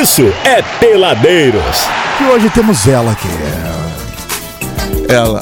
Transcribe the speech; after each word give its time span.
isso 0.00 0.22
é 0.44 0.62
Peladeiros. 0.78 1.86
E 2.20 2.24
hoje 2.24 2.50
temos 2.50 2.86
ela 2.86 3.12
aqui. 3.12 3.28
Ela. 5.08 5.40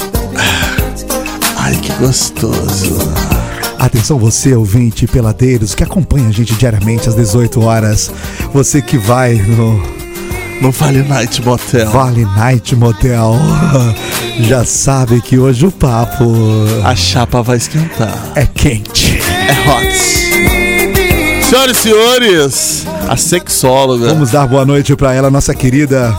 Ai, 1.58 1.74
que 1.76 1.92
gostoso. 1.94 2.96
Atenção 3.78 4.18
você, 4.18 4.54
ouvinte 4.54 5.06
peladeiros, 5.06 5.74
que 5.74 5.82
acompanha 5.82 6.28
a 6.28 6.32
gente 6.32 6.54
diariamente 6.54 7.08
às 7.08 7.14
18 7.16 7.60
horas. 7.62 8.10
Você 8.52 8.80
que 8.80 8.96
vai 8.96 9.34
no 9.34 9.82
No 10.62 10.70
Vale 10.70 11.02
Night 11.02 11.42
Motel. 11.44 11.90
Vale 11.90 12.24
Night 12.24 12.74
Motel. 12.76 13.36
Já 14.40 14.64
sabe 14.64 15.20
que 15.20 15.38
hoje 15.38 15.66
o 15.66 15.70
papo 15.70 16.24
A 16.84 16.94
chapa 16.96 17.42
vai 17.42 17.56
esquentar. 17.56 18.32
é 18.34 18.46
quente. 18.46 19.18
É 19.48 19.70
hot. 19.70 20.23
Senhoras 21.54 21.76
e 21.76 21.80
senhores, 21.80 22.86
a 23.08 23.16
sexóloga. 23.16 24.08
Vamos 24.08 24.32
dar 24.32 24.44
boa 24.44 24.66
noite 24.66 24.96
pra 24.96 25.14
ela, 25.14 25.30
nossa 25.30 25.54
querida 25.54 26.12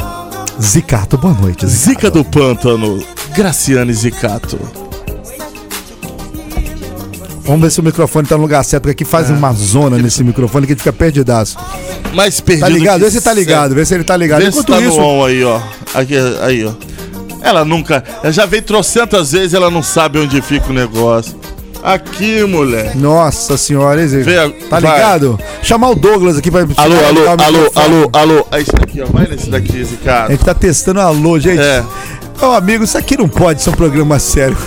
Zicato. 0.62 1.18
Boa 1.18 1.34
noite, 1.34 1.68
Zicato. 1.68 1.90
Zica 1.90 2.09
do 2.09 2.23
Pântano, 2.23 3.05
Graciane 3.36 3.94
Zicato. 3.94 4.58
Vamos 7.44 7.62
ver 7.62 7.70
se 7.70 7.82
o 7.82 7.84
microfone 7.84 8.26
tá 8.26 8.38
no 8.38 8.44
lugar 8.44 8.64
certo, 8.64 8.84
porque 8.84 9.04
aqui 9.04 9.04
faz 9.04 9.30
uma 9.30 9.52
zona 9.52 9.98
nesse 9.98 10.23
microfone 10.23 10.66
que 10.66 10.73
fica 10.73 10.94
perdidaço. 10.94 11.58
Mais 12.14 12.40
perdido 12.40 12.67
Tá 12.67 12.70
ligado? 12.70 13.02
Vê 13.02 13.12
se 13.12 13.20
tá 13.20 13.34
ligado, 13.34 13.76
vê 13.76 13.86
se 13.86 13.94
ele 13.94 14.06
tá 14.06 14.16
ligado. 14.16 14.40
Vê 14.40 14.50
se 14.54 14.59
Enquanto 14.59 14.80
tá 14.80 14.80
isso, 14.80 14.98
no 14.98 15.06
on 15.06 15.26
aí, 15.26 15.44
ó. 15.44 15.59
Aqui, 15.94 16.16
aí, 16.44 16.66
ó. 16.66 16.72
Ela 17.42 17.66
nunca. 17.66 18.02
Ela 18.23 18.31
já 18.31 18.45
veio 18.45 18.64
trocentas 18.64 19.34
vezes 19.34 19.54
ela 19.54 19.70
não 19.70 19.84
sabe 19.84 20.17
onde 20.17 20.42
fica 20.42 20.70
o 20.70 20.73
negócio. 20.73 21.36
Aqui, 21.85 22.44
mulher. 22.45 22.95
Nossa 22.95 23.55
senhora, 23.57 24.02
hein, 24.02 24.07
Zé? 24.07 24.21
Vê, 24.23 24.49
Tá 24.70 24.80
vai. 24.80 24.95
ligado? 24.95 25.39
Chamar 25.62 25.89
o 25.91 25.95
Douglas 25.95 26.35
aqui 26.38 26.49
pra. 26.49 26.61
Alô, 26.61 26.95
alô, 27.05 27.20
ligar 27.20 27.38
o 27.38 27.44
alô, 27.44 27.58
microfone. 27.59 27.95
alô, 27.95 28.09
alô. 28.11 28.48
É 28.52 28.61
isso 28.61 28.71
daqui, 28.73 29.02
ó. 29.02 29.05
Vai 29.05 29.27
nesse 29.27 29.49
daqui, 29.52 29.81
esse 29.81 29.94
A 30.02 30.05
cara. 30.05 30.31
gente 30.31 30.44
tá 30.44 30.53
testando 30.55 30.99
alô, 30.99 31.39
gente. 31.39 31.61
É. 31.61 31.83
Ô, 32.42 32.47
amigo, 32.53 32.83
isso 32.83 32.97
aqui 32.97 33.16
não 33.16 33.30
pode 33.30 33.61
ser 33.61 33.69
um 33.69 33.73
programa 33.73 34.17
sério. 34.17 34.58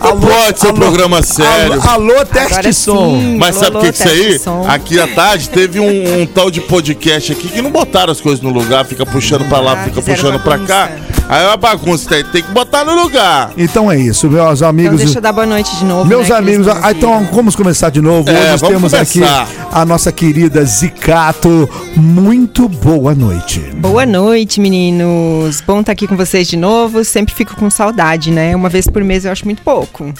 Não 0.00 0.18
pode 0.18 0.58
ser 0.58 0.68
um 0.68 0.74
programa 0.74 1.22
sério. 1.22 1.74
Alô, 1.82 2.12
alô 2.14 2.24
teste 2.24 2.52
Agora 2.54 2.72
som. 2.72 3.20
sim. 3.20 3.36
Mas 3.38 3.56
sabe 3.56 3.76
o 3.76 3.80
que 3.80 3.92
que 3.92 4.02
é 4.02 4.06
isso 4.06 4.08
aí? 4.32 4.38
som. 4.38 4.64
Aqui 4.66 4.98
à 4.98 5.06
tarde 5.08 5.50
teve 5.50 5.78
um, 5.80 6.20
um 6.22 6.26
tal 6.26 6.50
de 6.50 6.60
podcast 6.62 7.30
aqui 7.32 7.48
que 7.48 7.60
não 7.62 7.70
botaram 7.70 8.10
as 8.10 8.20
coisas 8.22 8.40
no 8.42 8.50
lugar, 8.50 8.84
fica 8.86 9.04
puxando 9.06 9.44
pra 9.48 9.60
lá, 9.60 9.72
Ah, 9.72 9.84
fica 9.84 10.00
fizeram 10.02 10.38
puxando 10.38 10.42
pra 10.42 10.58
cá. 10.58 10.90
Aí 11.28 11.42
é 11.42 11.46
uma 11.46 11.56
bagunça, 11.56 12.08
tem, 12.08 12.24
tem 12.24 12.42
que 12.42 12.50
botar 12.50 12.84
no 12.84 12.94
lugar. 12.94 13.50
Então 13.56 13.90
é 13.90 13.98
isso, 13.98 14.28
meus 14.28 14.58
Então 14.58 14.68
amigos. 14.68 14.98
deixa 14.98 15.18
eu 15.18 15.22
dar 15.22 15.32
boa 15.32 15.46
noite 15.46 15.74
de 15.76 15.84
novo. 15.84 16.04
Meus 16.04 16.28
né, 16.28 16.36
amigos, 16.36 16.68
ah, 16.68 16.90
então 16.90 17.26
vamos 17.32 17.56
começar 17.56 17.90
de 17.90 18.00
novo. 18.00 18.28
É, 18.28 18.32
Hoje 18.32 18.60
vamos 18.60 18.92
temos 18.92 18.92
começar. 18.92 19.42
aqui 19.42 19.50
a 19.72 19.84
nossa 19.84 20.12
querida 20.12 20.64
Zicato. 20.64 21.68
Muito 21.96 22.68
boa 22.68 23.14
noite. 23.14 23.60
Boa 23.76 24.04
noite, 24.04 24.60
meninos. 24.60 25.62
Bom 25.66 25.80
estar 25.80 25.92
aqui 25.92 26.06
com 26.06 26.16
vocês 26.16 26.46
de 26.46 26.56
novo. 26.56 27.02
Sempre 27.04 27.34
fico 27.34 27.56
com 27.56 27.70
saudade, 27.70 28.30
né? 28.30 28.54
Uma 28.54 28.68
vez 28.68 28.86
por 28.86 29.02
mês 29.02 29.24
eu 29.24 29.32
acho 29.32 29.44
muito 29.46 29.62
pouco. 29.62 30.12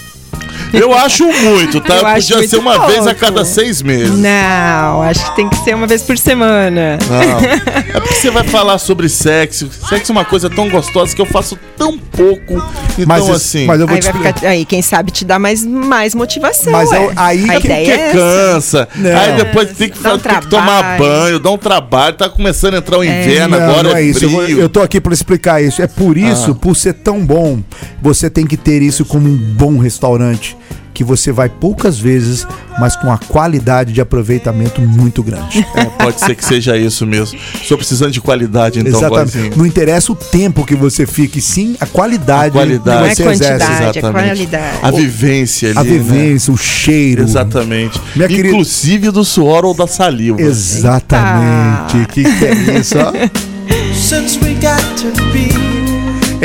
Eu 0.75 0.92
acho 0.92 1.25
muito, 1.25 1.80
tá? 1.80 1.97
Eu 1.97 2.06
acho 2.06 2.20
Podia 2.22 2.36
muito 2.39 2.50
ser 2.50 2.56
uma 2.58 2.75
pouco. 2.75 2.91
vez 2.92 3.06
a 3.06 3.14
cada 3.14 3.44
seis 3.44 3.80
meses. 3.83 4.17
Não, 4.19 5.03
acho 5.03 5.25
que 5.30 5.36
tem 5.36 5.48
que 5.48 5.56
ser 5.64 5.75
uma 5.75 5.86
vez 5.86 6.03
por 6.03 6.19
semana. 6.19 6.98
Não. 7.08 7.75
É 7.94 8.00
porque 8.00 8.14
você 8.17 8.30
vai 8.30 8.42
falar 8.42 8.78
sobre 8.78 9.08
sexo. 9.08 9.70
Sexo 9.89 10.11
é 10.11 10.12
uma 10.12 10.25
coisa 10.25 10.50
tão 10.50 10.69
gostosa 10.69 11.14
que 11.14 11.22
eu 11.22 11.27
faço 11.27 11.56
tão 11.77 11.97
pouco. 11.97 12.55
Então, 12.98 13.06
Mas, 13.06 13.30
assim. 13.30 13.67
mas 13.67 13.80
eu 13.80 13.86
vou 13.86 13.95
Aí 13.95 14.02
te 14.02 14.12
ficar. 14.12 14.34
Aí, 14.48 14.64
quem 14.64 14.83
sabe 14.83 15.12
te 15.12 15.25
dá 15.25 15.39
mais, 15.39 15.64
mais 15.64 16.12
motivação. 16.12 16.72
Mas 16.72 16.91
é 16.91 17.11
aí 17.14 17.48
a 17.48 17.61
que- 17.61 17.67
ideia 17.69 17.84
que 17.84 17.92
é 17.92 18.12
cansa. 18.12 18.89
Não. 18.97 19.17
Aí 19.17 19.33
depois 19.36 19.70
tem 19.77 19.89
que, 19.89 19.98
um 20.08 20.19
tem 20.19 20.41
que 20.41 20.47
tomar 20.48 20.98
banho, 20.98 21.39
dá 21.39 21.50
um 21.52 21.58
trabalho. 21.58 22.17
Tá 22.17 22.28
começando 22.28 22.75
a 22.75 22.78
entrar 22.78 22.98
o 22.98 23.05
inverno, 23.05 23.56
Não, 23.56 23.64
agora 23.64 23.83
não 23.91 23.97
é 23.97 24.00
é 24.00 24.06
isso. 24.06 24.25
Eu, 24.25 24.48
eu 24.62 24.69
tô 24.69 24.83
aqui 24.83 25.00
para 25.00 25.14
explicar 25.14 25.62
isso. 25.62 25.80
É 25.80 25.86
por 25.86 26.17
isso, 26.19 26.50
Ah. 26.50 26.55
por 26.61 26.75
ser 26.75 26.95
tão 26.95 27.25
bom, 27.25 27.61
você 28.02 28.28
tem 28.28 28.45
que 28.45 28.56
ter 28.56 28.83
isso 28.83 29.05
como 29.05 29.28
um 29.28 29.36
bom 29.36 29.79
restaurante. 29.79 30.57
Que 30.95 31.03
você 31.05 31.33
vai 31.33 31.49
poucas 31.49 31.99
vezes, 31.99 32.47
mas 32.79 32.95
com 32.95 33.11
a 33.13 33.19
qualidade 33.19 33.93
de 33.93 34.01
aproveitamento 34.01 34.81
muito 34.81 35.23
grande. 35.23 35.67
É, 35.75 35.85
pode 35.85 36.21
ser 36.21 36.35
que 36.37 36.45
seja 36.45 36.77
isso 36.79 37.05
mesmo. 37.05 37.39
Estou 37.61 37.77
precisando 37.77 38.13
de 38.13 38.21
qualidade, 38.21 38.79
então, 38.79 38.97
Exatamente. 39.01 39.59
Não 39.59 39.67
interessa 39.67 40.13
o 40.13 40.15
tempo 40.15 40.65
que 40.65 40.77
você 40.77 41.05
fique, 41.05 41.41
sim 41.41 41.77
a 41.81 41.87
qualidade, 41.87 42.51
A 42.51 42.53
qualidade. 42.53 42.99
Não 43.01 43.07
é 43.07 43.11
que 43.11 43.17
você 43.17 43.23
quantidade, 43.25 43.55
exerce. 43.65 43.73
é 43.73 43.91
Exatamente. 43.91 44.25
qualidade. 44.27 44.79
A 44.83 44.91
vivência 44.93 45.69
ali. 45.71 45.79
A 45.79 45.83
né? 45.85 45.91
vivência, 45.91 46.53
o 46.55 46.57
cheiro. 46.57 47.23
Exatamente. 47.23 48.01
Minha 48.15 48.29
querida- 48.29 48.49
Inclusive 48.49 49.11
do 49.11 49.25
suor 49.25 49.65
ou 49.65 49.75
da 49.75 49.87
saliva. 49.89 50.41
Exatamente. 50.41 52.07
Que 52.13 52.23
que 52.23 52.45
é 52.45 52.79
isso, 52.79 52.95
ó? 52.99 53.13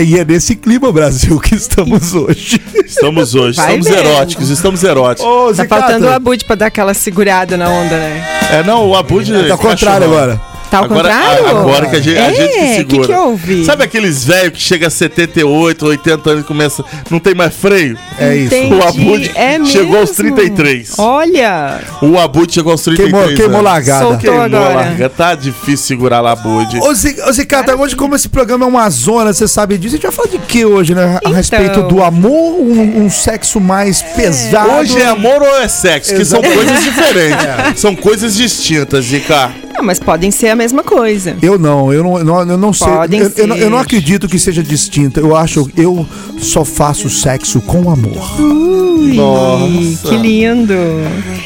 E 0.01 0.17
é 0.17 0.23
nesse 0.25 0.55
clima, 0.55 0.91
Brasil, 0.91 1.39
que 1.39 1.55
estamos 1.55 2.13
hoje. 2.15 2.61
Estamos 2.85 3.35
hoje, 3.35 3.57
Vai 3.57 3.77
estamos 3.77 3.87
vendo. 3.87 4.07
eróticos, 4.09 4.49
estamos 4.49 4.83
eróticos. 4.83 5.29
Ô, 5.31 5.47
Tá 5.47 5.53
Zicata, 5.63 5.81
faltando 5.81 6.05
o 6.07 6.09
Abud 6.11 6.45
pra 6.45 6.55
dar 6.55 6.65
aquela 6.67 6.93
segurada 6.93 7.57
na 7.57 7.69
onda, 7.69 7.97
né? 7.97 8.23
É, 8.51 8.63
não, 8.63 8.87
o 8.87 8.95
Abud. 8.95 9.31
Tá 9.47 9.53
ao 9.53 9.57
contrário 9.57 10.05
agora. 10.07 10.41
Tá 10.69 10.79
ao 10.79 10.83
agora, 10.85 11.09
contrário? 11.09 11.45
a- 11.47 11.49
Agora 11.49 11.87
que 11.87 11.95
a 11.95 11.99
gente, 12.01 12.17
a 12.17 12.21
É, 12.29 12.33
gente 12.33 12.53
que 12.53 12.75
segura. 12.75 13.07
que 13.07 13.13
que 13.13 13.19
houve? 13.19 13.65
Sabe 13.65 13.83
aqueles 13.83 14.23
velhos 14.23 14.53
que 14.53 14.61
chega 14.61 14.87
a 14.87 14.89
78, 14.89 15.85
80 15.85 16.29
anos 16.29 16.43
e 16.43 16.47
começa. 16.47 16.83
Não 17.09 17.19
tem 17.19 17.33
mais 17.33 17.55
freio? 17.55 17.97
É 18.19 18.35
isso. 18.35 18.53
Entendi. 18.53 18.73
O 18.75 18.87
Abud 18.87 19.31
é 19.35 19.65
chegou 19.65 19.97
aos 19.99 20.09
mesmo? 20.17 20.35
33. 20.35 20.93
Olha, 20.97 21.79
O 22.01 22.17
Abud 22.19 22.53
chegou 22.53 22.71
aos 22.71 22.81
33. 22.83 23.11
Queimou, 23.11 23.35
queimou 23.35 23.61
largada. 23.61 24.01
Soltou 24.01 24.19
Queimou 24.19 24.41
agora. 24.41 24.73
largada. 24.75 25.09
Tá 25.09 25.35
difícil 25.35 25.85
segurar 25.87 26.21
lá, 26.21 26.31
Abud. 26.33 26.77
Ô, 26.79 26.89
ô 26.89 27.31
Zicata, 27.33 27.75
hoje 27.75 27.95
como 27.95 28.15
esse 28.15 28.29
programa 28.29 28.65
é 28.65 28.67
uma 28.67 28.89
zona, 28.89 29.33
você 29.33 29.47
sabe 29.47 29.77
disso, 29.77 29.95
a 29.95 29.97
gente 29.97 30.03
vai 30.03 30.11
falar 30.11 30.27
de 30.29 30.37
que 30.39 30.65
hoje, 30.65 30.93
né? 30.93 31.03
A 31.15 31.17
Então. 31.19 31.31
respeito 31.33 31.81
do 31.83 32.03
amor, 32.03 32.59
um, 32.59 33.05
um 33.05 33.09
sexo 33.09 33.59
mais 33.59 34.01
pesado. 34.01 34.71
Hoje 34.73 34.99
é 35.01 35.07
amor 35.07 35.41
ou 35.41 35.57
é 35.61 35.67
sexo? 35.67 36.13
Que 36.15 36.23
são 36.23 36.39
Exato. 36.39 36.53
coisas 36.55 36.83
diferentes. 36.83 37.79
São 37.79 37.95
coisas 37.95 38.35
distintas, 38.35 39.05
Zica. 39.05 39.51
Ah, 39.79 39.83
mas 39.83 39.97
podem 39.97 40.29
ser 40.29 40.49
a 40.49 40.55
mesma 40.57 40.83
coisa. 40.83 41.37
Eu 41.41 41.57
não, 41.57 41.93
eu 41.93 42.03
não, 42.03 42.17
eu 42.19 42.25
não, 42.25 42.39
eu 42.49 42.57
não 42.57 42.73
sei. 42.73 42.87
Podem 42.87 43.21
Eu, 43.21 43.31
eu 43.37 43.47
não, 43.47 43.55
eu 43.55 43.69
não 43.69 43.77
acredito 43.77 44.27
que 44.27 44.37
seja 44.37 44.61
distinta. 44.61 45.21
Eu 45.21 45.35
acho, 45.35 45.69
eu 45.77 46.05
só 46.37 46.65
faço 46.65 47.09
sexo 47.09 47.61
com 47.61 47.89
amor. 47.89 48.41
Ui, 48.41 49.13
Nossa. 49.13 50.09
que 50.09 50.17
lindo. 50.17 50.73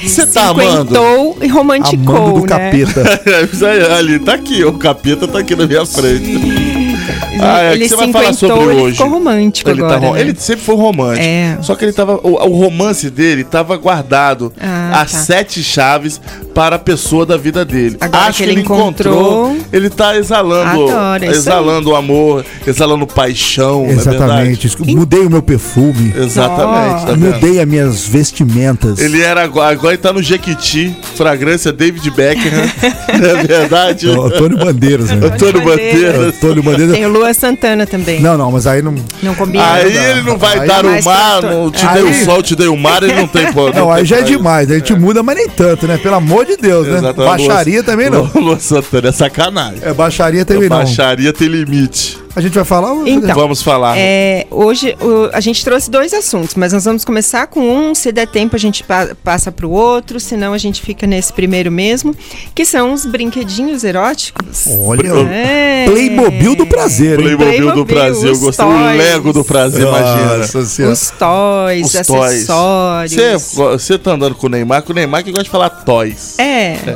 Você 0.04 0.26
tá 0.26 0.50
amando? 0.50 0.96
E 1.42 1.48
romanticou, 1.48 2.16
Amando 2.16 2.34
do 2.34 2.42
né? 2.42 2.48
capeta. 2.48 3.22
Aí, 3.70 3.94
ali, 4.00 4.20
tá 4.20 4.34
aqui, 4.34 4.64
o 4.66 4.74
capeta 4.74 5.28
tá 5.28 5.40
aqui 5.40 5.56
na 5.56 5.68
minha 5.68 5.86
frente. 5.86 6.32
Ele, 6.32 7.42
Ah, 7.42 7.60
é, 7.62 7.70
o 7.72 7.74
ele 7.74 7.84
que 7.84 7.90
você 7.90 7.96
vai 7.96 8.12
falar 8.12 8.34
sobre 8.34 8.60
ele 8.64 8.82
hoje? 8.82 8.96
ficou 8.98 9.12
romântico 9.12 9.70
Ele, 9.70 9.82
tá 9.82 9.86
agora. 9.88 10.00
rom- 10.08 10.14
né? 10.14 10.22
ele 10.22 10.36
sempre 10.40 10.64
foi 10.64 10.76
romântico. 10.76 11.26
É. 11.26 11.58
Só 11.62 11.76
que 11.76 11.86
ele 11.86 11.92
tava. 11.94 12.16
O, 12.24 12.30
o 12.34 12.58
romance 12.64 13.10
dele 13.10 13.44
tava 13.44 13.76
guardado 13.78 14.52
Ah, 14.60 15.02
as 15.02 15.12
tá. 15.12 15.18
sete 15.20 15.62
chaves 15.64 16.20
para 16.54 16.76
a 16.76 16.80
pessoa 16.80 17.26
da 17.26 17.38
vida 17.38 17.66
dele. 17.66 17.98
Agora 18.00 18.26
Acho 18.26 18.38
que 18.38 18.44
ele 18.50 18.62
encontrou- 18.62 19.58
Ele 19.72 19.90
tá 19.90 20.16
exalando. 20.16 20.88
É 21.22 21.28
exalando 21.28 21.92
o 21.92 21.96
amor, 21.96 22.46
exalando 22.66 23.08
paixão. 23.08 23.84
não 23.84 23.90
é 23.90 23.94
Exatamente. 23.94 24.68
verdade? 24.68 24.96
Mudei 24.96 25.22
o 25.22 25.30
meu 25.30 25.42
perfume. 25.42 26.14
Exatamente. 26.16 27.06
tá? 27.06 27.16
Mudei 27.16 27.60
as 27.60 27.68
minhas 27.68 28.08
vestimentas. 28.08 29.00
Ele 29.00 29.22
era 29.22 29.44
agora, 29.44 29.72
agora 29.72 29.94
ele 29.94 30.02
tá 30.02 30.14
no 30.14 30.22
Jequiti, 30.22 30.96
fragrância 31.16 31.72
David 31.72 32.10
Beckham. 32.12 32.52
é 33.08 33.44
verdade? 33.48 34.08
Ô, 34.10 34.26
Antônio 34.26 34.58
Bandeiras, 34.58 35.10
né? 35.10 35.28
Antônio 35.28 35.62
Bandeiras. 35.64 36.36
Antônio 36.36 36.64
Bandeiras. 36.64 36.96
Tem 36.96 37.06
o 37.06 37.10
Lua 37.10 37.34
Santana 37.34 37.86
também. 37.86 38.20
Não, 38.22 38.38
não, 38.38 38.52
mas 38.52 38.68
aí 38.68 38.82
não. 38.82 38.94
Não 39.22 39.34
combina. 39.36 39.74
Aí 39.74 39.94
não. 39.94 40.02
ele 40.04 40.22
não 40.22 40.38
vai 40.38 40.60
Aí 40.60 40.68
dar 40.68 40.86
o 40.86 41.04
mar, 41.04 41.42
não, 41.42 41.72
te 41.72 41.86
Aí- 41.86 42.02
dei 42.02 42.12
o 42.12 42.26
sol, 42.26 42.42
te 42.42 42.56
dei 42.56 42.68
o 42.68 42.78
mar, 42.78 43.02
ele 43.04 43.14
não 43.14 43.28
tem 43.28 43.44
Não, 43.54 43.72
tem 43.72 43.92
aí 43.92 44.06
já 44.06 44.18
é 44.18 44.22
demais. 44.22 44.70
A 44.72 44.76
gente 44.76 44.94
muda, 44.96 45.22
mas 45.22 45.36
nem 45.36 45.50
tanto, 45.50 45.88
né? 45.88 45.98
Pelo 45.98 46.16
amor 46.16 46.43
de 46.46 46.58
Deus, 46.58 46.88
né? 46.88 46.98
Exatamente. 46.98 47.48
Baixaria 47.48 47.84
também 47.84 48.10
não. 48.10 48.30
Lua 48.36 48.60
Santana 48.60 49.10
é 49.10 49.12
sacanagem. 49.12 49.80
É, 49.82 49.94
baixaria 49.94 50.46
também 50.46 50.70
não. 50.70 50.78
Baixaria 50.78 51.34
tem 51.34 51.48
limite. 51.48 52.23
A 52.36 52.42
gente 52.42 52.54
vai 52.56 52.64
falar? 52.66 52.92
ou- 52.94 53.08
Então, 53.08 53.36
Vamos 53.36 53.62
falar. 53.62 53.96
É, 53.98 54.48
hoje 54.50 54.96
o- 55.00 55.30
a 55.32 55.40
gente 55.40 55.64
trouxe 55.64 55.90
dois 55.92 56.14
assuntos, 56.14 56.56
mas 56.56 56.74
nós 56.74 56.84
vamos 56.86 57.06
começar 57.06 57.46
com 57.46 57.60
um. 57.62 57.94
Se 57.94 58.12
der 58.12 58.28
tempo, 58.28 58.56
a 58.56 58.60
gente 58.60 58.84
pa- 58.84 59.10
passa 59.24 59.52
para 59.52 59.68
o 59.68 59.70
outro, 59.72 60.20
senão 60.20 60.52
a 60.52 60.58
gente 60.58 60.82
fica 60.82 61.06
nesse 61.06 61.32
primeiro 61.32 61.72
mesmo, 61.72 62.16
que 62.56 62.66
são 62.66 62.92
os 62.92 63.06
brinquedinhos 63.06 63.84
eróticos. 63.84 64.66
Olha, 64.68 65.10
É. 65.32 65.86
Playmobil 65.88 66.56
do 66.56 66.66
prazer, 66.66 67.20
hein? 67.20 67.26
Playmobil, 67.38 67.48
do 67.76 67.86
Playmobil, 67.86 67.86
Brasil, 67.86 68.32
os 68.32 68.40
gostei. 68.40 68.66
O 68.66 68.70
toys. 68.70 68.98
Lego 68.98 69.34
do 69.34 69.44
Brasil, 69.44 69.88
imagina. 69.88 70.38
Nossa 70.38 70.66
Senhora. 70.66 70.94
Os 70.94 71.10
toys, 71.12 71.86
Os 71.86 72.08
toys. 72.08 72.50
acessórios. 72.50 73.14
Você, 73.14 73.38
você 73.38 73.98
tá 74.00 74.12
andando 74.12 74.34
com 74.34 74.48
o 74.48 74.50
Neymar, 74.50 74.82
que 74.82 74.92
o 74.92 74.96
Neymar 74.96 75.24
que 75.24 75.30
gosta 75.32 75.44
de 75.44 75.50
falar 75.52 75.70
toys. 75.70 76.40
É. 76.40 76.44
É, 76.74 76.96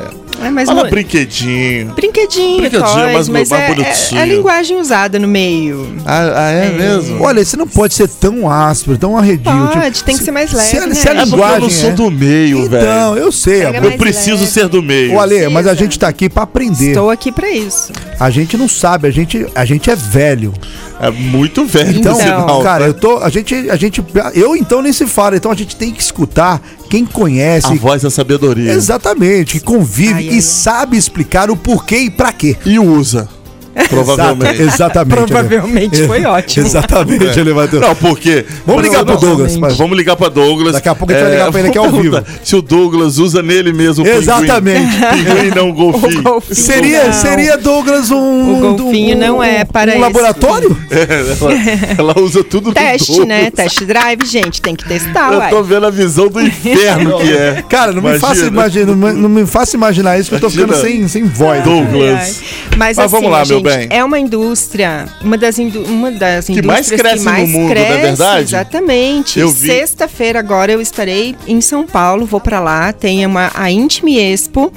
mas 0.52 0.68
Fala 0.68 0.82
não- 0.84 0.90
brinquedinho. 0.90 1.92
Brinquedinho, 1.94 2.58
Brinquedinho, 2.60 2.82
toys, 2.84 3.12
mais- 3.12 3.28
mas 3.28 3.48
mais 3.50 3.52
é, 3.62 3.64
é, 3.64 3.74
bonitinho. 3.74 4.18
é 4.18 4.22
a 4.22 4.26
linguagem 4.26 4.76
usada 4.78 5.18
no 5.18 5.26
meio. 5.28 5.92
Ah, 6.06 6.32
ah, 6.36 6.50
é, 6.50 6.70
mesmo? 6.70 7.22
Olha, 7.22 7.44
você 7.44 7.56
não 7.56 7.66
pode 7.66 7.94
ser 7.94 8.08
tão 8.08 8.48
áspero, 8.50 8.96
tão 8.98 9.16
arredio. 9.16 9.44
Pode, 9.44 9.90
tipo, 9.92 10.04
tem 10.06 10.14
que 10.14 10.20
se- 10.20 10.24
ser 10.26 10.30
mais 10.30 10.50
se 10.50 10.56
leve, 10.56 10.78
a- 10.78 10.86
né? 10.86 10.94
se 10.94 11.08
a 11.08 11.12
É 11.12 11.14
porque 11.14 11.20
eu 11.20 11.24
linguagem 11.36 11.60
não 11.60 11.70
sou 11.70 11.90
é- 11.90 11.92
do 11.92 12.10
meio, 12.10 12.68
velho. 12.68 12.82
Então, 12.82 13.16
eu 13.16 13.32
sei. 13.32 13.62
Eu 13.66 13.92
preciso 13.98 14.38
leve. 14.42 14.46
ser 14.46 14.68
do 14.68 14.82
meio. 14.82 15.14
Ô, 15.14 15.20
Ale, 15.20 15.48
mas 15.48 15.66
a 15.66 15.74
gente 15.74 15.98
tá 15.98 16.08
aqui 16.08 16.28
pra 16.28 16.44
aprender. 16.44 16.88
Estou 16.88 17.10
aqui 17.10 17.32
pra 17.32 17.50
isso. 17.50 17.92
A 18.20 18.30
gente 18.30 18.56
não 18.56 18.68
sabe, 18.68 19.08
a 19.08 19.10
gente, 19.10 19.46
a 19.54 19.64
gente 19.64 19.90
é 19.90 19.96
velho. 19.96 20.52
É 21.00 21.10
muito 21.12 21.64
velho 21.64 21.96
Então, 22.00 22.14
sinal, 22.16 22.60
cara, 22.60 22.80
tá? 22.84 22.86
eu 22.88 22.94
tô. 22.94 23.18
A 23.18 23.28
gente, 23.28 23.54
a 23.70 23.76
gente. 23.76 24.02
Eu 24.34 24.56
então 24.56 24.82
nem 24.82 24.92
se 24.92 25.06
fala. 25.06 25.36
Então 25.36 25.50
a 25.50 25.54
gente 25.54 25.76
tem 25.76 25.92
que 25.92 26.02
escutar 26.02 26.60
quem 26.88 27.04
conhece. 27.04 27.66
A 27.68 27.74
voz 27.74 28.02
da 28.02 28.10
sabedoria. 28.10 28.72
Exatamente, 28.72 29.52
que 29.54 29.60
convive 29.60 30.14
Ai, 30.14 30.28
ai, 30.28 30.34
e 30.34 30.36
ai. 30.36 30.40
sabe 30.40 30.96
explicar 30.96 31.50
o 31.50 31.56
porquê 31.56 31.98
e 31.98 32.10
pra 32.10 32.32
quê. 32.32 32.56
E 32.64 32.78
usa. 32.78 33.28
Provavelmente. 33.88 34.62
Exata- 34.62 35.00
exatamente. 35.02 35.14
Provavelmente 35.28 36.06
foi 36.06 36.24
ótimo. 36.26 36.66
Exatamente, 36.66 37.38
elevador. 37.40 37.80
Não, 37.80 37.94
porque. 37.94 38.44
Vamos 38.66 38.82
ligar 38.82 39.04
pro 39.04 39.16
Douglas. 39.16 39.56
Mas- 39.56 39.76
Vamos 39.76 39.96
ligar 39.96 40.16
pra 40.16 40.28
Douglas. 40.28 40.72
Daqui 40.74 40.88
a 40.88 40.94
pouco 40.94 41.12
a 41.12 41.16
gente 41.16 41.24
vai 41.24 41.32
ligar 41.32 41.50
pra 41.50 41.60
ele 41.60 41.68
aqui 41.68 41.78
ao 41.78 41.84
vamos 41.86 42.02
vivo. 42.02 42.22
Se 42.42 42.56
o 42.56 42.62
Douglas 42.62 43.18
usa 43.18 43.42
nele 43.42 43.72
mesmo 43.72 44.04
o. 44.04 44.08
Exatamente. 44.08 44.96
Pinguim 44.98 45.50
não 45.54 45.72
golfinho. 45.72 46.20
O 46.20 46.22
golfinho 46.22 46.54
Seria, 46.56 47.04
não. 47.06 47.12
seria 47.12 47.56
Douglas 47.58 48.10
um. 48.10 48.72
O 48.72 48.76
golfinho 48.76 49.16
um- 49.16 49.20
não 49.20 49.42
é 49.44 49.64
para 49.64 49.90
um 49.90 49.94
esse 49.94 50.00
laboratório? 50.00 50.76
É, 50.90 51.98
ela, 51.98 52.12
ela 52.12 52.20
usa 52.20 52.42
tudo 52.44 52.72
Teste, 52.72 53.24
né? 53.24 53.50
Test 53.50 53.82
drive, 53.84 54.24
gente, 54.26 54.60
tem 54.60 54.74
que 54.74 54.86
testar, 54.86 55.32
Eu 55.32 55.50
tô 55.50 55.62
vendo 55.62 55.86
a 55.86 55.90
visão 55.90 56.28
do 56.28 56.40
inferno 56.40 57.18
que 57.18 57.32
é. 57.32 57.62
Cara, 57.68 57.92
não 57.92 58.02
me, 58.02 58.18
faça 58.18 58.46
imaginar, 58.46 58.86
não, 58.86 58.96
me- 58.96 59.12
não 59.12 59.28
me 59.28 59.46
faça 59.46 59.76
imaginar 59.76 60.18
isso 60.18 60.28
que 60.30 60.36
eu 60.36 60.40
tô 60.40 60.50
ficando 60.50 60.74
sem, 60.76 61.06
sem 61.08 61.24
voz. 61.24 61.62
Douglas. 61.62 62.08
Ai, 62.10 62.14
ai. 62.14 62.34
Mas, 62.76 62.96
Mas 62.96 62.98
assim, 62.98 63.08
vamos 63.10 63.30
lá, 63.30 63.38
meu 63.38 63.46
gente, 63.46 63.62
bem. 63.76 63.88
é 63.90 64.04
uma 64.04 64.18
indústria, 64.18 65.06
uma 65.22 65.36
das, 65.36 65.58
indú 65.58 65.82
uma 65.82 66.10
das 66.10 66.46
Que 66.46 66.52
indústrias 66.52 66.66
mais 66.66 66.88
cresce 66.88 67.18
que 67.18 67.24
no 67.24 67.30
mais 67.30 67.48
mundo, 67.48 67.62
não 67.62 67.70
é 67.70 67.74
cresce, 67.74 68.00
verdade? 68.02 68.42
Exatamente. 68.42 69.40
Eu 69.40 69.50
vi. 69.50 69.68
Sexta-feira 69.68 70.38
agora 70.38 70.72
eu 70.72 70.80
estarei 70.80 71.36
em 71.46 71.60
São 71.60 71.86
Paulo, 71.86 72.26
vou 72.26 72.40
pra 72.40 72.60
lá, 72.60 72.92
tem 72.92 73.24
uma, 73.24 73.50
a 73.54 73.70
Intime 73.70 74.18
Expo, 74.18 74.72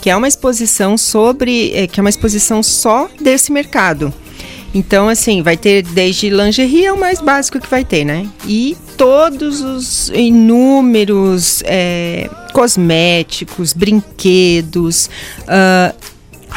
que 0.00 0.10
é 0.10 0.16
uma 0.16 0.28
exposição 0.28 0.98
sobre, 0.98 1.72
é, 1.74 1.86
que 1.86 1.98
é 1.98 2.02
uma 2.02 2.10
exposição 2.10 2.62
só 2.62 3.08
desse 3.20 3.50
mercado. 3.50 4.12
Então, 4.74 5.08
assim, 5.08 5.40
vai 5.40 5.56
ter 5.56 5.82
desde 5.82 6.28
lingerie 6.28 6.86
é 6.86 6.92
o 6.92 6.98
mais 6.98 7.20
básico 7.20 7.60
que 7.60 7.70
vai 7.70 7.84
ter, 7.84 8.04
né? 8.04 8.26
E 8.44 8.76
todos 8.96 9.60
os 9.60 10.08
inúmeros 10.08 11.62
é, 11.64 12.28
cosméticos, 12.52 13.72
brinquedos, 13.72 15.08
ah, 15.46 15.94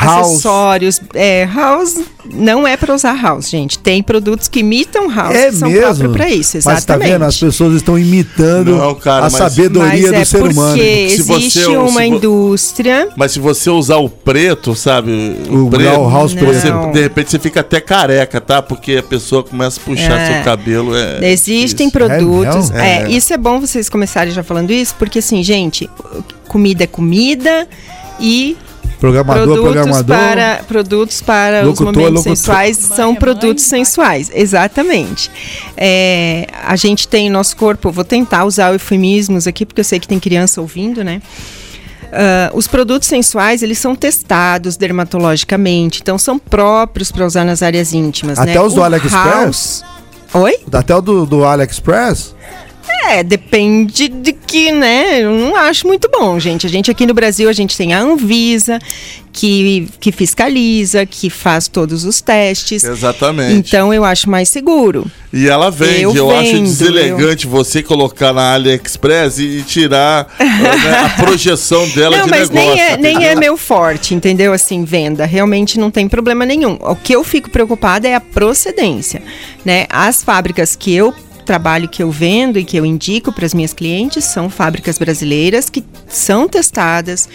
House. 0.05 0.27
acessórios. 0.33 1.01
É, 1.13 1.45
house 1.45 1.95
não 2.33 2.67
é 2.67 2.77
para 2.77 2.93
usar 2.93 3.13
house, 3.21 3.49
gente. 3.49 3.79
Tem 3.79 4.03
produtos 4.03 4.47
que 4.47 4.59
imitam 4.59 5.09
house 5.09 5.35
É 5.35 5.49
que 5.49 5.55
são 5.55 5.69
mesmo. 5.69 5.83
próprios 5.85 6.11
para 6.13 6.29
isso, 6.29 6.57
Mas 6.57 6.63
tá 6.63 6.71
exatamente. 6.95 7.11
vendo? 7.11 7.23
As 7.25 7.37
pessoas 7.39 7.73
estão 7.75 7.97
imitando 7.97 8.77
Não, 8.77 8.93
cara, 8.95 9.27
a 9.27 9.29
mas- 9.29 9.33
sabedoria 9.33 10.11
Mas 10.11 10.13
é 10.13 10.19
do 10.19 10.25
ser 10.25 10.37
porque 10.39 10.53
humano. 10.53 10.77
Se 10.77 11.23
você- 11.23 11.33
existe 11.33 11.59
se 11.61 11.67
uma 11.67 12.05
indústria. 12.05 13.09
Mas 13.17 13.31
se 13.31 13.39
você 13.39 13.69
usar 13.69 13.97
o 13.97 14.09
preto, 14.09 14.75
sabe? 14.75 15.11
O 15.49 15.67
grau 15.69 16.09
house 16.09 16.33
Não. 16.33 16.45
você, 16.45 16.71
de 16.93 17.01
repente 17.01 17.31
você 17.31 17.39
fica 17.39 17.61
até 17.61 17.79
careca, 17.81 18.39
tá? 18.39 18.61
Porque 18.61 18.97
a 18.97 19.03
pessoa 19.03 19.43
começa 19.43 19.79
a 19.79 19.83
puxar 19.83 20.19
É. 20.19 20.33
seu 20.35 20.43
cabelo. 20.43 20.95
É 20.95 21.31
Existem 21.31 21.87
isso. 21.87 21.93
produtos. 21.93 22.69
mesmo? 22.69 22.77
É, 22.77 23.03
É. 23.03 23.09
isso 23.09 23.33
é 23.33 23.37
bom 23.37 23.59
vocês 23.59 23.89
começarem 23.89 24.31
já 24.33 24.43
falando 24.43 24.71
isso, 24.71 24.93
porque 24.99 25.19
assim, 25.19 25.41
gente, 25.43 25.89
comida 26.47 26.83
é 26.83 26.87
comida 26.87 27.67
e 28.19 28.55
Programador, 28.99 29.43
produtos 29.45 29.71
programador. 29.73 30.05
para 30.17 30.63
produtos 30.67 31.21
para 31.21 31.61
os 31.61 31.67
Locutor, 31.79 31.85
momentos 31.93 32.13
locutor. 32.25 32.35
sensuais 32.35 32.77
são 32.77 33.13
produtos 33.15 33.63
sensuais, 33.65 34.31
exatamente. 34.33 35.29
É, 35.75 36.47
a 36.65 36.75
gente 36.75 37.07
tem 37.07 37.29
nosso 37.29 37.55
corpo, 37.57 37.91
vou 37.91 38.03
tentar 38.03 38.45
usar 38.45 38.73
eufemismos 38.73 39.45
aqui 39.45 39.65
porque 39.65 39.81
eu 39.81 39.85
sei 39.85 39.99
que 39.99 40.07
tem 40.07 40.19
criança 40.19 40.59
ouvindo, 40.61 41.03
né? 41.03 41.21
Ah, 42.11 42.49
os 42.53 42.67
produtos 42.67 43.07
sensuais 43.07 43.61
eles 43.61 43.77
são 43.77 43.93
testados 43.95 44.77
dermatologicamente, 44.77 45.99
então 46.01 46.17
são 46.17 46.39
próprios 46.39 47.11
para 47.11 47.25
usar 47.25 47.43
nas 47.43 47.61
áreas 47.61 47.93
íntimas. 47.93 48.39
Até 48.39 48.53
né? 48.55 48.61
os 48.61 48.73
do 48.73 48.79
O 48.81 48.83
AliExpress? 48.83 49.13
house- 49.13 49.83
Oi? 50.33 50.57
Até 50.71 50.95
o 50.95 51.01
do, 51.01 51.25
do 51.25 51.45
AliExpress? 51.45 52.33
É, 53.05 53.23
depende 53.23 54.07
de 54.07 54.33
que, 54.33 54.71
né? 54.71 55.21
Eu 55.21 55.31
não 55.31 55.55
acho 55.55 55.87
muito 55.87 56.09
bom, 56.11 56.39
gente. 56.39 56.65
A 56.65 56.69
gente 56.69 56.91
aqui 56.91 57.05
no 57.05 57.13
Brasil, 57.13 57.49
a 57.49 57.53
gente 57.53 57.77
tem 57.77 57.93
a 57.93 57.99
Anvisa, 57.99 58.79
que, 59.31 59.87
que 59.99 60.11
fiscaliza, 60.11 61.05
que 61.05 61.29
faz 61.29 61.67
todos 61.67 62.03
os 62.05 62.21
testes. 62.21 62.83
Exatamente. 62.83 63.69
Então 63.69 63.93
eu 63.93 64.03
acho 64.03 64.29
mais 64.29 64.49
seguro. 64.49 65.05
E 65.31 65.47
ela 65.47 65.69
vende. 65.69 66.01
Eu, 66.01 66.15
Eu 66.15 66.31
acho 66.35 66.51
vendo, 66.51 66.63
deselegante 66.63 67.45
você 67.45 67.83
colocar 67.83 68.33
na 68.33 68.53
AliExpress 68.53 69.37
e, 69.37 69.59
e 69.59 69.63
tirar 69.63 70.27
né, 70.39 71.05
a 71.05 71.09
projeção 71.23 71.87
dela 71.89 72.17
não, 72.17 72.25
de 72.25 72.31
mas 72.31 72.49
negócio. 72.49 72.75
nem 72.75 72.81
é, 72.81 72.97
nem 72.97 73.25
é 73.27 73.35
meu 73.35 73.55
forte, 73.55 74.15
entendeu? 74.15 74.53
Assim, 74.53 74.83
venda. 74.83 75.25
Realmente 75.25 75.79
não 75.79 75.91
tem 75.91 76.09
problema 76.09 76.45
nenhum. 76.45 76.77
O 76.81 76.95
que 76.95 77.13
eu 77.13 77.23
fico 77.23 77.49
preocupada 77.49 78.07
é 78.07 78.15
a 78.15 78.21
procedência, 78.21 79.21
né? 79.63 79.85
As 79.89 80.23
fábricas 80.23 80.75
que 80.75 80.93
eu 80.93 81.13
trabalho, 81.47 81.89
que 81.89 82.03
eu 82.03 82.11
vendo 82.11 82.59
e 82.59 82.63
que 82.63 82.77
eu 82.77 82.85
indico 82.85 83.31
para 83.31 83.45
as 83.45 83.53
minhas 83.53 83.73
clientes 83.73 84.25
são 84.25 84.49
fábricas 84.49 84.97
brasileiras 84.99 85.69
que 85.69 85.83
são 86.07 86.47
testadas, 86.47 87.27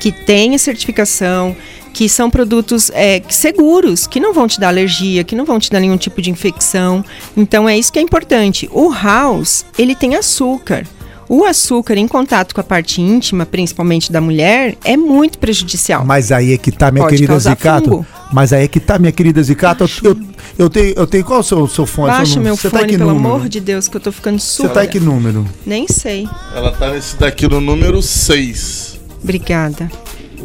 que 0.00 0.10
têm 0.10 0.56
certificação, 0.58 1.54
que 1.92 2.08
são 2.08 2.30
produtos 2.30 2.90
é, 2.94 3.22
seguros, 3.28 4.06
que 4.06 4.18
não 4.18 4.32
vão 4.32 4.48
te 4.48 4.58
dar 4.58 4.68
alergia, 4.68 5.22
que 5.22 5.36
não 5.36 5.44
vão 5.44 5.58
te 5.58 5.70
dar 5.70 5.80
nenhum 5.80 5.96
tipo 5.96 6.22
de 6.22 6.30
infecção. 6.30 7.04
Então 7.36 7.68
é 7.68 7.78
isso 7.78 7.92
que 7.92 7.98
é 7.98 8.02
importante. 8.02 8.68
O 8.72 8.92
house, 8.92 9.64
ele 9.78 9.94
tem 9.94 10.16
açúcar. 10.16 10.86
O 11.28 11.44
açúcar 11.44 11.96
em 11.96 12.08
contato 12.08 12.54
com 12.54 12.60
a 12.60 12.64
parte 12.64 13.02
íntima, 13.02 13.44
principalmente 13.44 14.10
da 14.10 14.20
mulher, 14.20 14.76
é 14.82 14.96
muito 14.96 15.38
prejudicial. 15.38 16.04
Mas 16.04 16.32
aí 16.32 16.54
é 16.54 16.56
que 16.56 16.72
tá, 16.72 16.90
minha 16.90 17.04
Pode 17.04 17.16
querida 17.16 17.38
Zicato. 17.38 17.90
fungo. 17.90 18.06
Mas 18.32 18.52
aí 18.52 18.64
é 18.64 18.68
que 18.68 18.78
tá, 18.78 18.98
minha 18.98 19.12
querida 19.12 19.42
Zicato. 19.42 19.84
Eu, 19.84 20.10
eu, 20.10 20.16
eu 20.58 20.70
tenho, 20.70 20.94
eu 20.96 21.06
tenho. 21.06 21.24
Qual 21.24 21.38
é 21.38 21.40
o 21.40 21.42
seu, 21.42 21.66
seu 21.66 21.86
fone? 21.86 22.08
Baixa 22.12 22.34
Seu 22.34 22.42
meu? 22.42 22.56
Você 22.56 22.68
fone, 22.68 22.82
tá 22.82 22.86
em 22.86 22.90
que 22.92 22.98
pelo 22.98 23.14
número? 23.14 23.34
amor 23.34 23.48
de 23.48 23.60
Deus, 23.60 23.88
que 23.88 23.96
eu 23.96 24.00
tô 24.00 24.12
ficando 24.12 24.38
Você 24.38 24.46
surda. 24.62 24.74
tá 24.74 24.84
em 24.84 24.88
que 24.88 25.00
número? 25.00 25.46
Nem 25.64 25.86
sei. 25.88 26.28
Ela 26.54 26.72
tá 26.72 26.90
nesse 26.90 27.16
daqui 27.16 27.48
no 27.48 27.60
número 27.60 28.02
6. 28.02 28.98
Obrigada. 29.22 29.90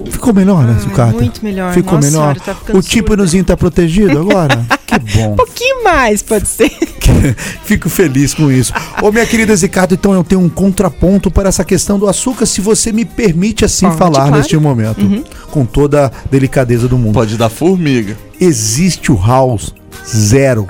Ficou 0.09 0.33
melhor, 0.33 0.63
né, 0.65 0.77
Zicato? 0.79 1.13
muito 1.15 1.43
melhor. 1.43 1.73
Ficou 1.73 1.95
Nossa 1.95 2.07
melhor. 2.07 2.35
senhora, 2.39 2.59
tá 2.65 2.73
o 2.77 2.81
tímpanozinho 2.81 3.43
tá 3.43 3.57
protegido 3.57 4.19
agora? 4.19 4.65
que 4.85 4.99
bom. 5.17 5.33
Um 5.33 5.35
pouquinho 5.37 5.83
mais, 5.83 6.21
pode 6.21 6.47
ser. 6.47 6.71
Fico 7.63 7.89
feliz 7.89 8.33
com 8.33 8.51
isso. 8.51 8.73
Ô, 9.01 9.11
minha 9.11 9.25
querida 9.25 9.55
Zicato, 9.55 9.93
então 9.93 10.13
eu 10.13 10.23
tenho 10.23 10.41
um 10.41 10.49
contraponto 10.49 11.29
para 11.29 11.49
essa 11.49 11.63
questão 11.63 11.99
do 11.99 12.07
açúcar, 12.07 12.45
se 12.45 12.61
você 12.61 12.91
me 12.91 13.05
permite 13.05 13.65
assim 13.65 13.85
Pode, 13.87 13.97
falar 13.97 14.11
claro. 14.11 14.31
Uhum. 14.31 14.37
neste 14.37 14.57
momento. 14.57 15.23
Com 15.51 15.65
toda 15.65 16.07
a 16.07 16.11
delicadeza 16.29 16.87
do 16.87 16.97
mundo. 16.97 17.13
Pode 17.13 17.37
dar 17.37 17.49
formiga. 17.49 18.17
Existe 18.39 19.11
o 19.11 19.15
house 19.15 19.73
zero. 20.07 20.67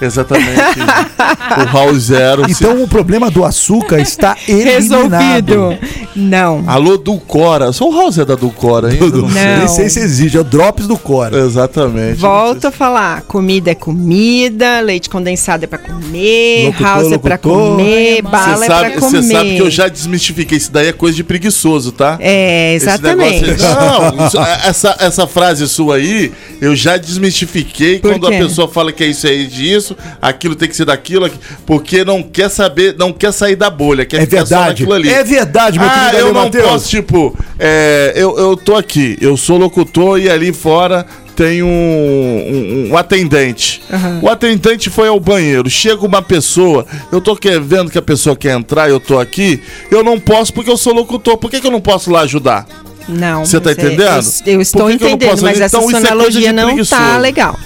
Exatamente. 0.00 0.60
o 1.60 1.64
Raul 1.66 1.98
Zero. 1.98 2.44
se- 2.46 2.50
Então 2.52 2.82
o 2.82 2.88
problema 2.88 3.30
do 3.30 3.44
açúcar 3.44 4.00
está 4.00 4.36
eliminado. 4.48 4.74
Resolvido. 4.74 5.78
Não. 6.16 6.64
Alô, 6.66 6.96
Dulcora. 6.96 7.72
Sou 7.72 7.88
o 7.92 7.96
Raul 7.96 8.10
Zé 8.10 8.24
da 8.24 8.34
Dulcora 8.34 8.88
ainda? 8.88 9.06
Não. 9.06 9.28
Nem 9.28 9.68
sei 9.68 9.88
se 9.88 10.00
existe, 10.00 10.36
é 10.36 10.40
o 10.40 10.44
drops 10.44 10.86
do 10.86 10.96
Cora. 10.98 11.38
Exatamente. 11.38 12.18
Volto 12.18 12.66
a 12.66 12.70
falar, 12.70 13.22
comida 13.22 13.70
é 13.70 13.74
comida, 13.74 14.80
leite 14.80 15.08
condensado 15.10 15.64
é 15.64 15.66
pra 15.66 15.78
comer, 15.78 16.66
Locutor, 16.66 16.86
house 16.86 17.12
é 17.12 17.18
pra 17.18 17.38
comer, 17.38 18.22
bala 18.22 18.56
Você 18.56 18.64
é 18.64 18.66
sabe, 18.66 18.90
pra 18.92 19.00
você 19.00 19.16
comer. 19.16 19.32
sabe 19.34 19.54
que 19.56 19.62
eu 19.62 19.70
já 19.70 19.88
desmistifiquei. 19.88 20.58
Isso 20.58 20.70
daí 20.72 20.88
é 20.88 20.92
coisa 20.92 21.16
de 21.16 21.24
preguiçoso, 21.24 21.92
tá? 21.92 22.16
É, 22.20 22.74
Esse 22.76 22.86
exatamente. 22.86 23.40
negócio 23.46 23.66
aí- 23.66 24.16
não, 24.16 24.26
isso- 24.26 24.38
essa, 24.64 24.96
essa 25.00 25.26
frase 25.26 25.66
sua 25.68 25.96
aí, 25.96 26.32
eu 26.60 26.74
já 26.76 26.96
desmistifiquei 26.96 27.98
Por 27.98 28.12
quando 28.12 28.28
quê? 28.28 28.34
a 28.36 28.38
pessoa 28.38 28.68
fala 28.68 28.92
que 28.92 29.02
é 29.02 29.08
isso 29.08 29.26
aí 29.26 29.46
disso, 29.46 29.83
aquilo 30.22 30.54
tem 30.54 30.68
que 30.68 30.76
ser 30.76 30.84
daquilo, 30.84 31.24
aqui- 31.26 31.38
porque 31.66 32.04
não 32.04 32.22
quer 32.22 32.48
saber, 32.48 32.94
não 32.98 33.12
quer 33.12 33.32
sair 33.32 33.56
da 33.56 33.68
bolha, 33.70 34.04
quer 34.04 34.22
É 34.22 34.26
verdade. 34.26 34.84
É 35.08 35.24
verdade, 35.24 35.78
meu 35.78 35.88
ah, 35.88 36.06
querido 36.10 36.16
eu 36.28 36.32
não 36.32 36.44
Matheus. 36.44 36.64
posso, 36.68 36.88
tipo, 36.88 37.36
é, 37.58 38.12
eu, 38.16 38.38
eu 38.38 38.56
tô 38.56 38.76
aqui, 38.76 39.16
eu 39.20 39.36
sou 39.36 39.56
locutor 39.58 40.18
e 40.18 40.28
ali 40.30 40.52
fora 40.52 41.04
tem 41.36 41.62
um, 41.64 41.68
um- 41.68 42.88
um 42.92 42.96
atendente. 42.96 43.82
Aham. 43.92 44.20
O 44.22 44.28
atendente 44.28 44.88
foi 44.88 45.08
ao 45.08 45.18
banheiro, 45.18 45.68
chega 45.68 46.04
uma 46.06 46.22
pessoa, 46.22 46.86
eu 47.10 47.20
tô 47.20 47.34
que- 47.36 47.58
vendo 47.58 47.90
que 47.90 47.98
a 47.98 48.02
pessoa 48.02 48.36
quer 48.36 48.56
entrar, 48.56 48.88
eu 48.88 49.00
tô 49.00 49.18
aqui, 49.18 49.60
eu 49.90 50.02
não 50.04 50.18
posso 50.20 50.52
porque 50.52 50.70
eu 50.70 50.76
sou 50.76 50.94
locutor, 50.94 51.36
por 51.36 51.50
que, 51.50 51.60
que 51.60 51.66
eu 51.66 51.70
não 51.72 51.80
posso 51.80 52.10
lá 52.10 52.20
ajudar? 52.20 52.66
Não. 53.08 53.44
Você 53.44 53.60
tá 53.60 53.70
é- 53.70 53.72
entendendo? 53.74 54.24
Eu, 54.46 54.54
eu 54.54 54.60
estou 54.62 54.86
que 54.88 54.96
que 54.96 55.04
eu 55.04 55.08
entendendo, 55.10 55.42
mas 55.42 55.60
essa 55.60 55.76
Então, 55.76 55.88
sua 55.90 55.98
isso 55.98 56.06
é 56.06 56.10
analogia 56.10 56.52
não 56.52 56.84
tá 56.84 57.18
legal. 57.18 57.58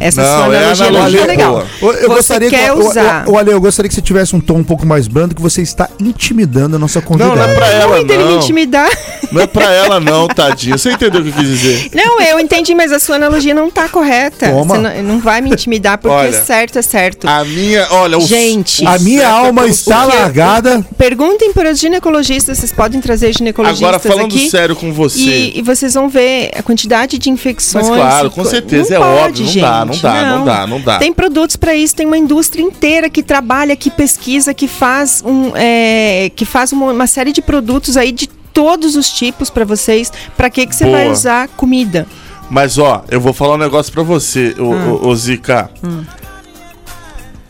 Essa 0.00 0.22
Não, 0.22 0.28
sua 0.44 0.54
é 0.54 0.58
analogia 0.58 0.84
não 0.90 0.96
analogia 0.96 1.20
tá 1.20 1.26
legal. 1.26 1.66
Eu, 1.80 1.88
eu 1.92 2.00
você 2.00 2.06
gostaria 2.08 2.50
quer 2.50 2.64
que, 2.64 2.70
eu- 2.70 2.80
eu- 2.80 2.88
usar. 2.88 3.24
eu- 3.26 3.38
Ale, 3.38 3.50
eu 3.52 3.60
gostaria 3.60 3.88
que 3.88 3.94
você 3.94 4.00
tivesse 4.02 4.34
um 4.36 4.40
tom 4.40 4.56
um 4.58 4.64
pouco 4.64 4.86
mais 4.86 5.08
brando, 5.08 5.34
que 5.34 5.42
você 5.42 5.62
está 5.62 5.88
intimidando 6.00 6.76
a 6.76 6.78
nossa 6.78 7.00
convidada. 7.00 7.34
Não, 7.36 7.44
não 7.46 7.52
é 7.52 7.54
pra 7.54 7.66
ela, 7.68 8.02
Não, 8.04 8.30
não. 8.30 8.36
intimidar. 8.38 8.90
Não 9.32 9.42
é 9.42 9.46
pra 9.46 9.72
ela, 9.72 9.98
não, 10.00 10.28
tadinha. 10.28 10.76
Você 10.78 10.90
entendeu 10.92 11.20
o 11.20 11.24
que 11.24 11.30
eu 11.30 11.34
quis 11.34 11.46
dizer? 11.48 11.90
Não, 11.94 12.20
eu 12.20 12.38
entendi, 12.38 12.74
mas 12.74 12.92
a 12.92 12.98
sua 12.98 13.16
analogia 13.16 13.54
não 13.54 13.70
tá 13.70 13.88
correta. 13.88 14.48
Toma. 14.50 14.76
Você 14.76 14.80
não, 14.80 15.02
não 15.14 15.20
vai 15.20 15.40
me 15.40 15.50
intimidar 15.50 15.98
porque 15.98 16.14
Olha, 16.16 16.44
certo 16.44 16.78
é 16.78 16.82
certo. 16.82 17.26
A 17.28 17.44
minha, 17.44 17.86
olha, 17.90 18.18
o 18.18 18.20
Gente. 18.20 18.84
o 18.84 18.88
A 18.88 18.98
minha 18.98 19.22
é 19.22 19.24
alma 19.24 19.66
está 19.66 20.04
largada. 20.04 20.84
Perguntem 20.96 21.52
para 21.52 21.70
os 21.72 21.78
ginecologistas, 21.78 22.58
vocês 22.58 22.72
podem 22.72 23.00
trazer 23.00 23.32
ginecologistas 23.36 23.82
Agora, 23.88 23.98
falando 23.98 24.32
aqui. 24.34 24.48
sério 24.50 24.76
com 24.76 24.92
você. 24.92 25.18
E, 25.18 25.58
e 25.58 25.62
vocês 25.62 25.94
vão 25.94 26.08
ver 26.08 26.50
a 26.56 26.62
quantidade 26.62 27.18
de 27.18 27.30
infecções. 27.30 27.88
Mas 27.88 27.96
claro, 27.98 28.30
com 28.30 28.42
co- 28.42 28.48
certeza, 28.48 28.94
é 28.94 28.98
pode, 28.98 29.42
óbvio, 29.42 29.46
não 29.62 29.62
dá, 29.70 29.85
não 29.86 29.98
dá, 29.98 30.22
não 30.38 30.44
dá, 30.44 30.66
não 30.66 30.80
dá. 30.80 30.98
Tem 30.98 31.12
produtos 31.12 31.56
para 31.56 31.74
isso, 31.74 31.94
tem 31.94 32.06
uma 32.06 32.18
indústria 32.18 32.62
inteira 32.62 33.08
que 33.08 33.22
trabalha, 33.22 33.74
que 33.76 33.90
pesquisa, 33.90 34.52
que 34.52 34.68
faz, 34.68 35.22
um, 35.24 35.52
é, 35.54 36.30
que 36.34 36.44
faz 36.44 36.72
uma, 36.72 36.92
uma 36.92 37.06
série 37.06 37.32
de 37.32 37.40
produtos 37.42 37.96
aí 37.96 38.12
de 38.12 38.26
todos 38.26 38.96
os 38.96 39.08
tipos 39.10 39.50
para 39.50 39.64
vocês. 39.64 40.12
Para 40.36 40.48
que, 40.50 40.66
que 40.66 40.74
você 40.74 40.84
Boa. 40.84 40.96
vai 40.96 41.10
usar 41.10 41.48
comida? 41.48 42.06
Mas 42.48 42.78
ó, 42.78 43.04
eu 43.10 43.20
vou 43.20 43.32
falar 43.32 43.54
um 43.54 43.58
negócio 43.58 43.92
pra 43.92 44.02
você, 44.02 44.54
Hum. 44.58 44.98
ô, 45.02 45.08
ô, 45.08 45.16
Zica. 45.16 45.70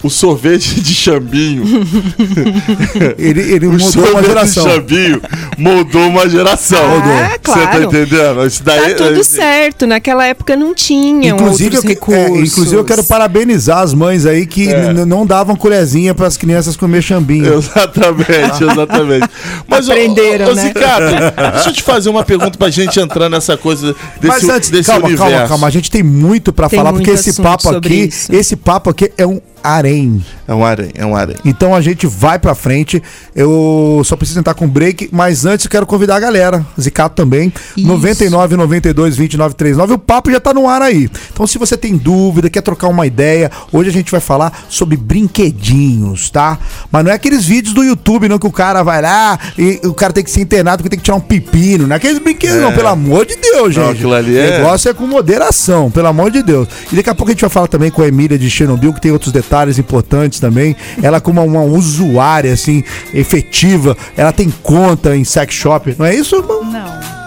O 0.03 0.11
sorvete 0.11 0.81
de 0.81 0.95
chambinho. 0.95 1.65
Ele, 3.19 3.41
ele 3.41 3.67
o 3.67 3.73
mudou 3.73 3.87
uma 3.88 3.93
sorvete 3.93 4.21
de 4.23 4.26
geração. 4.29 4.65
chambinho 4.65 5.23
mudou 5.59 6.07
uma 6.09 6.29
geração. 6.29 6.79
Ah, 7.03 7.31
Você 7.33 7.38
claro. 7.38 7.71
tá 7.71 7.81
entendendo? 7.85 8.47
Isso 8.47 8.62
daí, 8.62 8.95
Tá 8.95 9.05
tudo 9.07 9.21
é- 9.21 9.25
certo. 9.25 9.87
Naquela 9.87 10.26
época 10.26 10.55
não 10.57 10.75
tinha 10.75 11.31
Inclusive 11.31 11.76
eu, 11.76 11.83
é, 12.15 12.29
inclusive, 12.41 12.76
eu 12.76 12.85
quero 12.85 13.03
parabenizar 13.05 13.79
as 13.79 13.95
mães 13.95 14.26
aí 14.26 14.47
que 14.47 14.69
É. 14.69 14.93
não 14.93 15.26
davam 15.26 15.57
colherzinha 15.57 16.15
para 16.15 16.26
as 16.26 16.37
crianças 16.37 16.76
comer 16.76 17.03
chambinho. 17.03 17.55
Exatamente, 17.55 18.62
exatamente. 18.65 19.29
Mas, 19.67 19.88
Aprenderam, 19.88 20.47
ô, 20.49 20.50
ô, 20.50 20.55
né? 20.55 20.62
Zicato, 20.62 21.05
deixa 21.55 21.69
eu 21.71 21.73
te 21.73 21.83
fazer 21.83 22.11
uma 22.11 22.25
pergunta 22.25 22.57
pra 22.59 22.69
gente 22.71 22.99
entrar 23.00 23.29
nessa 23.29 23.57
coisa 23.57 23.95
desse, 24.21 24.29
Mas 24.43 24.49
antes, 24.49 24.71
desse 24.71 24.91
calma, 24.91 25.07
universo. 25.07 25.33
calma, 25.33 25.49
calma. 25.49 25.67
A 25.67 25.71
gente 25.71 25.91
tem 25.91 26.03
muito 26.03 26.53
pra 26.53 26.69
Tem 26.69 26.79
falar, 26.79 26.93
porque 26.93 27.11
esse 27.11 27.33
papo 27.41 27.71
aqui, 27.71 27.95
isso. 28.09 28.33
esse 28.35 28.57
papo 28.57 28.91
aqui 28.91 29.11
é 29.17 29.26
um 29.26 29.41
harém. 29.63 30.25
É 30.47 30.55
um 30.55 30.65
arém, 30.65 30.91
é 30.95 31.05
um 31.05 31.17
arém. 31.17 31.37
Então 31.45 31.75
a 31.75 31.81
gente 31.81 32.07
vai 32.07 32.39
pra 32.39 32.55
frente. 32.55 33.03
Eu 33.35 34.01
só 34.05 34.17
preciso 34.17 34.39
entrar 34.39 34.55
com 34.55 34.69
break, 34.69 35.09
mas 35.13 35.45
antes 35.45 35.67
eu 35.67 35.71
quero 35.71 35.85
convidar 35.87 36.17
a 36.17 36.21
galera, 36.21 36.65
Zicato 36.81 37.15
também, 37.17 37.53
Isso. 37.77 37.87
99 37.87 38.57
92 38.57 39.17
29 39.17 39.55
39. 39.55 39.95
O 39.95 39.99
papo 39.99 40.31
já 40.31 40.39
tá 40.39 40.55
no 40.55 40.69
ar 40.69 40.83
aí. 40.83 41.09
Então 41.33 41.47
se 41.47 41.59
você 41.59 41.77
tem 41.77 41.97
dúvida, 41.97 42.49
quer 42.49 42.61
trocar 42.63 42.89
uma 42.89 43.07
ideia, 43.07 43.51
hoje 43.73 43.91
a 43.91 43.93
gente 43.93 44.11
vai 44.11 44.21
falar 44.21 44.53
sobre 44.69 44.97
brinquedinhos, 44.97 46.31
tá? 46.31 46.59
Mas 46.91 47.05
não 47.05 47.11
é 47.11 47.15
aqueles 47.15 47.45
vídeos 47.45 47.75
do 47.75 47.83
YouTube 47.83 48.29
não 48.29 48.39
que 48.39 48.47
o 48.47 48.53
cara 48.53 48.83
vai 48.83 49.03
lá 49.03 49.39
e 49.59 49.81
o 49.85 49.95
cara 49.95 50.13
tem 50.13 50.23
que 50.23 50.31
ser 50.31 50.41
internado 50.43 50.79
porque 50.79 50.91
tem 50.91 50.99
que 50.99 51.05
tirar 51.05 51.17
um 51.17 51.21
pepino, 51.21 51.87
não 51.87 51.95
é 51.95 51.97
aqueles 51.97 52.19
brinquedos 52.19 52.61
não, 52.61 52.73
pelo 52.73 52.89
amor 52.89 53.27
de 53.27 53.37
Deus, 53.37 53.75
gente. 53.75 53.85
Não, 53.85 53.91
aquilo 53.91 54.15
ali 54.15 54.35
o 54.35 54.39
é- 54.39 54.59
negócio 54.59 54.89
é 54.91 54.95
com 54.95 55.07
moderação, 55.07 55.91
pelo 55.91 56.07
amor 56.09 56.31
de 56.31 56.43
Deus. 56.43 56.69
E 56.93 56.97
daqui 56.97 57.11
a 57.11 57.15
pouco 57.15 57.31
a 57.31 57.35
gente 57.35 57.41
vai 57.41 57.51
falar 57.51 57.67
também 57.67 57.91
com 57.91 58.03
a 58.03 58.09
Emília 58.09 58.39
de 58.39 58.49
Chernobyl, 58.49 58.93
que 58.93 59.01
tem 59.01 59.11
outros 59.11 59.33
detalhes 59.33 59.46
importantes 59.79 60.41
também. 60.41 60.76
Ela, 61.03 61.21
como 61.21 61.43
uma, 61.45 61.62
usuária, 61.62 62.53
assim, 62.53 62.83
efetiva, 63.15 63.97
ela 64.17 64.33
tem 64.33 64.53
conta 64.62 65.17
em 65.17 65.25
sex 65.25 65.55
shop. 65.55 65.95
Não 65.99 66.07
é 66.07 66.15
isso, 66.15 66.37
irmão? 66.37 66.61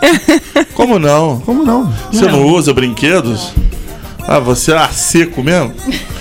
Como 0.74 0.98
não? 0.98 1.40
Como 1.42 1.66
não? 1.66 1.92
Você 2.12 2.26
não, 2.26 2.46
usa 2.46 2.74
brinquedos? 2.74 3.52
Ah, 4.32 4.40
você 4.40 4.74
é 4.74 4.88
seco 4.90 5.44
mesmo? 5.44 5.74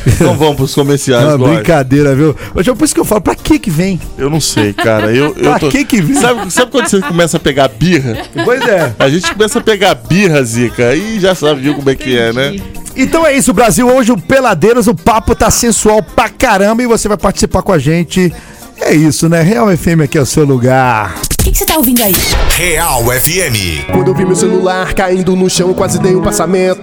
Então 0.07 0.35
vamos 0.35 0.57
pros 0.57 0.75
comerciais, 0.75 1.25
Uma 1.27 1.37
Góis. 1.37 1.55
brincadeira, 1.57 2.15
viu? 2.17 2.35
Mas 2.55 2.67
é 2.67 2.75
por 2.75 2.85
isso 2.85 2.95
que 2.95 3.01
eu 3.01 3.05
falo, 3.05 3.21
pra 3.21 3.35
que 3.35 3.59
que 3.59 3.71
vem? 3.71 4.01
Eu 4.17 4.31
não 4.31 4.41
sei, 4.41 4.73
cara. 4.73 5.13
Eu, 5.15 5.27
eu 5.37 5.51
Pra 5.51 5.59
tô... 5.59 5.69
que 5.69 5.85
que 5.85 6.01
vem? 6.01 6.15
sabe, 6.19 6.51
sabe 6.51 6.71
quando 6.71 6.89
você 6.89 7.01
começa 7.03 7.37
a 7.37 7.41
pegar 7.41 7.69
birra? 7.69 8.17
Pois 8.45 8.63
é. 8.67 8.95
A 8.99 9.09
gente 9.11 9.31
começa 9.31 9.59
a 9.59 9.63
pegar 9.63 9.95
birra, 9.95 10.43
Zica, 10.43 10.95
e 10.95 11.21
já 11.21 11.35
sabe 11.35 11.61
viu 11.61 11.75
como 11.75 11.91
é 11.91 11.95
que 11.95 12.17
é, 12.17 12.33
né? 12.33 12.57
Então 13.01 13.25
é 13.25 13.33
isso, 13.33 13.55
Brasil. 13.55 13.89
Hoje 13.89 14.11
o 14.11 14.19
Peladeiros, 14.19 14.89
o 14.89 14.95
papo 14.95 15.33
tá 15.33 15.53
sensual 15.53 16.03
pra 16.03 16.29
caramba 16.29 16.83
e 16.83 16.87
você 16.87 17.07
vai 17.07 17.17
participar 17.17 17.63
com 17.63 17.73
a 17.73 17.79
gente. 17.79 18.35
É 18.81 18.93
isso, 18.93 19.29
né? 19.29 19.41
Real 19.41 19.69
FM 19.69 20.03
aqui 20.03 20.19
é 20.19 20.21
o 20.21 20.27
seu 20.27 20.45
lugar. 20.45 21.15
O 21.41 21.45
que 21.45 21.57
você 21.57 21.65
tá 21.65 21.77
ouvindo 21.77 22.03
aí? 22.03 22.13
Real 22.57 23.05
FM. 23.05 23.87
Quando 23.93 24.09
eu 24.09 24.15
vi 24.15 24.25
meu 24.25 24.35
celular 24.35 24.95
caindo 24.95 25.37
no 25.37 25.49
chão, 25.49 25.73
quase 25.73 26.01
dei 26.01 26.17
um 26.17 26.23
passamento. 26.23 26.83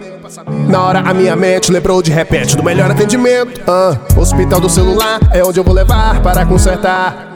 Na 0.70 0.84
hora 0.84 1.00
a 1.00 1.14
minha 1.14 1.36
mente 1.36 1.70
lembrou 1.70 2.02
de 2.02 2.12
repente 2.12 2.56
do 2.56 2.64
melhor 2.64 2.90
atendimento. 2.90 3.62
Ah, 3.68 3.98
hospital 4.18 4.62
do 4.62 4.70
celular 4.70 5.20
é 5.34 5.44
onde 5.44 5.60
eu 5.60 5.66
vou 5.66 5.74
levar 5.74 6.22
para 6.22 6.46
consertar. 6.46 7.36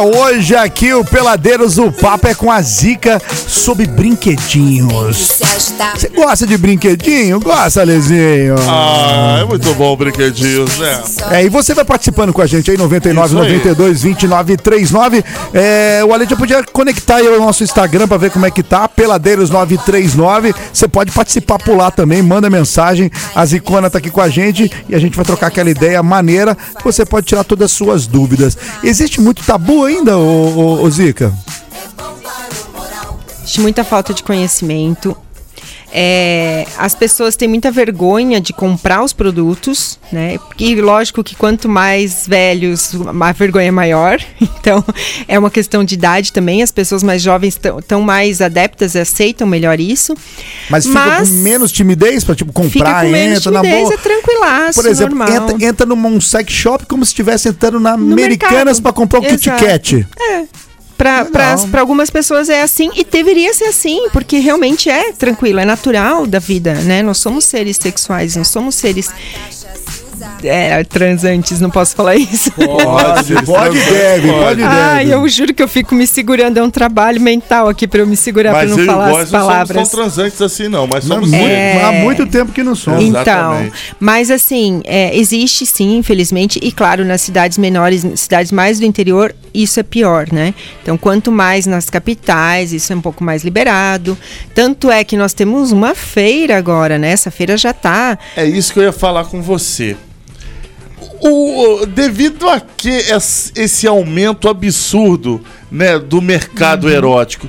hoje 0.00 0.54
aqui 0.54 0.92
o 0.92 1.04
Peladeiros, 1.04 1.78
o 1.78 1.90
papo 1.90 2.28
é 2.28 2.34
com 2.34 2.50
a 2.50 2.60
Zica 2.60 3.20
sobre 3.46 3.86
brinquedinhos. 3.86 5.40
Você 5.94 6.08
gosta 6.08 6.46
de 6.46 6.56
brinquedinho? 6.56 7.40
Gosta, 7.40 7.82
Lezinho? 7.82 8.54
Ah, 8.68 9.38
é 9.40 9.44
muito 9.44 9.72
bom 9.74 9.96
brinquedinhos, 9.96 10.78
né? 10.78 11.02
É, 11.30 11.44
e 11.44 11.48
você 11.48 11.74
vai 11.74 11.84
participando 11.84 12.32
com 12.32 12.42
a 12.42 12.46
gente 12.46 12.70
aí, 12.70 12.76
99 12.76 13.26
Isso 13.26 13.38
aí. 13.38 13.48
92 13.48 14.02
29 14.02 14.56
39. 14.56 15.24
É, 15.52 16.02
o 16.04 16.12
Ale 16.12 16.26
já 16.26 16.36
podia 16.36 16.62
conectar 16.64 17.16
aí 17.16 17.28
o 17.28 17.38
nosso 17.40 17.64
Instagram 17.64 18.06
pra 18.06 18.16
ver 18.16 18.30
como 18.30 18.46
é 18.46 18.50
que 18.50 18.62
tá, 18.62 18.88
Peladeiros 18.88 19.50
939. 19.50 20.54
Você 20.72 20.86
pode 20.86 21.10
participar 21.10 21.58
por 21.58 21.76
lá 21.76 21.90
também, 21.90 22.22
manda 22.22 22.48
mensagem. 22.50 23.10
A 23.34 23.44
Zicona 23.44 23.90
tá 23.90 23.98
aqui 23.98 24.10
com 24.10 24.20
a 24.20 24.28
gente 24.28 24.70
e 24.88 24.94
a 24.94 24.98
gente 24.98 25.16
vai 25.16 25.24
trocar 25.24 25.48
aquela 25.48 25.70
ideia 25.70 26.02
maneira 26.02 26.54
que 26.54 26.84
você 26.84 27.04
pode 27.04 27.26
tirar 27.26 27.44
todas 27.44 27.66
as 27.66 27.72
suas 27.72 28.06
dúvidas. 28.06 28.56
Existe 28.82 29.20
muito 29.20 29.42
tabu 29.42 29.87
ainda, 29.88 30.16
ô, 30.16 30.22
ô, 30.22 30.82
ô 30.82 30.90
Zica? 30.90 31.32
Existe 33.42 33.60
muita 33.60 33.82
falta 33.82 34.12
de 34.12 34.22
conhecimento. 34.22 35.16
É, 35.92 36.66
as 36.76 36.94
pessoas 36.94 37.34
têm 37.34 37.48
muita 37.48 37.70
vergonha 37.70 38.40
de 38.40 38.52
comprar 38.52 39.02
os 39.02 39.12
produtos, 39.12 39.98
né? 40.12 40.38
E 40.58 40.74
lógico 40.80 41.24
que 41.24 41.34
quanto 41.34 41.68
mais 41.68 42.26
velhos, 42.26 42.92
a 43.20 43.32
vergonha 43.32 43.68
é 43.68 43.72
maior. 43.72 44.18
Então, 44.60 44.84
é 45.26 45.38
uma 45.38 45.50
questão 45.50 45.82
de 45.82 45.94
idade 45.94 46.30
também. 46.30 46.62
As 46.62 46.70
pessoas 46.70 47.02
mais 47.02 47.22
jovens 47.22 47.58
estão 47.80 48.02
mais 48.02 48.42
adeptas 48.42 48.94
e 48.94 48.98
aceitam 48.98 49.46
melhor 49.46 49.80
isso. 49.80 50.14
Mas 50.68 50.84
fica 50.84 50.98
Mas 50.98 51.28
com 51.28 51.34
menos 51.36 51.72
timidez 51.72 52.22
pra, 52.24 52.34
tipo, 52.34 52.52
comprar, 52.52 53.06
entra 53.06 53.50
na 53.50 53.62
boa. 53.62 53.94
é 53.94 53.96
tranquilaço, 53.96 54.82
Por 54.82 54.90
exemplo, 54.90 55.22
entra, 55.22 55.66
entra 55.66 55.86
num 55.86 56.20
sex 56.20 56.52
shop 56.52 56.84
como 56.86 57.04
se 57.04 57.10
estivesse 57.10 57.48
entrando 57.48 57.80
na 57.80 57.96
No 57.96 58.12
Americanas 58.12 58.78
pra 58.80 58.92
comprar 58.92 59.20
Kit 59.20 59.48
Exato. 59.48 59.64
Kat. 59.64 60.06
Pra, 60.14 60.44
Pra 60.98 61.80
algumas 61.80 62.10
pessoas 62.10 62.48
é 62.48 62.60
assim 62.60 62.90
e 62.96 63.04
deveria 63.04 63.54
ser 63.54 63.66
assim, 63.66 64.08
porque 64.12 64.40
realmente 64.40 64.90
é 64.90 65.12
tranquilo, 65.12 65.60
é 65.60 65.64
natural 65.64 66.26
da 66.26 66.40
vida, 66.40 66.74
né? 66.74 67.02
Nós 67.02 67.18
somos 67.18 67.44
seres 67.44 67.76
sexuais, 67.76 68.34
não 68.34 68.44
somos 68.44 68.74
seres 68.74 69.08
é, 70.42 70.82
transantes, 70.84 71.60
não 71.60 71.70
posso 71.70 71.94
falar 71.94 72.16
isso. 72.16 72.50
Pode, 72.52 73.34
pode, 73.44 73.78
deve, 73.78 74.28
pode, 74.32 74.62
Ai, 74.62 75.04
deve. 75.06 75.14
eu 75.16 75.28
juro 75.28 75.54
que 75.54 75.62
eu 75.62 75.68
fico 75.68 75.94
me 75.94 76.06
segurando, 76.06 76.58
é 76.58 76.62
um 76.62 76.70
trabalho 76.70 77.20
mental 77.20 77.68
aqui 77.68 77.86
pra 77.86 78.00
eu 78.00 78.06
me 78.06 78.16
segurar 78.16 78.52
Mas 78.52 78.70
pra 78.72 78.76
não 78.78 78.86
falar 78.86 79.20
as 79.20 79.30
não 79.30 79.40
palavras. 79.40 79.76
tão 79.76 80.00
transantes 80.00 80.40
assim, 80.42 80.68
não, 80.68 80.86
mas 80.86 81.04
Não, 81.06 81.16
somos 81.16 81.30
muito. 81.30 81.44
É. 81.46 81.84
Há 81.84 81.92
muito 81.92 82.26
tempo 82.26 82.52
que 82.52 82.62
não 82.62 82.74
somos. 82.74 83.02
Então, 83.02 83.20
Exatamente. 83.22 83.72
mas 83.98 84.30
assim, 84.30 84.80
é, 84.84 85.16
existe 85.16 85.64
sim, 85.66 85.96
infelizmente, 85.98 86.58
e 86.62 86.70
claro, 86.72 87.04
nas 87.04 87.20
cidades 87.20 87.58
menores, 87.58 88.04
cidades 88.16 88.52
mais 88.52 88.78
do 88.78 88.86
interior, 88.86 89.34
isso 89.52 89.80
é 89.80 89.82
pior, 89.82 90.26
né? 90.32 90.54
Então, 90.82 90.96
quanto 90.96 91.32
mais 91.32 91.66
nas 91.66 91.88
capitais, 91.90 92.72
isso 92.72 92.92
é 92.92 92.96
um 92.96 93.00
pouco 93.00 93.24
mais 93.24 93.42
liberado. 93.44 94.16
Tanto 94.54 94.90
é 94.90 95.02
que 95.04 95.16
nós 95.16 95.32
temos 95.32 95.72
uma 95.72 95.94
feira 95.94 96.56
agora, 96.56 96.98
né? 96.98 97.10
Essa 97.10 97.30
feira 97.30 97.56
já 97.56 97.72
tá. 97.72 98.18
É 98.36 98.44
isso 98.44 98.72
que 98.72 98.78
eu 98.78 98.84
ia 98.84 98.92
falar 98.92 99.24
com 99.24 99.40
você. 99.42 99.96
O, 101.20 101.84
devido 101.86 102.48
a 102.48 102.60
que 102.60 102.88
es- 102.90 103.52
esse 103.56 103.86
aumento 103.86 104.48
absurdo 104.48 105.40
né, 105.70 105.98
do 105.98 106.20
mercado 106.22 106.86
Uhum. 106.86 106.92
erótico, 106.92 107.48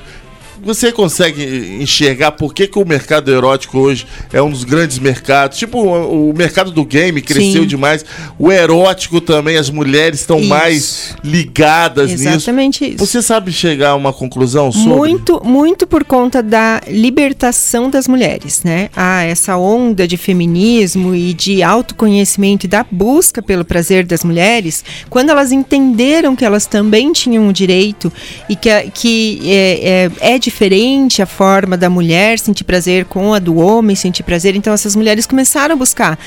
você 0.62 0.92
consegue 0.92 1.78
enxergar 1.80 2.32
por 2.32 2.54
que, 2.54 2.66
que 2.66 2.78
o 2.78 2.84
mercado 2.84 3.30
erótico 3.30 3.78
hoje 3.78 4.06
é 4.32 4.42
um 4.42 4.50
dos 4.50 4.64
grandes 4.64 4.98
mercados? 4.98 5.58
Tipo, 5.58 5.78
o, 5.78 6.30
o 6.30 6.34
mercado 6.36 6.70
do 6.70 6.84
game 6.84 7.20
cresceu 7.22 7.62
Sim. 7.62 7.68
demais. 7.68 8.04
O 8.38 8.50
erótico 8.50 9.20
também, 9.20 9.56
as 9.56 9.70
mulheres 9.70 10.20
estão 10.20 10.40
mais 10.42 11.16
ligadas 11.24 12.10
nisso. 12.10 12.28
Exatamente 12.28 12.84
isso. 12.84 12.98
Você 12.98 13.22
sabe 13.22 13.52
chegar 13.52 13.90
a 13.90 13.94
uma 13.94 14.12
conclusão 14.12 14.70
sobre? 14.70 14.96
Muito, 14.96 15.42
muito 15.44 15.86
por 15.86 16.04
conta 16.04 16.42
da 16.42 16.80
libertação 16.88 17.88
das 17.88 18.06
mulheres, 18.06 18.62
né? 18.62 18.90
Ah, 18.94 19.22
essa 19.24 19.56
onda 19.56 20.06
de 20.06 20.16
feminismo 20.16 21.14
e 21.14 21.32
de 21.32 21.62
autoconhecimento 21.62 22.66
e 22.66 22.68
da 22.68 22.84
busca 22.90 23.42
pelo 23.42 23.64
prazer 23.64 24.04
das 24.04 24.24
mulheres, 24.24 24.84
quando 25.08 25.30
elas 25.30 25.52
entenderam 25.52 26.34
que 26.36 26.44
elas 26.44 26.66
também 26.66 27.12
tinham 27.12 27.48
o 27.48 27.52
direito 27.52 28.12
e 28.48 28.56
que, 28.56 28.90
que 28.92 29.40
é, 29.44 30.10
é, 30.20 30.34
é 30.34 30.38
diferente 30.50 31.22
a 31.22 31.26
forma 31.26 31.76
da 31.76 31.88
mulher 31.88 32.38
sentir 32.38 32.64
prazer 32.64 33.04
com 33.04 33.32
a 33.32 33.38
do 33.38 33.56
homem 33.56 33.94
sentir 33.96 34.22
prazer, 34.24 34.56
então 34.56 34.72
essas 34.72 34.96
mulheres 34.96 35.26
começaram 35.26 35.74
a 35.74 35.78
buscar 35.78 36.18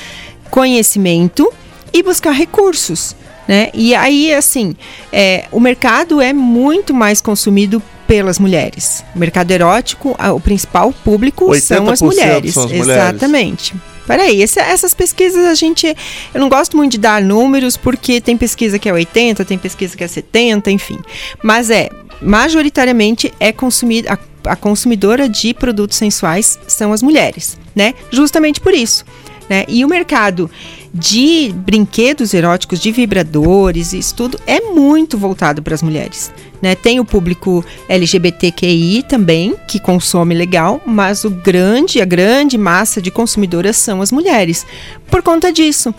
conhecimento 0.50 1.52
e 1.92 2.02
buscar 2.02 2.32
recursos. 2.32 3.14
Né? 3.46 3.68
E 3.74 3.94
aí, 3.94 4.32
assim, 4.32 4.74
é, 5.12 5.44
o 5.52 5.60
mercado 5.60 6.20
é 6.22 6.32
muito 6.32 6.94
mais 6.94 7.20
consumido 7.20 7.82
pelas 8.06 8.38
mulheres. 8.38 9.04
O 9.14 9.18
mercado 9.18 9.50
erótico, 9.50 10.14
a- 10.18 10.32
o 10.32 10.40
principal 10.40 10.92
público 11.04 11.44
são 11.60 11.88
as 11.90 12.00
80% 12.00 12.06
mulheres. 12.06 12.54
são 12.54 12.64
as 12.64 12.72
mulheres. 12.72 12.90
Exatamente. 13.02 13.74
Peraí, 14.06 14.42
esse- 14.42 14.60
essas 14.60 14.92
pesquisas 14.94 15.46
a 15.46 15.54
gente. 15.54 15.86
Eu 16.34 16.40
não 16.40 16.48
gosto 16.48 16.76
muito 16.76 16.92
de 16.92 16.98
dar 16.98 17.22
números, 17.22 17.76
porque 17.76 18.20
tem 18.20 18.36
pesquisa 18.36 18.78
que 18.78 18.88
é 18.88 18.92
80, 18.92 19.44
tem 19.44 19.56
pesquisa 19.58 19.96
que 19.96 20.04
é 20.04 20.08
70, 20.08 20.70
enfim. 20.70 20.98
Mas 21.42 21.70
é, 21.70 21.88
majoritariamente 22.20 23.32
é 23.40 23.52
consumida. 23.52 24.12
A, 24.44 24.50
a 24.52 24.56
consumidora 24.56 25.26
de 25.28 25.54
produtos 25.54 25.96
sensuais 25.96 26.58
são 26.66 26.92
as 26.92 27.02
mulheres, 27.02 27.56
né? 27.74 27.94
Justamente 28.10 28.60
por 28.60 28.74
isso. 28.74 29.04
Né? 29.48 29.64
E 29.68 29.84
o 29.84 29.88
mercado 29.88 30.50
de 30.92 31.52
brinquedos 31.56 32.32
eróticos, 32.32 32.80
de 32.80 32.90
vibradores, 32.90 33.92
isso 33.92 34.14
tudo 34.14 34.38
é 34.46 34.60
muito 34.60 35.18
voltado 35.18 35.62
para 35.62 35.74
as 35.74 35.82
mulheres. 35.82 36.32
Né? 36.64 36.74
Tem 36.74 36.98
o 36.98 37.04
público 37.04 37.62
LGBTQI 37.86 39.02
também, 39.02 39.54
que 39.68 39.78
consome 39.78 40.34
legal, 40.34 40.80
mas 40.86 41.22
o 41.22 41.28
grande, 41.28 42.00
a 42.00 42.06
grande 42.06 42.56
massa 42.56 43.02
de 43.02 43.10
consumidoras 43.10 43.76
são 43.76 44.00
as 44.00 44.10
mulheres. 44.10 44.66
Por 45.10 45.22
conta 45.22 45.52
disso, 45.52 45.94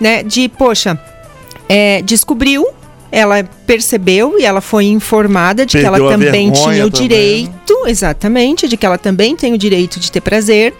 né? 0.00 0.22
De, 0.22 0.48
poxa, 0.48 0.98
é, 1.68 2.00
descobriu, 2.00 2.66
ela 3.12 3.44
percebeu 3.66 4.38
e 4.38 4.46
ela 4.46 4.62
foi 4.62 4.86
informada 4.86 5.66
de 5.66 5.76
que 5.76 5.82
Perdeu 5.82 6.06
ela 6.06 6.14
a 6.14 6.16
também 6.16 6.50
tinha 6.50 6.86
o 6.86 6.90
também, 6.90 7.08
direito, 7.08 7.86
exatamente, 7.86 8.66
de 8.66 8.78
que 8.78 8.86
ela 8.86 8.96
também 8.96 9.36
tem 9.36 9.52
o 9.52 9.58
direito 9.58 10.00
de 10.00 10.10
ter 10.10 10.22
prazer, 10.22 10.72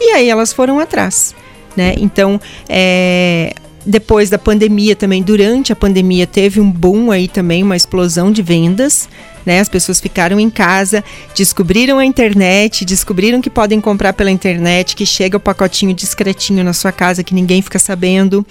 e 0.00 0.12
aí 0.12 0.30
elas 0.30 0.52
foram 0.52 0.78
atrás, 0.78 1.34
né? 1.76 1.96
Então, 1.98 2.40
é, 2.68 3.52
depois 3.84 4.30
da 4.30 4.38
pandemia 4.38 4.96
também, 4.96 5.22
durante 5.22 5.72
a 5.72 5.76
pandemia, 5.76 6.26
teve 6.26 6.60
um 6.60 6.70
boom 6.70 7.10
aí 7.10 7.28
também, 7.28 7.62
uma 7.62 7.76
explosão 7.76 8.30
de 8.32 8.42
vendas. 8.42 9.08
Né, 9.46 9.60
as 9.60 9.68
pessoas 9.68 10.00
ficaram 10.00 10.40
em 10.40 10.48
casa, 10.48 11.04
descobriram 11.34 11.98
a 11.98 12.04
internet, 12.04 12.84
descobriram 12.84 13.40
que 13.42 13.50
podem 13.50 13.80
comprar 13.80 14.12
pela 14.14 14.30
internet, 14.30 14.96
que 14.96 15.04
chega 15.04 15.36
o 15.36 15.40
pacotinho 15.40 15.92
discretinho 15.94 16.64
na 16.64 16.72
sua 16.72 16.90
casa 16.92 17.22
que 17.22 17.34
ninguém 17.34 17.60
fica 17.60 17.78
sabendo. 17.78 18.44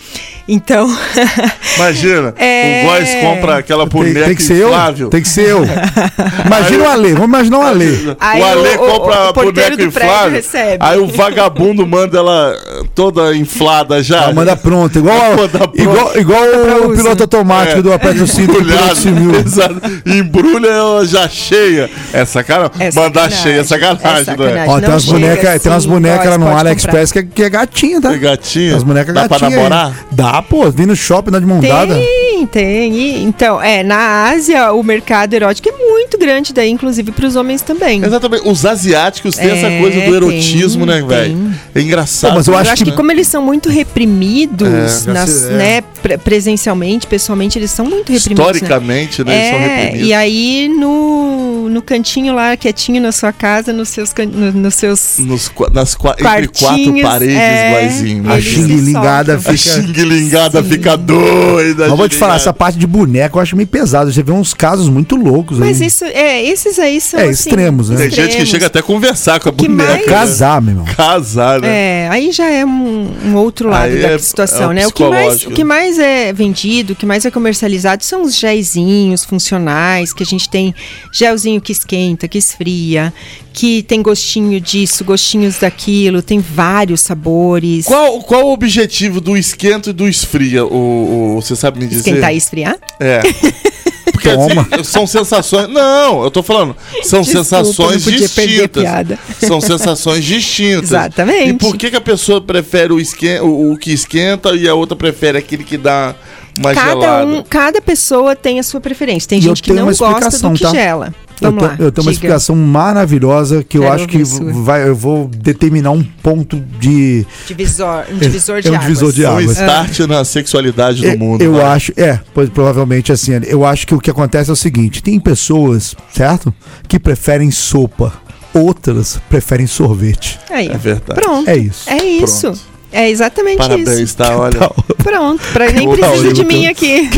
Então, 0.48 0.88
Imagina, 1.78 2.34
É. 2.38 2.84
o 2.84 2.88
Góis 2.90 3.10
compra 3.16 3.58
aquela 3.58 3.88
Tem, 3.88 3.92
boneca 4.02 4.26
tem 4.28 4.36
que 4.36 4.44
ser 4.44 4.58
eu? 4.58 4.68
inflável. 4.70 5.10
Tem 5.10 5.22
que 5.22 5.28
ser 5.28 5.50
eu. 5.50 5.64
Imagina 6.46 6.84
o 6.84 6.88
Ale, 6.90 7.14
vamos 7.14 7.28
imaginar 7.28 7.60
o 7.60 7.62
Ale. 7.64 8.16
Aí 8.20 8.42
o 8.42 8.46
Ale 8.46 8.60
o- 8.70 8.74
o- 8.74 8.78
compra 8.78 9.26
o 9.26 9.30
a 9.30 9.34
porteiro 9.34 9.72
boneca 9.78 9.84
inflável. 9.84 10.32
recebe. 10.32 10.78
Aí 10.80 11.00
o 11.00 11.08
vagabundo 11.08 11.88
manda 11.88 12.18
ela 12.18 12.56
toda 12.94 13.36
inflada 13.36 14.02
já. 14.04 14.24
Ela 14.24 14.34
manda 14.34 14.56
pronto, 14.56 15.00
igual, 15.00 15.36
Manda 15.36 15.50
pronto. 15.50 15.82
igual, 15.82 16.18
igual 16.20 16.44
o 16.44 16.88
uso. 16.92 17.02
piloto 17.02 17.24
automático 17.24 17.82
do 17.82 17.92
aperto 17.94 18.24
o 18.24 18.28
cinto 18.28 18.54
piloto 18.56 19.08
mil. 19.10 19.36
Exato. 19.42 19.82
Embrulha 20.06 20.83
já 21.06 21.28
cheia. 21.28 21.90
É 22.12 22.26
sacanagem. 22.26 22.72
É 22.80 22.92
Mandar 22.94 23.32
cheia 23.32 23.62
é 23.62 23.64
sacanagem, 23.64 24.34
É 24.34 24.66
é? 24.66 24.66
Ó, 24.68 24.80
tem 24.80 24.90
umas 24.90 25.06
bonecas, 25.06 25.62
tem 25.62 25.72
umas 25.72 25.84
assim, 25.84 25.94
bonecas 25.94 26.30
lá 26.30 26.38
no. 26.38 26.48
AliExpress 26.56 27.12
que 27.12 27.20
é, 27.20 27.24
que 27.24 27.44
é 27.44 27.50
gatinha, 27.50 28.02
tá? 28.02 28.14
É 28.14 28.18
gatinha. 28.18 28.76
As 28.76 28.84
bonecas 28.84 29.14
Dá 29.14 29.28
pra 29.28 29.50
namorar? 29.50 30.06
Dá, 30.12 30.42
pô. 30.42 30.70
Vem 30.72 30.86
no 30.86 30.96
shopping, 30.96 31.32
dá 31.32 31.40
de 31.40 31.46
mão 31.46 31.60
dada. 31.60 31.96
Tem, 31.96 32.33
tem. 32.46 32.94
E, 32.94 33.24
Então, 33.24 33.62
é, 33.62 33.84
na 33.84 34.30
Ásia, 34.30 34.72
o 34.74 34.84
mercado 34.84 35.34
erótico 35.34 35.70
é 35.70 35.72
muito 35.72 36.18
grande, 36.18 36.54
daí, 36.54 36.70
inclusive, 36.70 37.12
para 37.12 37.26
os 37.26 37.36
homens 37.36 37.62
também. 37.62 38.04
Exatamente. 38.04 38.48
Os 38.48 38.66
asiáticos 38.66 39.36
têm 39.36 39.50
É, 39.50 39.58
essa 39.58 39.70
coisa 39.82 40.02
do 40.02 40.16
erotismo, 40.16 40.86
tem, 40.86 41.02
né, 41.02 41.08
velho? 41.08 41.54
É 41.76 41.82
engraçado. 41.82 42.32
Pô, 42.32 42.38
mas 42.38 42.48
eu 42.48 42.54
Eu 42.54 42.60
acho 42.60 42.72
acho, 42.72 42.84
que- 42.86 42.92
que, 42.92 42.98
como 42.98 43.12
eles 43.12 43.28
são 43.28 43.42
muito 43.42 43.70
reprimidos, 43.70 45.08
É, 45.08 45.12
nas, 45.12 45.46
é. 45.46 45.50
né, 45.54 45.82
pre- 46.02 46.18
presencialmente, 46.18 47.08
pessoalmente, 47.08 47.58
eles 47.58 47.72
são 47.72 47.86
muito 47.86 48.12
reprimidos. 48.12 48.46
né? 48.46 48.52
Historicamente, 48.54 49.24
né? 49.24 49.36
eles 49.36 49.50
são 49.50 49.58
É, 49.60 49.76
reprimidos. 49.84 50.08
e 50.08 50.14
aí 50.14 50.70
no, 50.70 51.70
no 51.70 51.82
cantinho 51.82 52.34
lá, 52.36 52.56
quietinho 52.58 53.02
na 53.02 53.12
sua 53.12 53.32
casa, 53.32 53.72
nos 53.74 53.90
seus, 53.90 54.14
no- 54.32 54.52
nos 54.52 54.76
seus 54.76 55.16
Nos, 55.20 55.52
nas 55.74 55.94
entre 55.94 56.48
quatro 56.48 57.02
paredes, 57.02 57.36
é, 57.38 57.72
Guaizinho. 57.74 58.32
A 58.32 58.40
xinguilingada 58.42 59.36
sofrem. 59.38 59.56
A 59.56 59.58
fica... 59.58 59.82
xinguilingada 59.82 60.64
fica 60.64 60.98
doida. 60.98 61.88
Mas 61.90 61.98
vou 61.98 62.10
te 62.10 62.16
falar, 62.16 62.33
xinguilingada. 62.34 62.36
essa 62.36 62.54
parte 62.54 62.78
de 62.78 62.88
boneco 62.88 63.38
eu 63.38 63.42
acho 63.42 63.56
meio 63.56 63.68
pesado. 63.68 64.12
Você 64.12 64.22
vê 64.24 64.32
uns 64.32 64.54
casos 64.54 64.90
muito 64.90 65.16
loucos 65.16 65.58
Mas 65.60 65.82
aí. 65.82 65.88
isso, 65.88 66.04
é, 66.06 66.44
esses 66.44 66.78
aí 66.80 67.00
são 67.02 67.20
É, 67.20 67.24
assim, 67.24 67.32
extremos, 67.50 67.90
né? 67.90 67.98
Tem 67.98 68.12
gente 68.12 68.38
que 68.38 68.46
chega 68.46 68.68
até 68.68 68.80
a 68.80 68.84
conversar 68.84 69.40
com 69.40 69.50
a 69.50 69.54
que 69.54 69.68
boneca. 69.68 69.90
mais- 69.92 70.02
né? 70.08 70.14
Casar, 70.14 70.62
meu 70.62 70.72
irmão. 70.74 70.86
Casar, 70.96 71.62
né? 71.62 71.68
É, 71.68 72.10
aí 72.10 72.32
já 72.32 72.50
é 72.50 72.66
um, 72.66 73.08
um 73.26 73.36
outro 73.36 73.70
lado 73.70 73.92
Aí 73.94 74.02
da 74.02 74.10
é- 74.10 74.18
situação, 74.18 74.64
é 74.64 74.68
o 74.68 74.74
né? 74.74 74.88
O 74.88 74.92
que, 74.92 75.04
mais, 75.08 75.46
o 75.46 75.52
que 75.52 75.64
mais 75.64 76.00
é 76.00 76.32
vendido, 76.34 76.94
o 76.94 76.96
que 76.96 77.06
mais 77.06 77.26
é 77.26 77.32
comercializado 77.32 78.04
são 78.04 78.22
os 78.24 78.36
gelzinhos 78.36 79.24
funcionais, 79.24 80.14
que 80.14 80.24
a 80.24 80.26
gente 80.26 80.50
tem 80.50 80.74
gelzinho 81.12 81.60
que 81.62 81.72
esquenta, 81.72 82.28
que 82.28 82.38
esfria, 82.38 83.14
que 83.52 83.84
tem 83.84 84.02
gostinho 84.02 84.60
disso, 84.60 85.04
gostinhos 85.04 85.58
daquilo, 85.60 86.22
tem 86.22 86.40
vários 86.40 87.02
sabores. 87.02 87.86
Qual, 87.86 88.20
qual 88.22 88.46
o 88.48 88.54
objetivo 88.54 89.22
do 89.22 89.38
esquenta 89.38 89.92
e 89.92 89.94
do 89.94 90.08
esfria? 90.08 90.66
O, 90.66 91.36
o- 91.38 91.42
você 91.42 91.56
sabe 91.56 91.80
me 91.80 91.86
dizer? 91.88 92.00
Esquentar 92.10 92.23
e 92.32 92.38
esfriar? 92.38 92.78
É. 93.00 93.22
Porque 94.14 94.30
Toma. 94.30 94.68
assim, 94.72 94.84
são 94.84 95.08
sensações. 95.08 95.68
Não, 95.70 96.24
eu 96.24 96.32
tô 96.32 96.42
falando. 96.44 96.76
São 97.02 97.22
Desculpa, 97.22 97.44
sensações 97.44 98.06
não 98.06 98.12
podia 98.14 98.30
perder 98.30 98.42
a 98.54 98.68
distintas. 98.68 98.84
piada. 98.84 99.20
São 99.40 99.60
sensações 99.60 100.24
distintas. 100.24 100.84
Exatamente. 100.92 101.50
E 101.50 101.54
por 101.56 101.76
que, 101.76 101.90
que 101.90 101.96
a 101.98 102.02
pessoa 102.02 102.40
prefere 102.40 102.94
o, 102.94 103.00
esquen 103.00 103.40
o, 103.42 103.74
o 103.74 103.78
que 103.78 103.92
esquenta 103.92 104.56
e 104.56 104.68
a 104.70 104.76
outra 104.76 104.96
prefere 104.96 105.38
aquele 105.38 105.64
que 105.64 105.78
dá 105.78 106.16
uma 106.58 106.74
Cada, 106.74 106.90
gelada? 106.92 107.26
um, 107.26 107.44
cada 107.44 107.82
pessoa 107.82 108.36
tem 108.36 108.60
a 108.60 108.64
sua 108.64 108.80
preferência. 108.80 109.28
Tem 109.28 109.40
E 109.40 109.42
gente 109.42 109.62
que 109.64 109.74
não 109.74 109.86
gosta 109.88 110.30
do 110.48 110.54
que 110.54 110.64
tá? 110.64 110.70
gela. 110.72 111.14
Eu, 111.42 111.52
Vamos 111.52 111.64
te- 111.64 111.68
lá. 111.68 111.72
eu 111.74 111.92
tenho 111.92 112.06
uma 112.08 112.12
diga. 112.12 112.12
explicação 112.12 112.56
maravilhosa 112.56 113.64
que 113.64 113.78
eu 113.78 113.82
Quero 113.82 113.94
acho 113.94 114.08
que 114.08 114.24
vai, 114.24 114.88
eu 114.88 114.96
vou 114.96 115.28
determinar 115.28 115.92
um 115.92 116.04
ponto 116.04 116.60
de. 116.80 117.26
Divisor, 117.48 118.06
um 118.12 118.18
divisor 118.18 118.62
de 118.62 118.68
É 118.68 118.72
um 118.72 118.76
águas. 118.76 118.88
divisor 118.88 119.12
de 119.12 119.26
Um 119.26 119.30
águas. 119.30 119.52
start 119.58 120.00
na 120.02 120.24
sexualidade 120.24 121.02
do 121.02 121.08
É, 121.08 121.16
mundo. 121.18 121.42
eu 121.42 121.54
vai. 121.54 121.64
acho, 121.66 121.92
é, 121.98 122.20
pois, 122.34 122.50
provavelmente 122.50 123.12
assim, 123.12 123.32
eu 123.46 123.66
acho 123.66 123.86
que 123.88 123.94
o 123.96 124.00
que 124.00 124.10
acontece 124.12 124.50
é 124.50 124.54
o 124.54 124.56
seguinte: 124.56 125.02
tem 125.04 125.20
pessoas, 125.20 125.96
certo? 126.14 126.54
Que 126.88 127.00
preferem 127.00 127.52
sopa, 127.52 128.14
outras 128.54 129.20
preferem 129.30 129.68
sorvete. 129.68 130.40
Aí, 130.50 130.68
É 130.68 130.78
verdade. 130.78 131.20
Pronto. 131.20 131.50
É 131.50 131.58
isso. 131.58 131.90
É 131.90 132.04
isso. 132.04 132.42
Pronto. 132.52 132.73
É 132.94 133.10
exatamente 133.10 133.58
Parabéns, 133.58 134.00
isso. 134.00 134.16
tá? 134.18 134.38
Olha. 134.38 134.60
Pronto. 135.04 135.42
Pra, 135.52 135.72
nem 135.72 135.90
precisa 135.90 136.32
de 136.32 136.46
mim 136.46 136.68
aqui. 136.68 137.10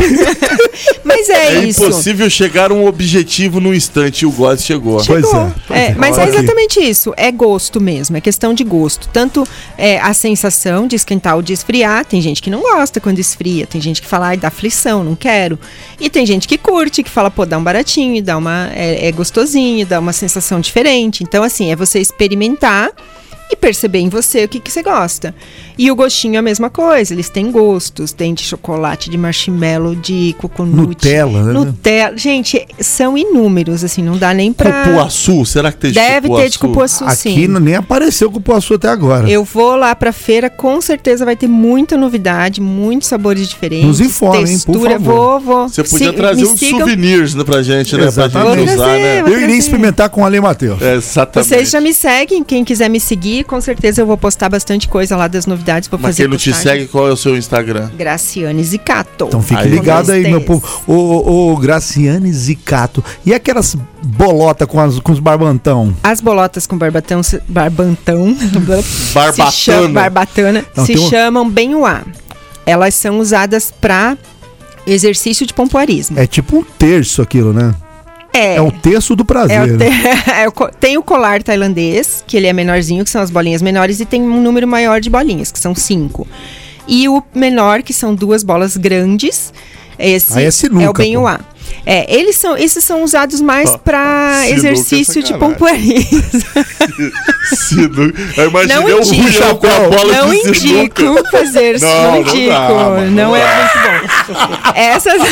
Mas 1.04 1.28
é, 1.28 1.56
É 1.56 1.64
isso. 1.64 1.84
impossível 1.84 2.28
chegar 2.30 2.70
a 2.70 2.74
um 2.74 2.86
objetivo 2.86 3.60
no 3.60 3.74
instante 3.74 4.22
e 4.22 4.26
o 4.26 4.30
God 4.32 4.58
chegou. 4.58 5.02
Pois 5.06 5.24
Chegou. 5.26 5.40
é, 5.46 5.52
pois 5.66 5.80
É, 5.80 5.86
é. 5.88 5.94
mas 5.96 6.18
é 6.18 6.28
exatamente 6.28 6.80
isso. 6.80 7.12
É 7.16 7.30
gosto 7.30 7.80
mesmo. 7.80 8.16
É 8.16 8.20
questão 8.20 8.52
de 8.54 8.64
gosto. 8.64 9.08
Tanto 9.12 9.46
é, 9.78 10.00
a 10.00 10.12
sensação 10.14 10.86
de 10.86 10.96
esquentar 10.96 11.36
ou 11.36 11.42
de 11.42 11.52
esfriar. 11.52 12.04
Tem 12.04 12.20
gente 12.20 12.42
que 12.42 12.50
não 12.50 12.62
gosta 12.62 13.00
quando 13.00 13.18
esfria. 13.18 13.66
Tem 13.66 13.80
gente 13.80 14.00
que 14.02 14.08
fala, 14.08 14.28
ai, 14.28 14.36
dá 14.36 14.48
aflição, 14.48 15.04
não 15.04 15.14
quero. 15.14 15.58
E 16.00 16.08
tem 16.10 16.24
gente 16.26 16.48
que 16.48 16.56
curte, 16.58 17.02
que 17.02 17.10
fala, 17.10 17.30
pô, 17.30 17.44
dá 17.46 17.58
um 17.58 17.62
baratinho, 17.64 18.22
dá 18.22 18.36
uma. 18.36 18.70
É, 18.74 19.08
é 19.08 19.12
gostosinho, 19.12 19.86
dá 19.86 20.00
uma 20.00 20.12
sensação 20.12 20.60
diferente. 20.60 21.22
Então, 21.22 21.42
assim, 21.44 21.70
é 21.70 21.76
você 21.76 21.98
experimentar 22.00 22.90
e 23.50 23.54
perceber 23.54 24.00
em 24.00 24.08
você 24.08 24.44
o 24.44 24.48
que, 24.48 24.58
que 24.58 24.72
você 24.72 24.82
gosta. 24.82 25.32
E 25.78 25.90
o 25.90 25.94
gostinho 25.96 26.36
é 26.36 26.38
a 26.38 26.42
mesma 26.42 26.70
coisa, 26.70 27.12
eles 27.12 27.28
têm 27.28 27.50
gostos, 27.50 28.12
tem 28.12 28.32
de 28.32 28.42
chocolate, 28.42 29.10
de 29.10 29.18
marshmallow, 29.18 29.94
de 29.94 30.34
coconut. 30.38 30.76
Nutella, 30.88 31.42
né? 31.44 31.52
Nutella. 31.52 32.16
Gente, 32.16 32.66
são 32.80 33.16
inúmeros, 33.18 33.84
assim, 33.84 34.02
não 34.02 34.16
dá 34.16 34.32
nem 34.32 34.52
pra... 34.52 34.84
Cupuaçu, 34.84 35.44
será 35.44 35.70
que 35.70 35.78
tem 35.78 35.90
de 35.90 35.96
Deve 35.98 36.28
ter 36.30 36.48
de 36.48 36.58
cupuaçu, 36.58 37.04
Aqui 37.04 37.16
sim. 37.16 37.46
não- 37.46 37.60
nem 37.60 37.74
apareceu 37.74 38.30
cupuaçu 38.30 38.74
até 38.74 38.88
agora. 38.88 39.28
Eu 39.28 39.44
vou 39.44 39.76
lá 39.76 39.94
pra 39.94 40.12
feira, 40.12 40.48
com 40.48 40.80
certeza 40.80 41.24
vai 41.24 41.36
ter 41.36 41.46
muita 41.48 41.96
novidade, 41.96 42.60
muitos 42.60 43.08
sabores 43.08 43.46
diferentes. 43.48 43.86
Nos 43.86 44.00
informe, 44.00 44.38
hein, 44.50 44.58
por 44.60 44.72
textura. 44.72 44.90
favor. 44.92 45.14
Vou, 45.14 45.40
vou. 45.40 45.68
Você 45.68 45.82
podia 45.84 46.08
Se- 46.10 46.12
trazer 46.16 46.44
uns 46.46 46.58
sigam. 46.58 46.78
souvenirs 46.78 47.34
né, 47.34 47.44
pra 47.44 47.62
gente, 47.62 47.92
né? 47.92 47.98
Pra 47.98 48.08
Exatamente. 48.08 48.58
gente 48.60 48.74
usar, 48.74 48.84
Vou 48.86 48.86
né? 48.86 48.98
trazer, 49.02 49.22
vou 49.22 49.28
Eu 49.30 49.34
iria 49.36 49.46
trazer. 49.46 49.58
experimentar 49.58 50.08
com 50.08 50.22
o 50.22 50.24
Ale 50.24 50.40
Matheus. 50.40 50.80
É, 50.80 50.94
exatamente. 50.94 51.48
Vocês 51.48 51.70
já 51.70 51.80
me 51.82 51.92
seguem, 51.92 52.42
quem 52.42 52.64
quiser 52.64 52.88
me 52.88 52.98
seguir, 52.98 53.44
com 53.44 53.60
certeza 53.60 54.00
eu 54.00 54.06
vou 54.06 54.16
postar 54.16 54.48
bastante 54.48 54.88
coisa 54.88 55.16
lá 55.16 55.28
das 55.28 55.44
novidades. 55.44 55.65
Vou 55.90 55.98
Mas 56.00 56.10
fazer 56.10 56.22
quem 56.22 56.30
não 56.30 56.36
te 56.36 56.52
segue, 56.54 56.86
qual 56.86 57.08
é 57.08 57.12
o 57.12 57.16
seu 57.16 57.36
Instagram? 57.36 57.90
Graciane 57.96 58.62
Zicato. 58.62 59.26
Então 59.26 59.42
fique 59.42 59.60
Aí. 59.62 59.68
ligado 59.70 60.10
aí, 60.12 60.22
meu 60.22 60.40
povo. 60.40 60.62
Ô, 60.86 61.52
ô, 61.52 61.56
Graciane 61.56 62.32
Zicato. 62.32 63.02
E 63.24 63.34
aquelas 63.34 63.76
bolotas 64.04 64.68
com, 64.68 64.80
as- 64.80 64.98
com 65.00 65.12
os 65.12 65.18
barbantão? 65.18 65.94
As 66.02 66.20
bolotas 66.20 66.66
com 66.66 66.78
barbatão, 66.78 67.22
se- 67.22 67.42
barbantão, 67.48 68.34
se 68.38 69.14
Barbatana. 69.14 69.50
cham- 69.50 69.92
barbatana, 69.92 70.64
Não, 70.76 70.86
se 70.86 70.96
um- 70.98 71.08
chamam 71.10 71.50
Benhua. 71.50 72.02
Elas 72.64 72.94
são 72.94 73.18
usadas 73.20 73.72
para 73.80 74.16
exercício 74.86 75.46
de 75.46 75.52
pompoarismo. 75.54 76.18
É 76.18 76.26
tipo 76.26 76.58
um 76.58 76.62
terço 76.62 77.22
aquilo, 77.22 77.52
né? 77.52 77.74
É, 78.36 78.60
o 78.60 78.70
terço 78.70 79.16
do 79.16 79.24
prazer. 79.24 79.56
É 79.56 79.62
o 79.62 79.66
né? 79.76 79.86
te- 79.90 80.30
é 80.30 80.48
o 80.48 80.52
tem 80.78 80.98
o 80.98 81.02
colar 81.02 81.42
tailandês, 81.42 82.22
que 82.26 82.36
ele 82.36 82.46
é 82.46 82.52
menorzinho, 82.52 83.04
que 83.04 83.10
são 83.10 83.22
as 83.22 83.30
bolinhas 83.30 83.62
menores, 83.62 84.00
e 84.00 84.04
tem 84.04 84.22
um 84.22 84.40
número 84.40 84.66
maior 84.66 85.00
de 85.00 85.08
bolinhas, 85.10 85.50
que 85.50 85.58
são 85.58 85.74
cinco. 85.74 86.26
E 86.86 87.08
o 87.08 87.22
menor, 87.34 87.82
que 87.82 87.92
são 87.92 88.14
duas 88.14 88.42
bolas 88.42 88.76
grandes. 88.76 89.52
Esse 89.98 90.38
Aí 90.38 90.44
é 90.44 90.50
sinuca, 90.50 90.90
o 90.90 90.92
Benhua. 90.92 91.40
É, 91.84 92.04
eles 92.12 92.34
são, 92.36 92.56
esses 92.56 92.82
são 92.82 93.04
usados 93.04 93.40
mais 93.40 93.70
Ó, 93.70 93.78
para 93.78 94.40
é 94.44 94.50
exercício 94.50 95.22
de 95.22 95.32
pompoarismo. 95.38 96.24
Eu 98.36 98.48
imaginei 98.48 98.76
Não 98.76 98.84
o 98.86 98.90
indico. 99.04 99.56
Com 99.58 99.66
a 99.68 99.88
bola 99.88 100.12
Não 100.12 100.28
sinuca. 100.30 100.48
indico 101.02 101.30
fazer, 101.30 101.78
Não, 101.80 101.88
não, 101.88 102.12
não 102.12 102.20
indico. 102.20 102.48
dá, 102.48 102.68
não 103.10 103.36
é 103.36 103.56
muito 103.56 103.78
bom. 103.82 103.90
Essas. 104.74 105.22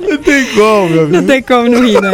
Não 0.00 0.16
tem 0.18 0.46
como, 0.54 0.88
meu 0.88 1.08
Não 1.08 1.26
tem 1.26 1.42
como 1.42 1.68
não 1.68 1.84
rir, 1.84 2.00
né? 2.00 2.12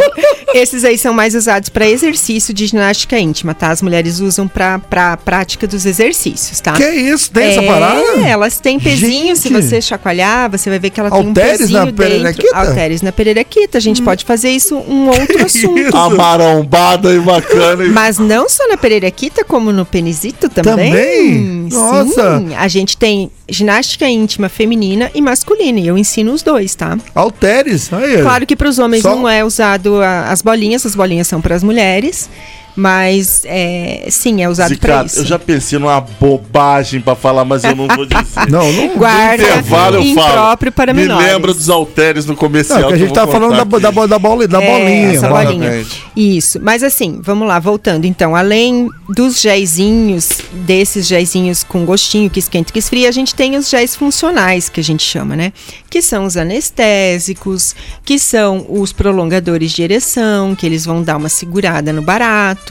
Esses 0.53 0.83
aí 0.83 0.97
são 0.97 1.13
mais 1.13 1.35
usados 1.35 1.69
para 1.69 1.87
exercício 1.87 2.53
de 2.53 2.65
ginástica 2.67 3.17
íntima, 3.19 3.53
tá? 3.53 3.69
As 3.69 3.81
mulheres 3.81 4.19
usam 4.19 4.47
para 4.47 4.79
pra 4.79 5.15
prática 5.17 5.67
dos 5.67 5.85
exercícios, 5.85 6.59
tá? 6.59 6.73
Que 6.73 6.87
isso? 6.89 7.31
Tem 7.31 7.45
essa 7.51 7.61
É, 7.61 7.67
parada? 7.67 8.01
elas 8.27 8.59
têm 8.59 8.79
pezinho, 8.79 9.35
se 9.35 9.49
Gente. 9.49 9.61
você 9.61 9.81
chacoalhar, 9.81 10.12
você 10.51 10.69
vai 10.69 10.79
ver 10.79 10.89
que 10.89 10.99
ela 10.99 11.09
Halteres 11.09 11.33
tem 11.33 11.67
um 11.67 11.79
na 11.79 11.85
pezinho 11.85 11.85
dentro. 11.85 11.95
pererequita? 12.03 12.55
Halteres 12.57 13.01
na 13.01 13.11
pererequita. 13.11 13.77
A 13.77 13.81
gente 13.81 14.01
pode 14.01 14.25
fazer 14.25 14.49
isso 14.49 14.75
um 14.77 15.07
outro 15.07 15.43
assunto. 15.45 15.77
isso? 15.79 15.95
A 15.97 16.09
marombada 16.09 17.13
e 17.13 17.19
bacana. 17.19 17.85
Mas 17.87 18.17
não 18.19 18.47
só 18.49 18.67
na 18.67 18.77
pererequita, 18.77 19.43
como 19.43 19.71
no 19.71 19.85
penizito 19.85 20.49
também. 20.49 20.91
Também? 20.91 21.67
Nossa. 21.71 22.39
Sim, 22.39 22.55
a 22.55 22.67
gente 22.67 22.97
tem 22.97 23.31
ginástica 23.49 24.07
íntima 24.07 24.49
feminina 24.49 25.11
e 25.13 25.21
masculina. 25.21 25.79
E 25.79 25.87
eu 25.87 25.97
ensino 25.97 26.31
os 26.33 26.41
dois, 26.43 26.75
tá? 26.75 26.97
Alteres? 27.15 27.91
Aí, 27.93 28.21
Claro 28.21 28.45
que 28.45 28.55
para 28.55 28.69
os 28.69 28.79
homens 28.79 29.01
Só- 29.01 29.15
não 29.15 29.27
é 29.29 29.43
usado 29.43 30.01
a- 30.01 30.29
as 30.31 30.41
bolinhas, 30.41 30.85
as 30.85 30.95
bolinhas 30.95 31.27
são 31.27 31.41
para 31.41 31.55
as 31.55 31.63
mulheres. 31.63 32.29
Mas 32.75 33.41
é, 33.45 34.07
sim, 34.09 34.41
é 34.43 34.49
usado 34.49 34.75
para 34.77 35.03
isso. 35.05 35.19
eu 35.19 35.25
já 35.25 35.37
pensei 35.37 35.77
numa 35.77 36.01
bobagem 36.01 36.99
pra 37.01 37.15
falar, 37.15 37.45
mas 37.45 37.63
eu 37.63 37.75
não 37.75 37.87
vou 37.87 38.05
dizer. 38.05 38.23
Não, 38.49 38.71
não. 38.73 38.97
Guarda 38.97 39.43
intervalo 39.43 39.95
eu 39.97 40.15
falo. 40.15 40.57
para 40.71 40.93
Me 40.93 41.01
menores. 41.01 41.27
lembra 41.27 41.53
dos 41.53 41.69
halteres 41.69 42.25
no 42.25 42.35
comercial. 42.35 42.79
Não, 42.81 42.87
que 42.89 42.93
a 42.95 42.97
gente 42.97 43.13
tava 43.13 43.31
falando 43.31 43.51
da, 43.55 43.63
da, 43.63 44.05
da, 44.07 44.19
bola, 44.19 44.47
da 44.47 44.61
É, 44.61 44.71
bolinha. 44.71 45.13
essa 45.15 45.27
bolinha. 45.29 45.85
Isso. 46.15 46.59
Mas 46.61 46.83
assim, 46.83 47.19
vamos 47.23 47.47
lá, 47.47 47.59
voltando. 47.59 48.05
Então, 48.05 48.35
além 48.35 48.89
dos 49.09 49.39
géisinhos, 49.39 50.29
desses 50.51 51.05
géisinhos 51.07 51.63
com 51.63 51.85
gostinho, 51.85 52.29
que 52.29 52.39
esquenta 52.39 52.69
e 52.69 52.73
que 52.73 52.79
esfria, 52.79 53.07
a 53.09 53.11
gente 53.11 53.33
tem 53.35 53.55
os 53.55 53.69
géis 53.69 53.95
funcionais, 53.95 54.69
que 54.69 54.79
a 54.79 54.83
gente 54.83 55.03
chama, 55.03 55.35
né? 55.35 55.53
Que 55.89 56.01
são 56.01 56.25
os 56.25 56.35
anestésicos, 56.35 57.75
que 58.03 58.17
são 58.19 58.65
os 58.69 58.91
prolongadores 58.91 59.71
de 59.71 59.83
ereção, 59.83 60.55
que 60.55 60.65
eles 60.65 60.85
vão 60.85 61.03
dar 61.03 61.17
uma 61.17 61.29
segurada 61.29 61.91
no 61.93 62.01
barato. 62.01 62.62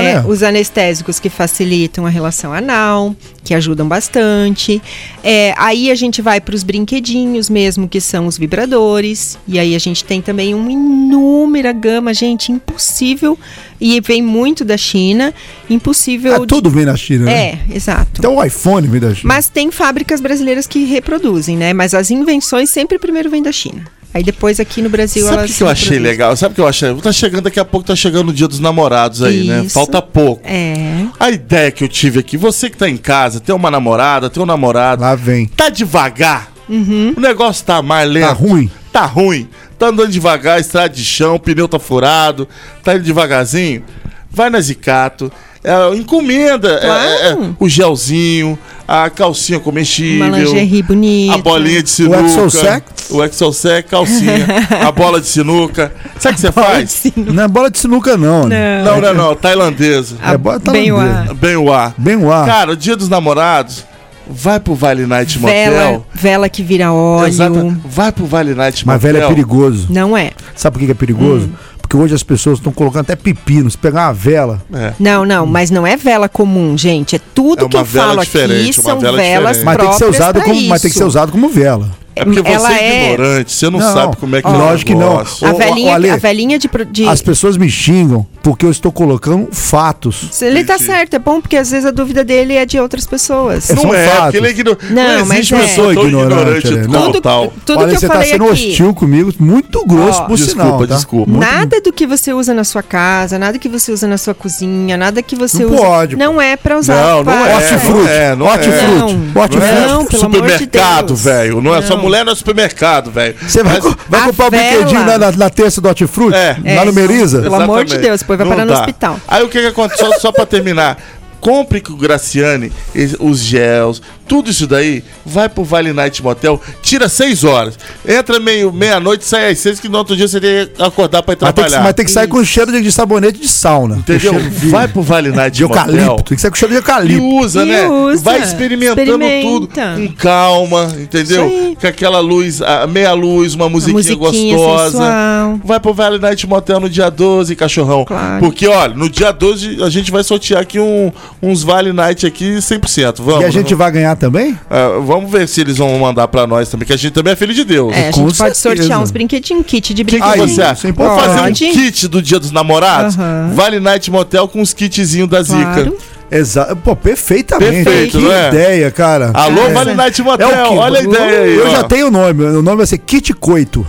É, 0.00 0.20
os 0.26 0.42
anestésicos 0.42 1.20
que 1.20 1.28
facilitam 1.28 2.06
a 2.06 2.08
relação 2.08 2.52
anal, 2.52 3.14
que 3.44 3.54
ajudam 3.54 3.86
bastante. 3.88 4.82
É, 5.22 5.54
aí 5.56 5.90
a 5.90 5.94
gente 5.94 6.20
vai 6.22 6.40
para 6.40 6.54
os 6.54 6.62
brinquedinhos 6.62 7.48
mesmo, 7.48 7.88
que 7.88 8.00
são 8.00 8.26
os 8.26 8.36
vibradores. 8.38 9.38
E 9.46 9.58
aí 9.58 9.74
a 9.74 9.78
gente 9.78 10.04
tem 10.04 10.20
também 10.20 10.54
uma 10.54 10.70
inúmera 10.72 11.72
gama, 11.72 12.12
gente, 12.14 12.52
impossível. 12.52 13.38
E 13.80 14.00
vem 14.00 14.20
muito 14.22 14.64
da 14.64 14.76
China. 14.76 15.32
Impossível. 15.70 16.34
Ah, 16.34 16.38
de- 16.40 16.46
tudo 16.46 16.68
vem 16.70 16.84
da 16.84 16.96
China, 16.96 17.26
né? 17.26 17.32
É, 17.32 17.58
exato. 17.74 18.18
Até 18.20 18.28
o 18.28 18.42
iPhone 18.44 18.86
vem 18.88 19.00
da 19.00 19.14
China. 19.14 19.32
Mas 19.34 19.48
tem 19.48 19.70
fábricas 19.70 20.20
brasileiras 20.20 20.66
que 20.66 20.84
reproduzem, 20.84 21.56
né? 21.56 21.72
Mas 21.72 21.94
as 21.94 22.10
invenções 22.10 22.70
sempre 22.70 22.98
primeiro 22.98 23.30
vêm 23.30 23.42
da 23.42 23.52
China. 23.52 23.84
Aí 24.12 24.22
depois 24.22 24.58
aqui 24.58 24.80
no 24.80 24.88
Brasil 24.88 25.24
Sabe 25.26 25.44
o 25.44 25.46
que, 25.46 25.52
que 25.54 25.62
eu 25.62 25.68
achei 25.68 25.84
reproduzem. 25.90 26.10
legal? 26.10 26.36
Sabe 26.36 26.52
o 26.52 26.54
que 26.54 26.60
eu 26.60 26.66
achei? 26.66 26.94
Tá 26.96 27.12
chegando 27.12 27.42
daqui 27.42 27.60
a 27.60 27.64
pouco, 27.64 27.86
tá 27.86 27.94
chegando 27.94 28.30
o 28.30 28.32
dia 28.32 28.48
dos 28.48 28.58
namorados 28.58 29.22
aí, 29.22 29.44
né? 29.46 29.60
Isso. 29.64 29.74
Falta 29.74 30.00
pouco. 30.00 30.42
É. 30.46 31.04
A 31.20 31.30
ideia 31.30 31.70
que 31.70 31.84
eu 31.84 31.88
tive 31.88 32.18
aqui, 32.20 32.36
você 32.36 32.70
que 32.70 32.76
tá 32.76 32.88
em 32.88 32.96
casa, 32.96 33.38
tem 33.38 33.54
uma 33.54 33.70
namorada, 33.70 34.30
tem 34.30 34.42
um 34.42 34.46
namorado, 34.46 35.02
Lá 35.02 35.14
vem. 35.14 35.46
tá 35.46 35.68
devagar. 35.68 36.50
Uhum. 36.68 37.14
O 37.16 37.20
negócio 37.20 37.64
tá 37.64 37.80
mais 37.82 38.10
lento. 38.10 38.26
Tá 38.28 38.32
ruim. 38.32 38.70
Tá 38.92 39.04
ruim. 39.06 39.48
Tá 39.78 39.86
andando 39.88 40.10
devagar, 40.10 40.58
estrada 40.58 40.88
de 40.88 41.04
chão, 41.04 41.36
o 41.36 41.38
pneu 41.40 41.68
tá 41.68 41.78
furado, 41.78 42.48
tá 42.82 42.94
indo 42.94 43.04
devagarzinho. 43.04 43.84
Vai 44.30 44.50
na 44.50 44.60
Zicato, 44.60 45.30
é, 45.64 45.94
encomenda 45.96 46.68
é, 46.70 46.80
Claro. 46.80 47.02
é, 47.08 47.30
é, 47.32 47.36
o 47.58 47.68
gelzinho, 47.68 48.58
a 48.86 49.10
calcinha 49.10 49.58
comestível. 49.60 50.26
Uma 50.26 50.38
lingerie 50.38 50.82
bonita. 50.82 51.34
A 51.34 51.38
bolinha 51.38 51.82
de 51.82 51.90
sinuca. 51.90 52.20
Exosec? 52.22 52.82
O 53.10 53.24
Exosec, 53.24 53.88
calcinha. 53.88 54.46
a 54.86 54.92
bola 54.92 55.20
de 55.20 55.26
sinuca. 55.26 55.92
Sabe 56.18 56.34
o 56.34 56.36
que 56.36 56.40
você 56.42 56.52
faz? 56.52 57.02
Não 57.16 57.42
é 57.42 57.48
bola 57.48 57.70
de 57.70 57.78
sinuca, 57.78 58.16
não. 58.16 58.46
né? 58.46 58.82
Não, 58.84 59.00
não, 59.00 59.14
não. 59.14 59.34
Tailandesa. 59.34 60.16
É 60.22 60.36
bola 60.36 60.58
Bem 60.58 60.92
o 60.92 60.96
tailandesa. 60.96 61.30
ar. 61.30 61.34
Bem 61.34 61.56
o 61.56 61.72
ar. 61.72 61.94
Bem 61.98 62.16
o 62.16 62.32
ar. 62.32 62.46
Cara, 62.46 62.72
o 62.72 62.76
dia 62.76 62.96
dos 62.96 63.08
namorados, 63.08 63.84
vai 64.30 64.60
pro 64.60 64.74
Vale 64.74 65.06
Night 65.06 65.38
Vela, 65.38 65.84
Motel. 65.84 66.06
vela 66.14 66.48
que 66.48 66.62
vira 66.62 66.92
óleo. 66.92 67.28
Exato. 67.28 67.76
Vai 67.84 68.12
pro 68.12 68.26
Vale 68.26 68.54
Night 68.54 68.86
Mas 68.86 68.96
Motel. 68.96 69.12
velho 69.14 69.24
é 69.24 69.28
perigoso. 69.28 69.86
Não 69.90 70.16
é. 70.16 70.30
Sabe 70.54 70.74
por 70.74 70.80
que 70.80 70.86
que 70.86 70.92
é 70.92 70.94
perigoso? 70.94 71.46
Hum. 71.46 71.52
Porque 71.88 71.96
hoje 71.96 72.14
as 72.14 72.22
pessoas 72.22 72.58
estão 72.58 72.70
colocando 72.70 73.00
até 73.00 73.16
pepino. 73.16 73.70
Se 73.70 73.78
pegar 73.78 74.08
uma 74.08 74.12
vela, 74.12 74.62
É. 74.74 74.92
Não, 75.00 75.24
não, 75.24 75.46
mas 75.46 75.70
não 75.70 75.86
é 75.86 75.96
vela 75.96 76.28
comum, 76.28 76.76
gente. 76.76 77.16
É 77.16 77.20
tudo 77.34 77.64
É 77.64 77.68
que 77.68 77.76
eu 77.78 77.84
falo 77.86 78.20
aqui 78.20 78.72
são 78.74 79.00
vela 79.00 79.16
velas 79.16 79.56
diferente. 79.56 79.64
mas 79.64 79.76
tem 79.78 79.88
que 79.88 79.94
ser 79.94 80.04
próprias 80.04 80.20
usado 80.20 80.42
como, 80.42 80.68
mas 80.68 80.82
tem 80.82 80.90
que 80.90 80.94
ser 80.98 81.02
isso. 81.02 81.08
usado 81.08 81.32
como 81.32 81.48
vela. 81.48 81.90
É 82.20 82.24
porque 82.24 82.42
você 82.42 82.50
Ela 82.52 82.74
é 82.78 82.82
é- 82.84 83.12
ignorante, 83.12 83.52
você 83.52 83.70
não, 83.70 83.78
Não, 83.78 83.92
sabe 83.92 84.16
como 84.16 84.36
é 84.36 84.42
que 84.42 84.48
ó, 84.48 84.54
é 84.54 84.56
lógico 84.58 84.90
que 84.90 84.94
não. 84.96 85.18
A 85.18 85.52
velhinha, 85.52 85.94
Ale, 85.94 86.10
a 86.10 86.16
velhinha 86.16 86.58
de, 86.58 86.68
de 86.90 87.08
As 87.08 87.20
pessoas 87.22 87.56
me 87.56 87.68
xingam 87.70 88.26
porque 88.42 88.64
eu 88.66 88.70
estou 88.70 88.90
colocando 88.90 89.48
fatos. 89.52 90.40
Ele 90.42 90.64
tá 90.64 90.78
certo, 90.78 91.14
é 91.14 91.18
bom 91.18 91.40
porque 91.40 91.56
às 91.56 91.70
vezes 91.70 91.86
a 91.86 91.90
dúvida 91.90 92.24
dele 92.24 92.54
é 92.54 92.64
de 92.64 92.78
outras 92.78 93.06
pessoas. 93.06 93.70
É 93.70 93.74
Não 93.74 93.94
é, 93.94 94.06
fatos. 94.06 94.22
porque 94.24 94.36
ele 94.38 94.46
é 94.46 94.50
ignorante. 94.50 94.92
Não, 94.92 95.26
mas 95.26 95.38
existe 95.38 95.54
é. 95.54 95.58
pessoa 95.60 95.94
tão 95.94 96.06
Ignorante, 96.06 96.66
ignorante 96.68 97.06
Tudo, 97.12 97.20
tal. 97.20 97.52
tudo 97.64 97.78
Olha, 97.80 97.88
que 97.90 97.96
eu 97.96 98.00
você 98.00 98.06
tá 98.08 98.14
falei 98.14 98.28
sendo 98.30 98.44
aqui. 98.44 98.52
hostil 98.68 98.94
comigo, 98.94 99.32
muito 99.38 99.84
grosso, 99.86 100.22
Ó, 100.22 100.24
por 100.26 100.36
Desculpa, 100.36 100.62
sinal, 100.64 100.86
tá? 100.86 100.94
desculpa. 100.94 101.30
Muito- 101.30 101.46
Nada 101.46 101.80
do 101.80 101.92
que 101.92 102.06
você 102.06 102.32
usa 102.32 102.54
na 102.54 102.64
sua 102.64 102.82
casa, 102.82 103.38
nada 103.38 103.58
que 103.58 103.68
você 103.68 103.92
usa 103.92 104.06
na 104.06 104.16
sua 104.18 104.34
cozinha, 104.34 104.96
nada 104.96 105.22
que 105.22 105.36
você 105.36 105.64
Não 105.64 105.72
usa. 105.74 105.82
pode, 105.82 106.16
não 106.16 106.40
é 106.40 106.56
pra 106.56 106.78
usar. 106.78 106.94
Não, 106.96 107.24
não 107.24 107.32
é. 107.46 107.54
Hortifruti, 107.54 107.98
não 107.98 108.08
é, 108.08 108.36
não 108.36 108.46
hortifruti, 108.46 108.78
é. 108.78 108.88
Não, 108.98 109.06
hortifruti. 109.42 109.72
não, 109.88 110.04
pelo 110.06 110.24
amor 110.24 110.42
de 110.46 110.52
supermercado, 110.52 111.06
Deus. 111.08 111.24
velho. 111.24 111.60
Não 111.60 111.74
é 111.74 111.82
só 111.82 111.94
Não. 111.96 112.02
Mulher, 112.08 112.24
não 112.24 112.32
é 112.32 112.36
supermercado, 112.36 113.10
velho. 113.10 113.34
Você 113.40 113.62
vai, 113.62 113.80
Mas- 113.80 113.94
vai 114.08 114.22
comprar 114.24 114.46
o 114.46 114.50
vela- 114.50 114.62
brinquedinho 114.70 115.04
na, 115.04 115.18
na, 115.18 115.32
na 115.32 115.50
terça 115.50 115.80
do 115.80 115.88
hortifruti? 115.88 116.36
É. 116.36 116.56
Lá 116.76 116.84
no 116.84 116.90
É, 116.90 116.94
Meriza? 116.94 117.42
Pelo 117.42 117.54
amor 117.54 117.84
de 117.84 117.92
Exatamente. 117.92 118.08
Deus, 118.08 118.20
depois 118.20 118.38
vai 118.38 118.46
Não 118.48 118.54
parar 118.56 118.66
no 118.66 118.72
hospital. 118.72 119.20
Aí 119.28 119.42
o 119.42 119.48
que 119.48 119.60
que 119.60 119.66
acontece? 119.66 120.00
Só, 120.02 120.18
só 120.18 120.32
pra 120.32 120.46
terminar. 120.46 120.98
Compre 121.40 121.80
com 121.80 121.92
o 121.92 121.96
Graciane 121.96 122.72
os 123.20 123.38
gels, 123.40 124.02
tudo 124.26 124.50
isso 124.50 124.66
daí, 124.66 125.02
vai 125.24 125.48
pro 125.48 125.64
Vale 125.64 125.92
Night 125.92 126.22
Motel, 126.22 126.60
tira 126.82 127.08
seis 127.08 127.44
horas. 127.44 127.78
Entra 128.06 128.38
meio, 128.40 128.72
meia-noite, 128.72 129.24
sai 129.24 129.50
às 129.50 129.58
seis, 129.58 129.80
que 129.80 129.88
no 129.88 129.96
outro 129.98 130.14
dia 130.16 130.26
você 130.28 130.40
tem 130.40 130.66
que 130.66 130.82
acordar 130.82 131.22
pra 131.22 131.32
ir 131.34 131.38
Mas 131.40 131.52
tem, 131.52 131.64
que, 131.64 131.70
trabalhar. 131.70 131.84
mas 131.84 131.94
tem 131.94 132.04
que 132.04 132.10
sair 132.10 132.26
com 132.28 132.44
cheiro 132.44 132.72
de, 132.72 132.82
de 132.82 132.92
sabonete 132.92 133.38
de 133.38 133.48
sauna. 133.48 133.96
Entendeu? 133.96 134.34
Com 134.34 134.40
cheiro 134.40 134.54
de- 134.54 134.68
Vai 134.68 134.88
pro 134.88 135.00
Vale 135.02 135.30
Night 135.30 135.56
de 135.56 135.62
Motel. 135.64 135.86
eucalipto. 135.94 136.24
Tem 136.24 136.36
que 136.36 136.42
sair 136.42 136.50
com 136.50 136.56
cheiro 136.56 136.74
de 136.74 136.78
E 136.78 136.80
eucalipto. 136.80 137.24
usa, 137.24 137.62
E 137.62 137.68
né? 137.68 137.88
usa. 137.88 138.22
Vai 138.22 138.42
experimentando 138.42 139.00
Experimenta. 139.00 139.48
tudo 139.48 139.68
com 139.68 140.14
calma, 140.16 140.92
entendeu? 141.00 141.48
Isso. 141.48 141.76
Com 141.80 141.86
aquela 141.86 142.20
luz, 142.20 142.60
a 142.60 142.86
meia 142.86 143.12
luz, 143.14 143.54
uma 143.54 143.68
musiquinha, 143.68 143.96
musiquinha 144.16 144.56
gostosa. 144.56 144.90
sensual. 144.90 145.60
Vai 145.64 145.80
pro 145.80 145.94
Vale 145.94 146.18
Night 146.18 146.46
Motel 146.46 146.80
no 146.80 146.88
dia 146.90 147.08
12, 147.10 147.54
cachorrão. 147.56 148.04
Claro. 148.04 148.40
Porque, 148.40 148.66
olha, 148.66 148.92
no 148.94 149.08
dia 149.08 149.30
12 149.32 149.82
a 149.82 149.88
gente 149.88 150.10
vai 150.10 150.22
sortear 150.22 150.60
aqui 150.60 150.78
um- 150.78 151.10
uns 151.42 151.62
Vale 151.62 151.92
Night 151.92 152.26
aqui 152.26 152.56
100%. 152.58 153.16
Vamos. 153.18 153.42
E 153.42 153.44
a 153.44 153.50
gente 153.50 153.74
vai 153.74 153.90
ganhar 153.90 154.16
também? 154.16 154.58
Ah, 154.68 154.98
vamos 155.04 155.30
ver 155.30 155.46
se 155.48 155.60
eles 155.60 155.76
vão 155.78 155.98
mandar 155.98 156.28
pra 156.28 156.46
nós 156.46 156.68
também, 156.68 156.86
que 156.86 156.92
a 156.92 156.96
gente 156.96 157.12
também 157.12 157.32
é 157.32 157.36
filho 157.36 157.54
de 157.54 157.64
Deus. 157.64 157.94
É, 157.94 158.08
a 158.08 158.12
Com 158.12 158.28
gente 158.28 158.38
pode 158.38 158.56
certeza. 158.56 158.76
sortear 158.82 159.02
uns 159.02 159.10
brinquedinhos, 159.10 159.64
kit 159.66 159.94
de 159.94 160.02
O 160.02 160.04
que, 160.04 160.12
que 160.16 160.20
brinquedinho. 160.20 160.48
Você 160.48 160.62
acha? 160.62 160.88
é 160.88 160.92
Vamos 160.92 161.22
fazer 161.22 161.40
um 161.50 161.52
kit 161.52 162.08
do 162.08 162.20
dia 162.22 162.38
dos 162.38 162.50
namorados? 162.50 163.16
Vale 163.54 163.78
Night 163.80 164.10
Motel 164.10 164.48
com 164.48 164.60
os 164.60 164.72
kitzinhos 164.72 165.28
da 165.28 165.42
Zica. 165.42 165.58
Claro. 165.74 165.96
Exato. 166.30 166.76
Pô, 166.76 166.94
perfeitamente. 166.94 167.84
Perfeito, 167.84 168.18
que 168.18 168.30
é? 168.30 168.48
ideia, 168.48 168.90
cara. 168.90 169.30
Alô, 169.32 169.62
Essa. 169.62 169.72
Vale 169.74 169.94
Night 169.94 170.20
É 170.20 170.24
Motel, 170.24 170.48
o 170.48 170.52
quê? 170.52 170.76
olha 170.76 171.00
a 171.00 171.02
ideia 171.02 171.40
aí. 171.40 171.56
Eu 171.56 171.66
ó. 171.66 171.70
já 171.70 171.84
tenho 171.84 172.08
o 172.08 172.10
nome. 172.10 172.44
O 172.44 172.62
nome 172.62 172.76
vai 172.76 172.86
ser 172.86 172.98
Kit 172.98 173.32
Coito. 173.32 173.86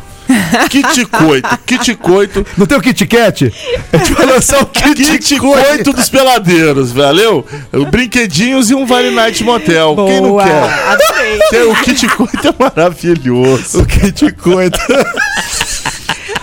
Kit 0.69 1.05
coito, 1.05 1.57
kit 1.65 1.95
coito. 1.95 2.45
Não 2.57 2.65
tem 2.65 2.77
o 2.77 2.81
Kit 2.81 3.05
Kat? 3.07 3.51
A 3.91 3.97
gente 3.97 4.13
vai 4.13 4.25
lançar 4.25 4.61
o 4.61 4.65
Kit, 4.67 5.03
Kit 5.17 5.39
Coito. 5.39 5.67
coito 5.67 5.93
dos 5.93 6.09
peladeiros, 6.09 6.91
valeu? 6.91 7.45
Brinquedinhos 7.89 8.69
e 8.69 8.75
um 8.75 8.85
Vale 8.85 9.09
Night 9.11 9.43
Motel. 9.43 9.95
Quem 9.95 10.21
não 10.21 10.29
Boa. 10.29 10.43
quer? 10.43 10.63
Adorei. 10.87 11.39
Quer- 11.49 11.63
O 11.65 11.75
kit 11.75 12.07
coito 12.09 12.47
é 12.47 12.53
maravilhoso. 12.59 13.81
O 13.81 13.85
Kit 13.85 14.31
Coito. 14.33 14.79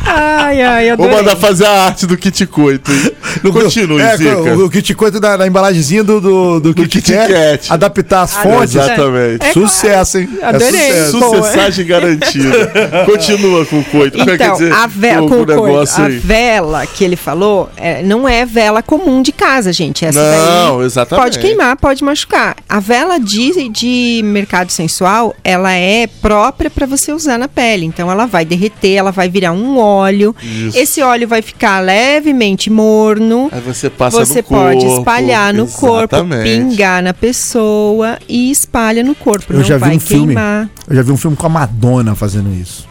Ai, 0.07 0.62
ai, 0.62 0.85
Vou 0.97 1.07
adorei. 1.07 1.16
mandar 1.16 1.37
fazer 1.37 1.66
a 1.66 1.85
arte 1.87 2.07
do 2.07 2.16
kit 2.16 2.47
coito. 2.47 2.90
hein? 2.92 3.12
Continue, 3.53 4.01
é, 4.01 4.16
Zica. 4.16 4.37
O, 4.57 4.64
o 4.66 4.71
Kit 4.71 4.95
Coito 4.95 5.21
da, 5.21 5.37
da 5.37 5.47
embalagenzinha 5.47 6.03
do, 6.03 6.21
do, 6.21 6.61
do, 6.61 6.75
Kit, 6.75 6.88
Kit 7.03 7.12
Kat, 7.12 7.33
Kat. 7.33 7.73
Adaptar 7.73 8.23
as 8.23 8.33
Adaptar. 8.37 8.53
fontes. 8.59 8.75
Exatamente. 8.75 9.45
É 9.47 9.53
Sucesso, 9.53 10.19
hein? 10.19 10.29
É 10.40 10.45
Adorei. 10.47 10.69
sucesso. 10.71 11.21
Boa. 11.21 11.37
Sucessagem 11.37 11.87
garantida. 11.87 12.73
Continua 13.07 13.66
com 13.66 13.81
o 13.81 13.85
coito. 13.85 14.25
Quer 14.25 14.35
Então, 14.35 14.53
dizer, 14.53 14.73
a, 14.73 14.87
ve 14.87 15.09
com 15.16 15.29
com 15.29 15.35
o 15.35 15.42
o 15.42 15.47
coito, 15.47 15.62
negócio 15.62 16.05
a 16.05 16.09
vela 16.09 16.87
que 16.87 17.05
ele 17.05 17.16
falou 17.16 17.69
é, 17.77 18.03
não 18.03 18.29
é 18.29 18.47
vela 18.47 18.83
comum 18.83 19.21
de 19.23 19.33
casa, 19.33 19.73
gente. 19.73 20.05
Essa 20.05 20.21
Não, 20.21 20.79
daí 20.79 20.87
exatamente. 20.87 21.25
pode 21.25 21.38
queimar, 21.38 21.77
pode 21.77 22.03
machucar. 22.03 22.57
A 22.69 22.81
vela 22.81 23.19
de, 23.19 23.69
de 23.69 24.23
mercado 24.25 24.71
sensual, 24.71 25.35
ela 25.45 25.73
é 25.73 26.07
própria 26.23 26.71
para 26.71 26.87
você 26.87 27.12
usar 27.12 27.38
na 27.38 27.49
pele. 27.49 27.85
Então, 27.87 28.11
ela 28.11 28.27
vai 28.27 28.45
derreter, 28.45 28.95
ela 28.95 29.11
vai 29.11 29.29
virar 29.29 29.53
um 29.53 29.79
óleo. 29.79 29.96
Isso. 30.43 30.77
Esse 30.79 31.03
óleo 31.03 31.27
vai 31.29 31.43
ficar 31.43 31.81
levemente 31.81 32.71
morno. 32.71 33.49
Aí 33.53 33.61
você 33.61 33.89
passa 33.91 34.25
Você 34.25 34.39
no 34.39 34.45
corpo. 34.45 34.65
pode 34.81 34.87
espalhar 34.87 35.53
no 35.55 35.67
corpo, 35.67 36.17
Exatamente. 36.17 36.45
pingar 36.45 37.03
na 37.03 37.15
pessoa 37.15 38.19
e 38.29 38.51
espalha 38.51 39.03
no 39.03 39.15
corpo. 39.15 39.53
Eu 39.53 39.59
não 39.59 39.65
já 39.65 39.75
vi 39.77 39.81
vai 39.81 39.97
um 39.97 40.01
filme. 40.01 40.27
queimar. 40.35 40.69
Eu 40.89 40.97
já 40.97 41.03
vi 41.03 41.13
um 41.13 41.17
filme 41.17 41.37
com 41.37 41.47
a 41.47 41.51
Madonna 41.51 42.15
fazendo 42.15 42.53
isso. 42.55 42.87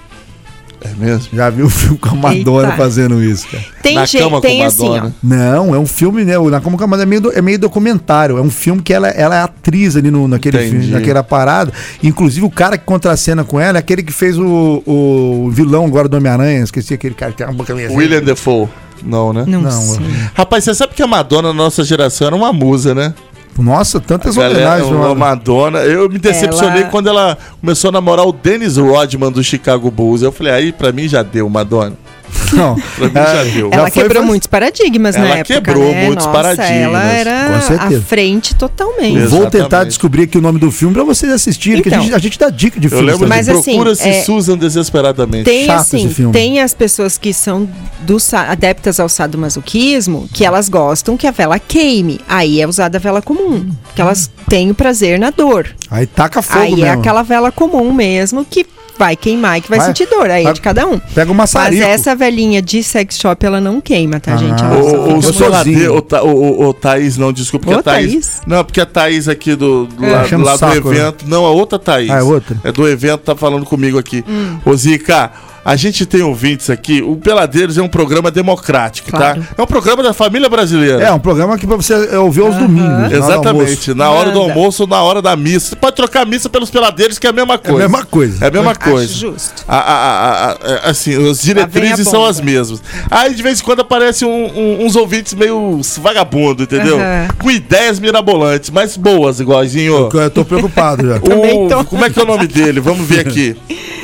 É 0.91 0.95
mesmo? 0.98 1.28
Já 1.34 1.50
vi 1.50 1.63
um 1.63 1.69
filme 1.69 1.98
com 1.98 2.10
a 2.10 2.15
Madonna 2.15 2.67
Eita. 2.67 2.78
fazendo 2.78 3.24
isso, 3.24 3.48
cara. 3.48 3.63
Tem 3.82 3.95
Na 3.95 4.06
gente, 4.06 4.24
cama 4.24 4.41
tem 4.41 4.60
com 4.60 4.65
assim. 4.65 4.89
Madonna. 4.89 5.15
Não, 5.24 5.74
é 5.76 5.80
um 5.80 5.86
filme, 5.86 6.24
né? 6.24 6.38
O 6.38 6.50
Na 6.50 6.62
Como 6.62 6.78
Camada 6.78 7.04
é 7.04 7.06
meio, 7.06 7.21
do- 7.21 7.32
é 7.32 7.41
meio 7.41 7.58
documentário. 7.60 8.38
É 8.38 8.41
um 8.41 8.50
filme 8.50 8.82
que 8.82 8.93
ela, 8.93 9.08
ela 9.10 9.36
é 9.36 9.41
atriz 9.41 9.95
ali 9.95 10.12
no, 10.12 10.28
naquele 10.28 10.58
Entendi. 10.58 10.71
filme, 10.71 10.88
naquela 10.93 11.24
parada. 11.24 11.71
Inclusive, 12.04 12.45
o 12.45 12.50
cara 12.52 12.78
que 12.78 12.86
contracena 12.86 13.43
com 13.43 13.60
ela 13.60 13.78
é 13.78 13.80
aquele 13.80 14.04
que 14.04 14.13
fez 14.13 14.38
o, 14.38 14.84
o 14.86 15.50
vilão 15.52 15.86
agora 15.86 16.08
do 16.08 16.17
Homem-Aranha. 16.17 16.63
Esqueci 16.63 16.93
aquele 16.93 17.15
cara 17.15 17.32
que 17.32 17.38
tem 17.39 17.48
uma 17.48 17.54
boca 17.54 17.74
meio 17.74 17.88
assim. 17.88 17.98
William 17.98 18.21
Defoe. 18.21 18.67
Não, 19.04 19.34
né? 19.34 19.43
Não, 19.45 19.62
Não, 19.62 19.71
sei. 19.71 20.00
Rapaz, 20.34 20.63
você 20.63 20.74
sabe 20.74 20.93
que 20.95 21.04
a 21.04 21.08
Madonna 21.08 21.50
na 21.50 21.54
nossa 21.54 21.84
geração 21.84 22.28
era 22.28 22.36
uma 22.36 22.52
musa, 22.54 22.95
né? 22.95 23.13
Nossa, 23.58 24.00
tantas 24.00 24.36
Galera, 24.36 24.56
homenagens. 24.60 24.91
a 24.91 24.94
mano. 24.96 25.15
Madonna. 25.15 25.80
Eu 25.80 26.10
me 26.10 26.20
decepcionei 26.20 26.82
Ela- 26.82 26.89
quando 26.91 27.08
ela 27.08 27.38
começou 27.62 27.89
a 27.89 27.91
namorar 27.91 28.28
o 28.28 28.32
Dennis 28.34 28.78
Rodman 28.78 29.32
do 29.32 29.44
Chicago 29.44 29.89
Bulls. 29.89 30.22
Eu 30.22 30.32
falei, 30.32 30.52
aí 30.54 30.72
pra 30.72 30.91
mim 30.91 31.08
já 31.08 31.24
deu, 31.24 31.50
Madonna. 31.50 31.94
Não. 32.54 32.76
Já 33.13 33.43
deu. 33.43 33.69
Ela 33.71 33.86
Já 33.86 33.91
quebrou 33.91 34.15
faz- 34.21 34.26
muitos 34.28 34.48
paradigmas 34.48 35.15
Ela 35.15 35.28
na 35.28 35.36
época. 35.38 35.54
quebrou 35.56 35.91
né? 35.91 36.06
muitos 36.06 36.26
Nossa, 36.26 36.38
paradigmas, 36.38 36.76
Ela 36.78 37.04
era 37.04 37.54
com 37.54 37.62
certeza. 37.67 37.98
à 38.00 38.02
frente 38.02 38.56
totalmente. 38.56 39.19
Vou 39.28 39.50
tentar 39.50 39.84
descobrir 39.84 40.24
aqui 40.24 40.38
o 40.38 40.41
nome 40.41 40.60
do 40.60 40.71
filme 40.71 40.93
pra 40.93 41.04
vocês 41.04 41.32
assistirem, 41.32 41.82
que 41.82 41.89
a 41.89 41.91
Então. 41.93 42.04
gente, 42.04 42.15
a 42.15 42.19
gente 42.19 42.39
dá 42.39 42.50
dica 42.50 42.80
de 42.80 42.88
Eu 42.88 42.91
filmes. 42.91 43.13
lembro. 43.13 43.28
Mas 43.28 43.50
assim, 43.50 43.71
Procura-se 43.74 44.08
é- 44.08 44.21
Susan 44.24 44.58
desesperadamente. 44.58 45.43
Tem 45.45 45.65
Chato 45.65 45.80
assim, 45.82 46.06
esse 46.06 46.13
filme. 46.15 46.32
tem 46.34 46.62
as 46.62 46.74
pessoas 46.74 47.17
que 47.17 47.34
são 47.34 47.67
do 48.02 48.19
sa- 48.19 48.50
adeptas 48.52 49.00
ao 49.00 49.10
sadomasoquismo, 49.10 50.28
que 50.34 50.45
elas 50.45 50.69
gostam 50.69 51.17
que 51.17 51.28
a 51.28 51.32
vela 51.32 51.60
queime. 51.60 52.19
Aí 52.28 52.62
é 52.62 52.67
usada 52.67 52.98
a 52.98 53.02
vela 53.02 53.21
comum, 53.21 53.69
que 53.95 54.02
elas 54.02 54.30
têm 54.50 54.69
o 54.71 54.76
prazer 54.76 55.19
na 55.19 55.30
dor. 55.32 55.67
Aí 55.89 56.06
taca 56.06 56.41
fogo 56.41 56.60
Aí 56.63 56.71
mesmo. 56.71 56.86
é 56.86 56.89
aquela 56.91 57.24
vela 57.24 57.52
comum 57.52 57.91
mesmo 57.93 58.45
que 58.45 58.65
vai 58.97 59.15
queimar 59.15 59.58
e 59.58 59.62
que 59.62 59.69
vai, 59.69 59.79
Vai- 59.79 59.88
sentir 59.88 60.08
dor. 60.08 60.29
Aí 60.29 60.43
vai- 60.43 60.51
é 60.51 60.53
de 60.53 60.62
cada 60.62 60.86
um. 60.88 60.99
Pega 60.99 61.31
o 61.31 61.36
Mas 61.36 61.53
essa 61.55 62.15
velhinha 62.15 62.62
de 62.62 62.81
sex 62.84 63.17
shop, 63.17 63.45
ela 63.45 63.60
não 63.62 63.79
queima, 63.81 64.19
tá, 64.19 64.34
Ah. 64.34 64.38
gente? 64.38 64.63
O, 64.63 64.65
Ela 64.65 64.84
só 64.84 64.97
o, 64.97 65.17
o, 65.17 65.21
sozinho. 65.23 65.95
o, 65.95 66.01
Tha- 66.01 66.23
o, 66.23 66.67
o, 66.69 66.73
Thaís, 66.73 67.17
não, 67.17 67.31
desculpa, 67.34 67.65
porque 67.65 67.77
Ô, 67.77 67.79
a 67.79 67.84
Thaís. 67.84 68.12
Thaís? 68.12 68.41
Não, 68.47 68.63
porque 68.63 68.81
a 68.81 68.86
Thaís 68.86 69.27
aqui 69.27 69.55
do, 69.55 69.86
do 69.86 70.05
É. 70.05 70.12
lado, 70.12 70.29
do, 70.29 70.36
o 70.38 70.41
lado 70.45 70.58
saco, 70.60 70.81
do 70.81 70.89
né? 70.91 70.97
evento. 70.99 71.25
Não, 71.27 71.45
a 71.45 71.51
outra 71.51 71.77
Thaís. 71.79 72.10
Ah, 72.10 72.19
é 72.19 72.23
outra? 72.23 72.58
É 72.63 72.71
do 72.71 72.88
evento, 72.88 73.21
tá 73.21 73.36
falando 73.36 73.65
comigo 73.65 73.97
aqui. 73.97 74.23
Hum. 74.27 74.58
Ô, 74.65 74.73
Zica. 74.75 75.31
A 75.67 75.75
gente 75.75 76.06
tem 76.06 76.21
ouvintes 76.21 76.69
aqui. 76.69 77.01
O 77.01 77.15
Peladeiros 77.15 77.75
é 77.75 77.82
um 77.82 77.88
programa 77.88 78.30
democrático, 78.30 79.10
Claro. 79.10 79.41
tá? 79.41 79.47
É 79.58 79.62
um 79.63 79.65
programa 79.65 80.04
da 80.04 80.13
família 80.13 80.47
brasileira. 80.47 81.01
É, 81.04 81.12
um 81.12 81.17
programa 81.19 81.58
que 81.58 81.65
pra 81.65 81.75
você 81.75 81.93
ouvir 82.17 82.41
aos 82.41 82.56
domingos. 82.56 82.88
na 82.88 82.95
hora 82.99 83.10
do 83.10 83.15
Exatamente. 83.15 83.49
almoço. 83.49 83.95
Na 83.95 84.10
hora 84.12 84.32
do 84.32 84.39
almoço 84.39 84.84
ou 84.84 84.88
na 84.88 85.01
hora 85.01 85.21
da 85.23 85.36
missa. 85.36 85.69
Você 85.69 85.75
pode 85.75 85.95
trocar 85.95 86.21
a 86.21 86.25
missa 86.25 86.47
pelos 86.49 86.69
peladeiros, 86.69 87.17
que 87.17 87.25
é 87.25 87.32
a 87.32 87.34
mesma 87.34 87.56
É 87.56 87.58
a 87.58 87.60
coisa. 87.60 87.78
mesma 87.80 88.06
coisa. 88.06 88.45
É 88.45 88.47
a 88.47 88.51
mesma 88.51 88.71
Acho 88.71 88.80
coisa. 88.80 89.12
justo. 89.13 89.65
A- 89.67 89.75
a- 89.75 89.82
a- 89.82 90.51
a- 90.51 90.51
a- 90.51 90.89
assim, 90.91 91.30
as 91.32 91.41
diretrizes 91.41 92.06
a 92.08 92.12
são 92.12 92.23
as 92.23 92.39
mesmas. 92.39 92.80
Aí 93.10 93.34
de 93.34 93.41
vez 93.41 93.60
em 93.60 93.63
quando 93.63 93.80
aparecem 93.80 94.28
um- 94.28 94.51
um- 94.82 94.86
uns 94.86 94.95
ouvintes 94.95 95.34
meio 95.34 95.82
vagabundo, 95.99 96.62
entendeu? 96.62 96.99
Com 97.41 97.49
ideias 97.49 97.99
mirabolantes, 97.99 98.69
mas 98.69 98.95
boas, 98.95 99.39
igualzinho. 99.39 100.10
Eu 100.13 100.30
tô 100.30 100.45
preocupado 100.45 101.08
já. 101.08 101.15
O, 101.17 101.67
tô. 101.69 101.86
como 101.86 102.06
é 102.06 102.10
que 102.12 102.19
é 102.19 102.23
o 102.23 102.28
nome 102.28 102.45
dele? 102.45 102.80
Vamos 102.80 103.08
ver 103.08 103.21
aqui. 103.28 103.56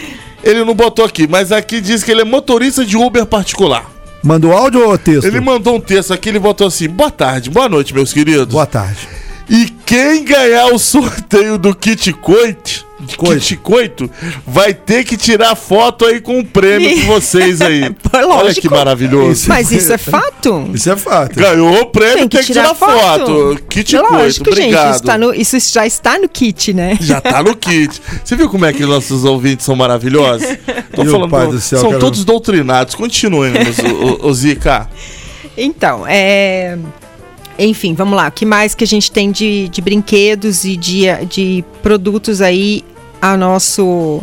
Ele 0.44 0.64
não 0.64 0.74
botou 0.74 1.06
aqui, 1.06 1.28
mas 1.28 1.52
aqui 1.52 1.80
diz 1.80 2.04
que 2.04 2.12
ele 2.12 2.22
é 2.22 2.26
motorista 2.26 2.86
de 2.86 2.98
Uber 2.98 3.26
particular. 3.26 3.90
Mandou 4.24 4.52
áudio 4.52 4.88
ou 4.88 4.98
texto? 4.98 5.26
Ele 5.26 5.40
mandou 5.40 5.76
um 5.76 5.80
texto 5.80 6.14
aqui, 6.14 6.30
ele 6.30 6.40
botou 6.40 6.68
assim: 6.68 6.88
Boa 6.88 7.12
tarde, 7.12 7.50
boa 7.50 7.68
noite, 7.68 7.94
meus 7.94 8.14
queridos. 8.14 8.46
Boa 8.46 8.66
tarde. 8.66 9.08
E 9.50 9.68
quem 9.86 10.24
ganhar 10.24 10.68
o 10.68 10.80
sorteio 10.80 11.58
do 11.58 11.76
kit 11.76 12.14
coito, 12.14 12.86
Coito. 13.18 13.40
kit 13.42 13.58
coito, 13.58 14.12
vai 14.46 14.74
ter 14.74 15.04
que 15.04 15.18
tirar 15.18 15.56
foto 15.56 16.06
aí 16.06 16.22
com 16.22 16.40
o 16.40 16.46
prêmio 16.46 17.02
com 17.02 17.08
vocês 17.08 17.62
aí. 17.62 17.90
Pô, 17.92 18.10
Olha 18.18 18.26
lógico. 18.26 18.62
que 18.62 18.70
maravilhoso. 18.70 19.32
Isso. 19.32 19.50
Mas 19.50 19.72
isso 19.72 19.92
é 19.94 19.98
fato? 19.98 20.70
Isso 20.74 20.90
é 20.92 20.96
fato. 20.98 21.36
Ganhou 21.36 21.82
o 21.82 21.86
prêmio, 21.88 22.28
Tem 22.28 22.30
que 22.30 22.44
tirar, 22.44 22.74
foto. 22.76 23.60
Kit 23.70 23.96
Lógico, 23.98 24.14
coito, 24.18 24.34
gente. 24.34 24.50
obrigado. 24.50 24.94
Isso, 24.96 25.04
tá 25.04 25.18
no- 25.18 25.34
isso 25.34 25.58
já 25.74 25.86
está 25.86 26.18
no 26.20 26.28
kit, 26.30 26.74
né? 26.74 26.98
Já 27.02 27.20
tá 27.22 27.42
no 27.44 27.56
kit. 27.56 28.02
Você 28.24 28.36
viu 28.36 28.50
como 28.50 28.66
é 28.66 28.74
que 28.74 28.86
nossos 28.86 29.24
ouvintes 29.26 29.66
são 29.66 29.76
maravilhosos? 29.76 30.48
Tô 30.96 31.04
Meu 31.04 31.12
falando, 31.14 31.30
pai 31.32 31.48
do 31.48 31.60
céu, 31.60 31.80
são 31.80 31.98
todos 32.00 32.24
doutrinados. 32.26 32.96
Continuemos, 32.96 33.78
o, 33.80 34.26
o, 34.26 34.28
o 34.30 34.34
Zica. 34.34 34.90
Então, 35.58 36.06
é. 36.08 36.78
Enfim, 37.60 37.94
vamos 37.94 38.16
lá. 38.16 38.28
O 38.28 38.32
que 38.32 38.46
mais 38.46 38.74
que 38.74 38.84
a 38.84 38.88
gente 38.88 39.12
tem 39.12 39.32
de, 39.32 39.68
de 39.70 39.82
brinquedos 39.82 40.64
e 40.66 40.76
de, 40.76 41.04
de 41.30 41.64
produtos 41.84 42.42
aí 42.42 42.84
a 43.22 43.38
nosso. 43.38 44.22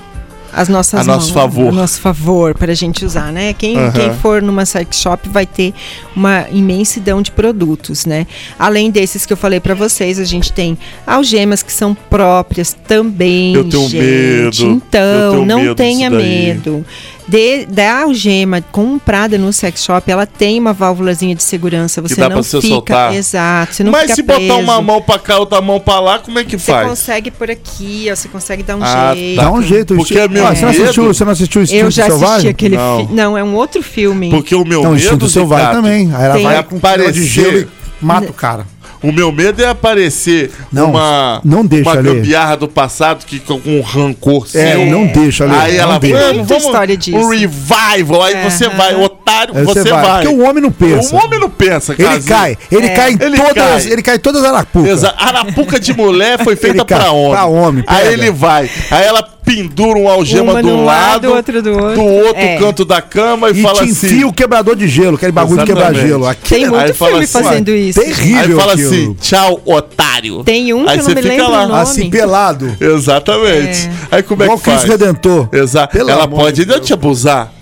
As 0.51 0.67
nossas 0.67 1.01
A 1.01 1.05
nosso 1.05 1.27
mãos, 1.27 1.31
favor. 1.31 1.69
A 1.69 1.73
nosso 1.73 2.01
favor, 2.01 2.55
para 2.55 2.73
a 2.73 2.75
gente 2.75 3.05
usar, 3.05 3.31
né? 3.31 3.53
Quem, 3.53 3.77
Aham. 3.77 3.93
quem 3.93 4.15
for 4.15 4.41
numa 4.41 4.65
sex 4.65 4.97
shop 4.99 5.29
vai 5.29 5.45
ter 5.45 5.75
uma 6.17 6.47
imensidão 6.51 7.21
de 7.21 7.31
produtos, 7.31 8.07
né? 8.07 8.27
Além 8.59 8.91
desses 8.91 9.27
que 9.27 9.33
eu 9.33 9.37
falei 9.37 9.61
para 9.61 9.75
vocês, 9.75 10.19
a 10.19 10.25
gente 10.25 10.51
tem 10.51 10.79
algemas 11.07 11.63
que 11.63 11.71
são 11.71 11.95
próprias 11.95 12.75
também. 12.89 13.55
Eu 13.55 13.69
tenho 13.69 13.89
gente. 13.91 14.03
medo, 14.03 14.63
eu 14.63 14.71
Então, 14.73 15.33
tenho 15.33 15.45
não 15.45 15.61
medo 15.61 15.75
tenha 15.75 16.09
medo. 16.11 16.85
De, 17.29 17.67
da 17.67 18.05
algema 18.05 18.63
comprada 18.73 19.37
no 19.37 19.53
sex 19.53 19.85
shop, 19.85 20.11
ela 20.11 20.25
tem 20.25 20.59
uma 20.59 20.73
válvulazinha 20.73 21.35
de 21.35 21.43
segurança. 21.43 22.01
Você 22.01 22.15
dá 22.17 22.23
não 22.23 22.37
pra 22.37 22.43
você 22.43 22.59
fica. 22.59 22.73
soltar. 22.75 23.15
Exato. 23.15 23.75
Você 23.75 23.85
não 23.85 23.93
Mas 23.93 24.03
fica 24.03 24.15
se 24.15 24.23
preso. 24.23 24.41
botar 24.41 24.57
uma 24.57 24.81
mão 24.81 25.03
pra 25.03 25.19
cá, 25.19 25.39
outra 25.39 25.61
mão 25.61 25.79
pra 25.79 26.01
lá, 26.01 26.19
como 26.19 26.39
é 26.39 26.45
que 26.45 26.59
Você 26.59 26.73
faz? 26.73 26.89
consegue 26.89 27.31
por 27.31 27.51
aqui, 27.51 28.09
ó, 28.11 28.17
você 28.17 28.29
consegue 28.29 28.63
dar 28.63 28.77
um 28.77 28.83
Ah, 28.83 29.13
jeito. 29.15 29.37
tá. 29.37 29.43
Dá 29.43 29.53
um 29.53 29.63
jeito. 29.63 29.95
Porque 29.95 30.19
é 30.19 30.27
meu 30.27 30.47
Ah, 30.47 30.55
você, 30.55 30.63
não 30.63 30.71
assistiu, 30.71 31.05
você 31.05 31.25
não 31.27 31.33
assistiu 31.33 31.61
o 31.61 31.65
Instinto 31.65 31.85
Eu 31.85 31.91
já 31.91 32.03
assisti 32.07 32.19
Selvagem? 32.21 32.51
aquele 32.51 32.77
Não. 32.79 32.97
filme. 33.01 33.15
Não, 33.15 33.37
é 33.39 33.45
um 33.45 33.55
outro 33.55 33.83
filme. 33.83 34.31
Porque 34.31 34.55
o 34.55 34.65
meu 34.65 34.83
Não, 34.83 34.91
o 34.93 34.95
medo 34.95 35.05
Instinto 35.05 35.29
Selvagem 35.29 35.71
também. 35.73 36.11
Aí 36.15 36.25
ela 36.25 36.35
Tem- 36.35 36.45
vai 36.45 36.63
com 36.63 36.77
um 36.77 36.79
de 36.79 36.87
Aparecer. 36.87 37.23
gelo 37.25 37.59
e 37.59 37.69
mata 38.01 38.31
o 38.31 38.33
cara. 38.33 38.67
O 39.03 39.13
meu 39.13 39.31
medo 39.31 39.63
é 39.63 39.67
aparecer 39.69 40.51
Não, 40.73 40.91
uma, 40.91 41.41
não 41.45 41.65
deixa, 41.65 41.89
uma 41.91 42.03
gambiarra 42.03 42.57
do 42.57 42.67
passado 42.69 43.25
que 43.25 43.39
com 43.39 43.61
um 43.65 43.81
rancor 43.81 44.45
É, 44.55 44.73
seu. 44.73 44.87
não 44.87 45.07
deixa, 45.07 45.45
Ale. 45.45 45.55
Aí 45.55 45.77
não 45.77 45.83
ela 45.83 45.99
deixa. 46.01 46.19
vamos, 46.33 46.49
vamos 46.49 46.65
história 46.65 46.97
disso. 46.97 47.17
um 47.17 47.29
revival. 47.29 48.23
Aí 48.23 48.43
você 48.51 48.67
Aham. 48.67 48.77
vai, 48.77 48.95
otário, 48.97 49.57
Aí 49.57 49.65
você, 49.65 49.85
vai. 49.91 50.23
Porque 50.23 50.29
o 50.29 50.43
homem 50.49 50.63
não 50.63 50.73
pensa. 50.73 51.15
O 51.15 51.19
homem 51.25 51.39
não 51.39 51.51
pensa, 51.51 51.93
Ele 51.93 52.05
Casinho. 52.09 52.25
cai, 52.37 52.59
ele 52.73 52.87
É. 52.87 52.95
cai 52.95 53.13
em 53.13 53.19
Ele 53.21 53.37
todas, 53.37 53.55
cai. 53.85 53.93
ele 53.93 54.03
cai 54.03 54.17
em 54.17 54.21
todas 54.21 54.43
as 54.43 54.49
arapucas. 54.51 55.05
Arapuca 55.05 55.79
de 55.81 55.93
mulher 55.95 56.43
foi 56.43 56.57
feita 56.57 56.79
Ele 56.79 56.85
pra 56.85 57.13
homem. 57.13 57.31
pra 57.31 57.45
homem, 57.47 57.85
Aí 57.87 58.03
pega. 58.03 58.13
ele 58.13 58.31
vai. 58.31 58.69
Aí 58.91 59.05
ela 59.07 59.23
pendura 59.49 59.99
um 59.99 60.09
algema 60.09 60.53
Uma 60.53 60.63
de 60.63 60.69
um 60.69 60.85
lado, 60.85 61.29
lado, 61.29 61.37
outro 61.37 61.63
do 61.63 61.73
outro. 61.73 62.03
outro 62.05 62.37
É. 62.43 62.57
canto 62.59 62.85
da 62.85 63.01
cama 63.01 63.49
e, 63.51 63.59
E 63.59 63.63
fala 63.63 63.79
te 63.79 63.85
assim. 63.91 64.07
enfia 64.07 64.27
o 64.27 64.33
quebrador 64.33 64.77
de 64.77 64.87
gelo, 64.87 65.17
aquele 65.17 65.33
bagulho 65.33 65.61
de 65.61 65.67
quebrar 65.67 65.85
Exatamente. 65.87 66.09
gelo. 66.09 66.27
Aqui 66.27 66.49
Tem 66.51 66.69
muito 66.69 66.95
filme 66.95 67.25
assim, 67.25 67.27
fazendo 67.43 67.71
isso. 67.71 68.01
terrível 68.01 68.41
Aí 68.43 68.53
fala 68.55 68.73
aquilo. 68.75 68.89
assim, 68.91 69.17
tchau, 69.21 69.61
otário. 69.65 70.45
Tem 70.45 70.73
um 70.75 70.85
que 70.85 70.91
Aí 70.91 70.99
eu 70.99 71.03
você 71.05 71.09
não 71.15 71.17
me 71.17 71.23
fica 71.23 71.35
lembro 71.35 71.51
lá. 71.53 71.65
o 71.65 71.69
nome. 71.69 71.81
Assim, 71.81 72.11
pelado. 72.11 72.77
Exatamente. 72.81 73.91
Aí 74.11 74.23
como 74.23 74.43
é 74.43 74.47
Igual 74.47 74.59
que 74.59 74.65
faz? 74.65 74.81
Cristo 74.85 74.91
Redentor. 74.99 75.49
Exato. 75.53 75.97
Pelo 75.97 76.11
Ela 76.11 76.29
pode 76.29 76.57
de 76.57 76.61
ainda 76.63 76.79
te 76.81 76.93
abusar. 76.93 77.53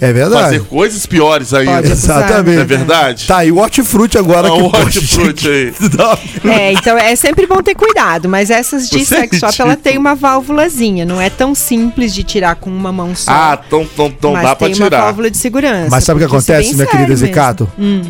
É 0.00 0.12
verdade. 0.12 0.42
Fazer 0.42 0.60
coisas 0.64 1.06
piores 1.06 1.52
ainda. 1.52 1.72
Pode. 1.74 1.92
Exatamente. 1.92 2.54
Não 2.56 2.62
é 2.62 2.64
verdade? 2.64 3.26
Tá, 3.26 3.44
e 3.44 3.52
o 3.52 3.58
hortifruti 3.58 4.16
agora 4.18 4.48
Ah, 4.48 4.50
que 4.52 4.60
o 4.60 4.64
hortifruti 4.66 5.48
aí. 5.48 5.74
É, 6.50 6.72
então 6.72 6.96
é 6.96 7.14
sempre 7.16 7.46
bom 7.46 7.62
ter 7.62 7.74
cuidado, 7.74 8.28
mas 8.28 8.50
essas 8.50 8.88
de 8.88 9.04
Você 9.04 9.14
é 9.14 9.18
sex 9.20 9.38
shop, 9.38 9.54
ela 9.60 9.70
ridículo. 9.70 9.76
tem 9.76 9.98
uma 9.98 10.14
válvulazinha, 10.14 11.04
não 11.04 11.20
é 11.20 11.28
tão 11.28 11.54
simples 11.54 12.14
de 12.14 12.22
tirar 12.22 12.54
com 12.56 12.70
uma 12.70 12.90
mão 12.92 13.14
só. 13.14 13.30
Ah, 13.30 13.60
então 13.66 13.82
então, 13.82 14.06
então 14.06 14.32
mas 14.32 14.42
dá 14.42 14.56
pra 14.56 14.66
tem 14.68 14.76
uma 14.76 14.84
tirar. 14.86 15.00
válvula 15.02 15.30
de 15.30 15.36
segurança. 15.36 15.88
Mas 15.90 16.04
sabe 16.04 16.16
o 16.16 16.18
que 16.20 16.24
é 16.24 16.26
acontece, 16.26 16.74
minha 16.74 16.86
querida. 16.86 17.14
Zicato? 17.16 17.68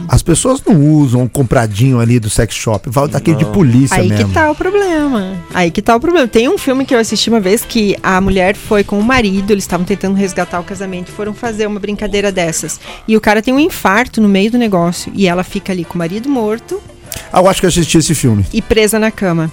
As 0.09 0.22
pessoas 0.22 0.62
não 0.66 0.81
usam 0.81 1.22
um 1.22 1.29
compradinho 1.29 1.98
ali 2.00 2.20
do 2.20 2.31
sex 2.31 2.55
shop. 2.55 2.88
Vai 2.90 3.09
daquele 3.09 3.37
de 3.38 3.44
polícia 3.46 3.96
Aí 3.96 4.09
mesmo. 4.09 4.29
que 4.29 4.35
tá 4.35 4.50
o 4.50 4.55
problema. 4.55 5.33
Aí 5.53 5.70
que 5.70 5.83
tá 5.83 5.96
o 5.96 6.00
problema. 6.00 6.29
Tem 6.29 6.48
um 6.48 6.59
filme 6.59 6.85
que 6.85 6.94
eu 6.94 6.98
assisti 6.98 7.29
uma 7.31 7.40
vez 7.40 7.64
que 7.66 7.96
a 8.03 8.20
mulher 8.20 8.55
foi 8.55 8.85
com 8.85 8.98
o 8.98 9.03
marido, 9.03 9.50
eles 9.53 9.64
estavam 9.64 9.85
tentando 9.87 10.14
resgatar 10.14 10.61
o 10.61 10.64
casamento, 10.64 11.09
e 11.09 11.12
foram 11.12 11.33
fazer 11.35 11.66
uma 11.66 11.80
brincadeira 11.81 12.31
dessas. 12.31 12.79
E 13.09 13.16
o 13.16 13.21
cara 13.21 13.43
tem 13.43 13.53
um 13.53 13.59
infarto 13.61 14.21
no 14.21 14.29
meio 14.29 14.51
do 14.53 14.59
negócio 14.59 15.11
e 15.14 15.27
ela 15.27 15.43
fica 15.43 15.73
ali 15.73 15.85
com 15.85 15.95
o 15.95 15.99
marido 15.99 16.29
morto 16.29 16.81
Ah, 17.33 17.40
eu 17.40 17.49
acho 17.49 17.61
que 17.61 17.66
eu 17.66 17.69
assisti 17.71 17.99
esse 17.99 18.14
filme. 18.14 18.45
e 18.53 18.62
presa 18.62 18.99
na 18.99 19.11
cama. 19.11 19.51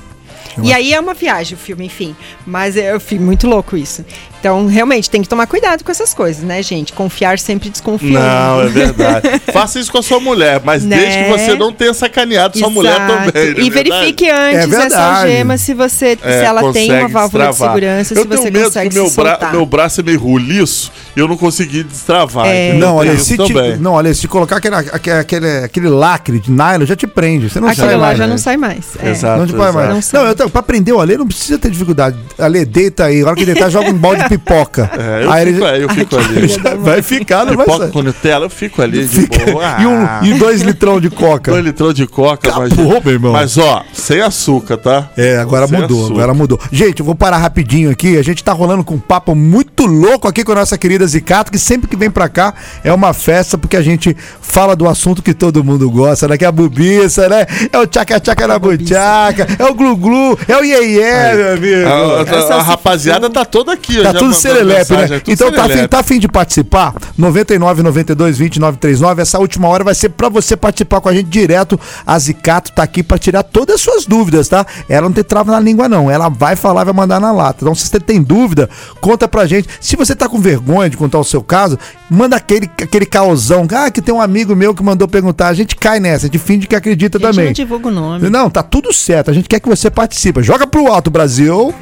E 0.63 0.73
aí 0.73 0.91
é 0.91 0.99
uma 0.99 1.13
viagem 1.13 1.55
o 1.55 1.59
filme, 1.59 1.85
enfim. 1.85 2.15
Mas 2.45 2.75
é 2.75 2.91
eu 2.91 2.99
fico 2.99 3.21
muito 3.23 3.47
louco 3.47 3.77
isso. 3.77 4.03
Então, 4.39 4.67
realmente, 4.67 5.09
tem 5.09 5.21
que 5.21 5.27
tomar 5.29 5.47
cuidado 5.47 5.83
com 5.83 5.91
essas 5.91 6.13
coisas, 6.13 6.43
né, 6.43 6.61
gente? 6.61 6.93
Confiar 6.93 7.39
sempre 7.39 7.69
desconfiando. 7.69 8.19
Não, 8.19 8.61
é 8.61 8.67
verdade. 8.67 9.27
Faça 9.51 9.79
isso 9.79 9.91
com 9.91 9.97
a 9.97 10.03
sua 10.03 10.19
mulher, 10.19 10.61
mas 10.63 10.83
Né? 10.83 10.97
desde 10.97 11.23
que 11.23 11.29
você 11.29 11.55
não 11.55 11.71
tenha 11.73 11.93
sacaneado 11.93 12.57
sua 12.57 12.69
mulher 12.69 12.95
também. 13.07 13.31
é 13.57 13.59
E 13.61 13.69
verifique 13.69 14.29
antes 14.29 14.71
É 14.73 14.85
essa 14.85 15.01
algema 15.21 15.57
se 15.57 15.73
você 15.73 16.17
É, 16.23 16.39
se 16.39 16.45
ela 16.45 16.71
tem 16.71 16.91
uma 16.91 17.07
válvula 17.07 17.45
de 17.45 17.49
destravar. 17.49 17.75
segurança, 17.75 18.13
eu 18.13 18.21
se 18.21 18.27
tenho 18.27 18.41
você 18.41 18.51
medo 18.51 18.65
consegue 18.65 18.89
que 18.89 18.95
meu, 18.95 19.07
se 19.09 19.15
bra 19.15 19.31
soltar. 19.31 19.51
meu 19.51 19.65
braço 19.65 20.01
é 20.01 20.03
meio 20.03 20.19
roliço 20.19 20.91
e 21.15 21.19
eu 21.19 21.27
não 21.27 21.35
consegui 21.37 21.83
destravar. 21.83 22.45
É. 22.47 22.73
Não, 22.73 22.97
olha, 22.97 23.17
se 23.17 23.37
te, 23.37 23.53
não, 23.79 23.93
olha, 23.93 24.13
se 24.13 24.27
colocar 24.27 24.57
aquele, 24.57 24.75
aquele, 24.75 25.17
aquele, 25.19 25.47
aquele 25.63 25.89
lacre 25.89 26.39
de 26.39 26.51
nylon, 26.51 26.85
já 26.85 26.95
te 26.95 27.07
prende. 27.07 27.49
Você 27.49 27.59
não 27.59 27.67
Aquilo 27.69 27.87
sai 27.87 27.95
lá 27.95 28.05
mais. 28.07 28.17
já 28.17 28.25
né? 28.25 28.29
não 28.31 28.37
sai 28.37 28.57
mais. 28.57 28.85
É. 29.01 29.09
Exato. 29.09 29.39
Não 29.39 29.47
te 29.47 29.53
vai 29.55 29.71
mais. 29.71 30.11
Não 30.13 30.21
Não, 30.21 30.27
eu 30.29 30.35
tenho, 30.35 30.49
pra 30.49 30.61
prender 30.61 30.93
o 30.93 30.99
Ale 31.01 31.17
não 31.17 31.27
precisa 31.27 31.57
ter 31.57 31.71
dificuldade. 31.71 32.17
Ale, 32.37 32.63
deita 32.65 33.05
aí. 33.05 33.21
A 33.21 33.27
hora 33.27 33.35
que 33.35 33.45
deitar, 33.45 33.69
joga 33.69 33.89
um 33.89 33.93
balde 33.93 34.26
pipoca. 34.29 34.89
É, 34.97 35.23
eu, 35.25 35.31
aí 35.31 35.53
fico, 35.53 35.65
ele 35.65 35.83
eu 35.83 35.89
fico 35.89 36.17
ali. 36.17 36.47
vai 36.79 37.01
ficar, 37.01 37.45
não 37.45 37.55
vai 37.55 37.65
Pipoca 37.65 37.83
sair. 37.85 37.91
com 37.91 38.01
Nutella, 38.03 38.45
eu 38.45 38.49
fico 38.49 38.81
ali 38.81 39.05
de 39.05 39.21
Fica- 39.21 39.51
boa. 39.51 39.63
e, 39.63 39.65
Ah, 39.83 40.19
um, 40.21 40.25
e 40.25 40.33
dois 40.35 40.61
litrão 40.61 40.99
de 40.99 41.09
coca. 41.09 41.51
dois 41.51 41.63
litrão 41.63 41.93
de 41.93 42.05
coca, 42.07 42.49
Acabou, 42.49 43.01
meu 43.03 43.13
irmão. 43.13 43.31
Mas 43.33 43.57
ó, 43.57 43.83
sem 43.93 44.21
açúcar, 44.21 44.77
tá? 44.77 45.09
É, 45.17 45.37
agora 45.37 45.67
Sem 45.67 45.79
mudou, 45.81 45.99
açúcar. 46.05 46.13
agora 46.15 46.33
mudou. 46.33 46.59
Gente, 46.71 46.99
eu 46.99 47.05
vou 47.05 47.15
parar 47.15 47.37
rapidinho 47.37 47.89
aqui. 47.91 48.17
A 48.17 48.23
gente 48.23 48.43
tá 48.43 48.51
rolando 48.53 48.83
com 48.83 48.95
um 48.95 48.99
papo 48.99 49.35
muito 49.35 49.85
louco 49.85 50.27
aqui 50.27 50.43
com 50.43 50.51
a 50.51 50.55
nossa 50.55 50.77
querida 50.77 51.05
Zicato, 51.07 51.51
que 51.51 51.59
sempre 51.59 51.87
que 51.87 51.95
vem 51.95 52.09
pra 52.09 52.27
cá 52.29 52.53
é 52.83 52.91
uma 52.93 53.13
festa, 53.13 53.57
porque 53.57 53.75
a 53.77 53.81
gente 53.81 54.15
fala 54.41 54.75
do 54.75 54.87
assunto 54.87 55.21
que 55.21 55.33
todo 55.33 55.63
mundo 55.63 55.89
gosta, 55.89 56.27
né? 56.27 56.37
Que 56.37 56.45
é 56.45 56.47
a 56.47 56.51
bubiça, 56.51 57.27
né? 57.29 57.45
É 57.71 57.77
o 57.77 57.85
tchaca-tchaca 57.87 58.47
na 58.47 58.59
buchaca, 58.59 59.47
é 59.57 59.65
o 59.65 59.73
glu-glu, 59.73 60.37
é 60.47 60.57
o 60.57 60.63
iê 60.63 61.33
meu 61.35 61.53
amigo. 61.53 61.87
A, 61.87 62.21
a- 62.33 62.37
Essa 62.37 62.55
a 62.55 62.61
rapaziada 62.61 63.29
tá 63.29 63.43
toda 63.45 63.73
aqui. 63.73 63.99
ó, 63.99 64.03
Tá 64.03 64.16
tudo 64.19 64.33
serelepe, 64.33 64.93
né? 64.93 65.03
é 65.03 65.07
tudo 65.19 65.31
Então 65.31 65.51
tá 65.51 65.65
afim, 65.65 65.87
tá 65.87 65.99
afim 65.99 66.19
de 66.19 66.27
participar? 66.27 66.93
99 67.17 67.83
92 67.83 68.37
29 68.37 68.77
39. 68.77 69.21
Essa 69.21 69.39
última 69.39 69.67
hora 69.67 69.83
vai 69.83 69.95
ser 69.95 70.09
pra 70.09 70.29
você 70.29 70.55
participar 70.55 71.01
com 71.01 71.09
a 71.09 71.13
gente 71.13 71.27
direto. 71.27 71.79
A 72.05 72.17
Zicato 72.19 72.71
tá 72.71 72.83
aqui 72.83 73.03
pra 73.03 73.17
tirar 73.17 73.43
todas 73.43 73.75
as 73.75 73.81
suas 73.81 74.05
dúvidas, 74.05 74.47
tá? 74.47 74.65
Ela 74.89 75.07
não 75.07 75.13
tem 75.13 75.23
trava 75.23 75.51
na 75.51 75.59
língua, 75.59 75.87
não. 75.89 76.09
Ela 76.09 76.29
vai 76.29 76.55
falar, 76.55 76.83
vai 76.83 76.93
mandar 76.93 77.19
na 77.19 77.31
lata. 77.31 77.59
Então, 77.61 77.75
se 77.75 77.87
você 77.87 77.99
tem 77.99 78.21
dúvida, 78.21 78.69
conta 79.01 79.27
pra 79.27 79.45
gente. 79.45 79.67
Se 79.79 79.95
você 79.95 80.15
tá 80.15 80.27
com 80.27 80.39
vergonha 80.39 80.89
de 80.89 80.97
contar 80.97 81.19
o 81.19 81.23
seu 81.23 81.41
caso, 81.41 81.77
manda 82.09 82.35
aquele, 82.35 82.69
aquele 82.81 83.05
caosão. 83.05 83.67
Ah, 83.71 83.91
que 83.91 84.01
tem 84.01 84.13
um 84.13 84.21
amigo 84.21 84.55
meu 84.55 84.73
que 84.73 84.83
mandou 84.83 85.07
perguntar. 85.07 85.47
A 85.47 85.53
gente 85.53 85.75
cai 85.75 85.99
nessa, 85.99 86.25
a 86.25 86.27
gente 86.27 86.39
finge 86.39 86.67
que 86.67 86.75
acredita 86.75 87.17
A 87.17 87.21
gente 87.21 87.29
também. 87.31 87.45
não 87.47 87.53
divulga 87.53 87.87
o 87.87 87.91
nome. 87.91 88.29
Não, 88.29 88.49
tá 88.49 88.63
tudo 88.63 88.93
certo. 88.93 89.31
A 89.31 89.33
gente 89.33 89.47
quer 89.47 89.59
que 89.59 89.67
você 89.69 89.89
participe. 89.89 90.41
Joga 90.43 90.65
pro 90.65 90.87
alto, 90.87 91.09
Brasil. 91.11 91.73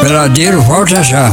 Peladeiro, 0.00 0.60
volta 0.62 1.02
já. 1.02 1.32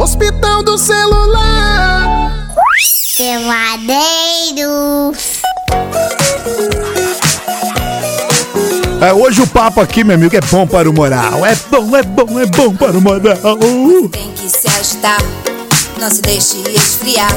Hospital 0.00 0.62
do 0.62 0.78
celular. 0.78 2.48
Peladeiros. 3.16 3.98
É, 9.02 9.12
hoje 9.12 9.40
o 9.42 9.46
papo 9.46 9.80
aqui, 9.80 10.02
meu 10.04 10.14
amigo, 10.16 10.34
é 10.36 10.40
bom 10.40 10.66
para 10.66 10.88
o 10.88 10.92
moral. 10.92 11.44
É 11.46 11.54
bom, 11.70 11.96
é 11.96 12.02
bom, 12.02 12.40
é 12.40 12.46
bom 12.46 12.74
para 12.74 12.96
o 12.96 13.00
moral. 13.00 13.22
Tem 14.10 14.32
que 14.32 14.48
se 14.48 14.66
agitar, 14.68 15.22
não 15.98 16.10
se 16.10 16.22
deixe 16.22 16.56
esfriar. 16.74 17.32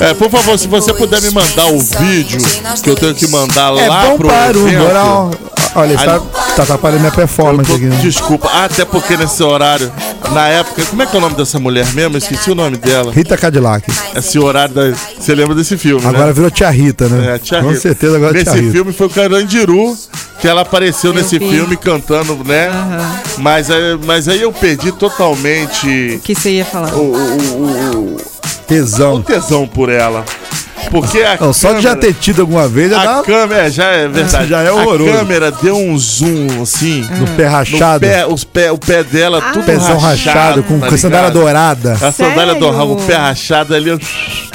É, 0.00 0.14
por 0.14 0.30
favor, 0.30 0.58
se 0.58 0.66
você 0.66 0.94
puder 0.94 1.20
me 1.20 1.30
mandar 1.30 1.66
o 1.66 1.78
vídeo 1.78 2.40
que 2.82 2.88
eu 2.88 2.94
tenho 2.96 3.14
que 3.14 3.26
mandar 3.28 3.76
É 3.76 3.88
lá 3.88 4.06
bom 4.06 4.16
pro 4.16 4.28
para 4.28 4.56
o 4.56 4.66
evento. 4.68 4.82
moral. 4.84 5.30
Olha, 5.74 6.00
Aí- 6.00 6.06
tá, 6.06 6.18
tá 6.56 6.62
atrapalhando 6.62 7.00
minha 7.00 7.12
performance 7.12 7.68
Tô- 7.68 7.76
aqui. 7.76 7.84
né? 7.84 7.96
Desculpa, 8.00 8.48
até 8.64 8.84
porque 8.86 9.16
nesse 9.18 9.42
horário, 9.42 9.92
na 10.32 10.48
época, 10.48 10.82
como 10.86 11.02
é 11.02 11.06
que 11.06 11.14
é 11.14 11.18
o 11.18 11.20
nome 11.20 11.34
dessa 11.34 11.58
mulher 11.58 11.86
mesmo? 11.92 12.14
Eu 12.14 12.18
esqueci 12.18 12.50
o 12.50 12.54
nome 12.54 12.76
dela. 12.76 13.12
Rita 13.12 13.36
Cadillac. 13.36 13.90
Esse 14.14 14.38
horário 14.38 14.74
da. 14.74 14.90
Você 15.18 15.34
lembra 15.34 15.54
desse 15.54 15.76
filme, 15.76 16.06
Agora 16.06 16.26
né? 16.26 16.32
virou 16.32 16.50
Tia 16.50 16.70
Rita, 16.70 17.08
né? 17.08 17.34
É, 17.34 17.38
Tia 17.38 17.60
Com 17.60 17.68
Rita. 17.68 17.80
certeza 17.80 18.16
agora 18.16 18.30
é 18.32 18.34
Nesse 18.34 18.50
Tia 18.52 18.60
Rita. 18.60 18.72
filme 18.72 18.92
foi 18.92 19.06
o 19.06 19.10
Carandiru 19.10 19.96
que 20.40 20.48
ela 20.48 20.62
apareceu 20.62 21.12
nesse 21.12 21.38
vi. 21.38 21.48
filme 21.50 21.76
cantando, 21.76 22.38
né? 22.44 22.70
Mas, 23.38 23.70
aí- 23.70 23.98
mas 24.06 24.26
aí 24.28 24.40
eu 24.40 24.52
perdi 24.52 24.90
totalmente 24.92 26.14
O 26.16 26.20
que 26.20 26.34
você 26.34 26.50
ia 26.52 26.64
falar? 26.64 26.94
o, 26.94 27.00
o, 27.00 27.12
o- 27.12 27.96
o- 27.96 28.16
o 28.16 28.20
Tesão. 28.66 29.20
tesão 29.22 29.66
por 29.66 29.88
ela. 29.90 30.24
Porque 30.90 31.18
a 31.22 31.36
Não, 31.40 31.52
só 31.52 31.72
de 31.72 31.80
já 31.82 31.94
ter 31.96 32.14
tido 32.14 32.40
alguma 32.42 32.68
vez, 32.68 32.90
já 32.90 33.00
A 33.00 33.16
dá 33.16 33.22
câmera, 33.22 33.66
é, 33.66 33.70
já 33.70 33.84
é 33.84 34.08
verdade. 34.08 34.48
Já 34.48 34.60
é 34.62 34.72
horroroso. 34.72 35.10
A 35.12 35.18
câmera 35.18 35.50
deu 35.50 35.76
um 35.76 35.96
zoom, 35.98 36.62
assim. 36.62 37.06
no 37.18 37.26
pé 37.36 37.44
No 37.44 37.50
rachado. 37.50 38.00
pé, 38.00 38.26
os 38.26 38.44
pé, 38.44 38.72
o 38.72 38.78
pé 38.78 39.02
dela, 39.04 39.40
tudo 39.52 39.64
Pezão 39.64 39.98
rachado, 39.98 40.62
com, 40.62 40.80
tá 40.80 40.96
sandália 40.96 41.30
dourada. 41.30 41.92
A 42.00 42.12
sandália 42.12 42.54
Sério? 42.54 42.72
do 42.72 42.92
o 42.92 42.96
pé 42.96 43.16
rachado 43.16 43.74
ali, 43.74 43.98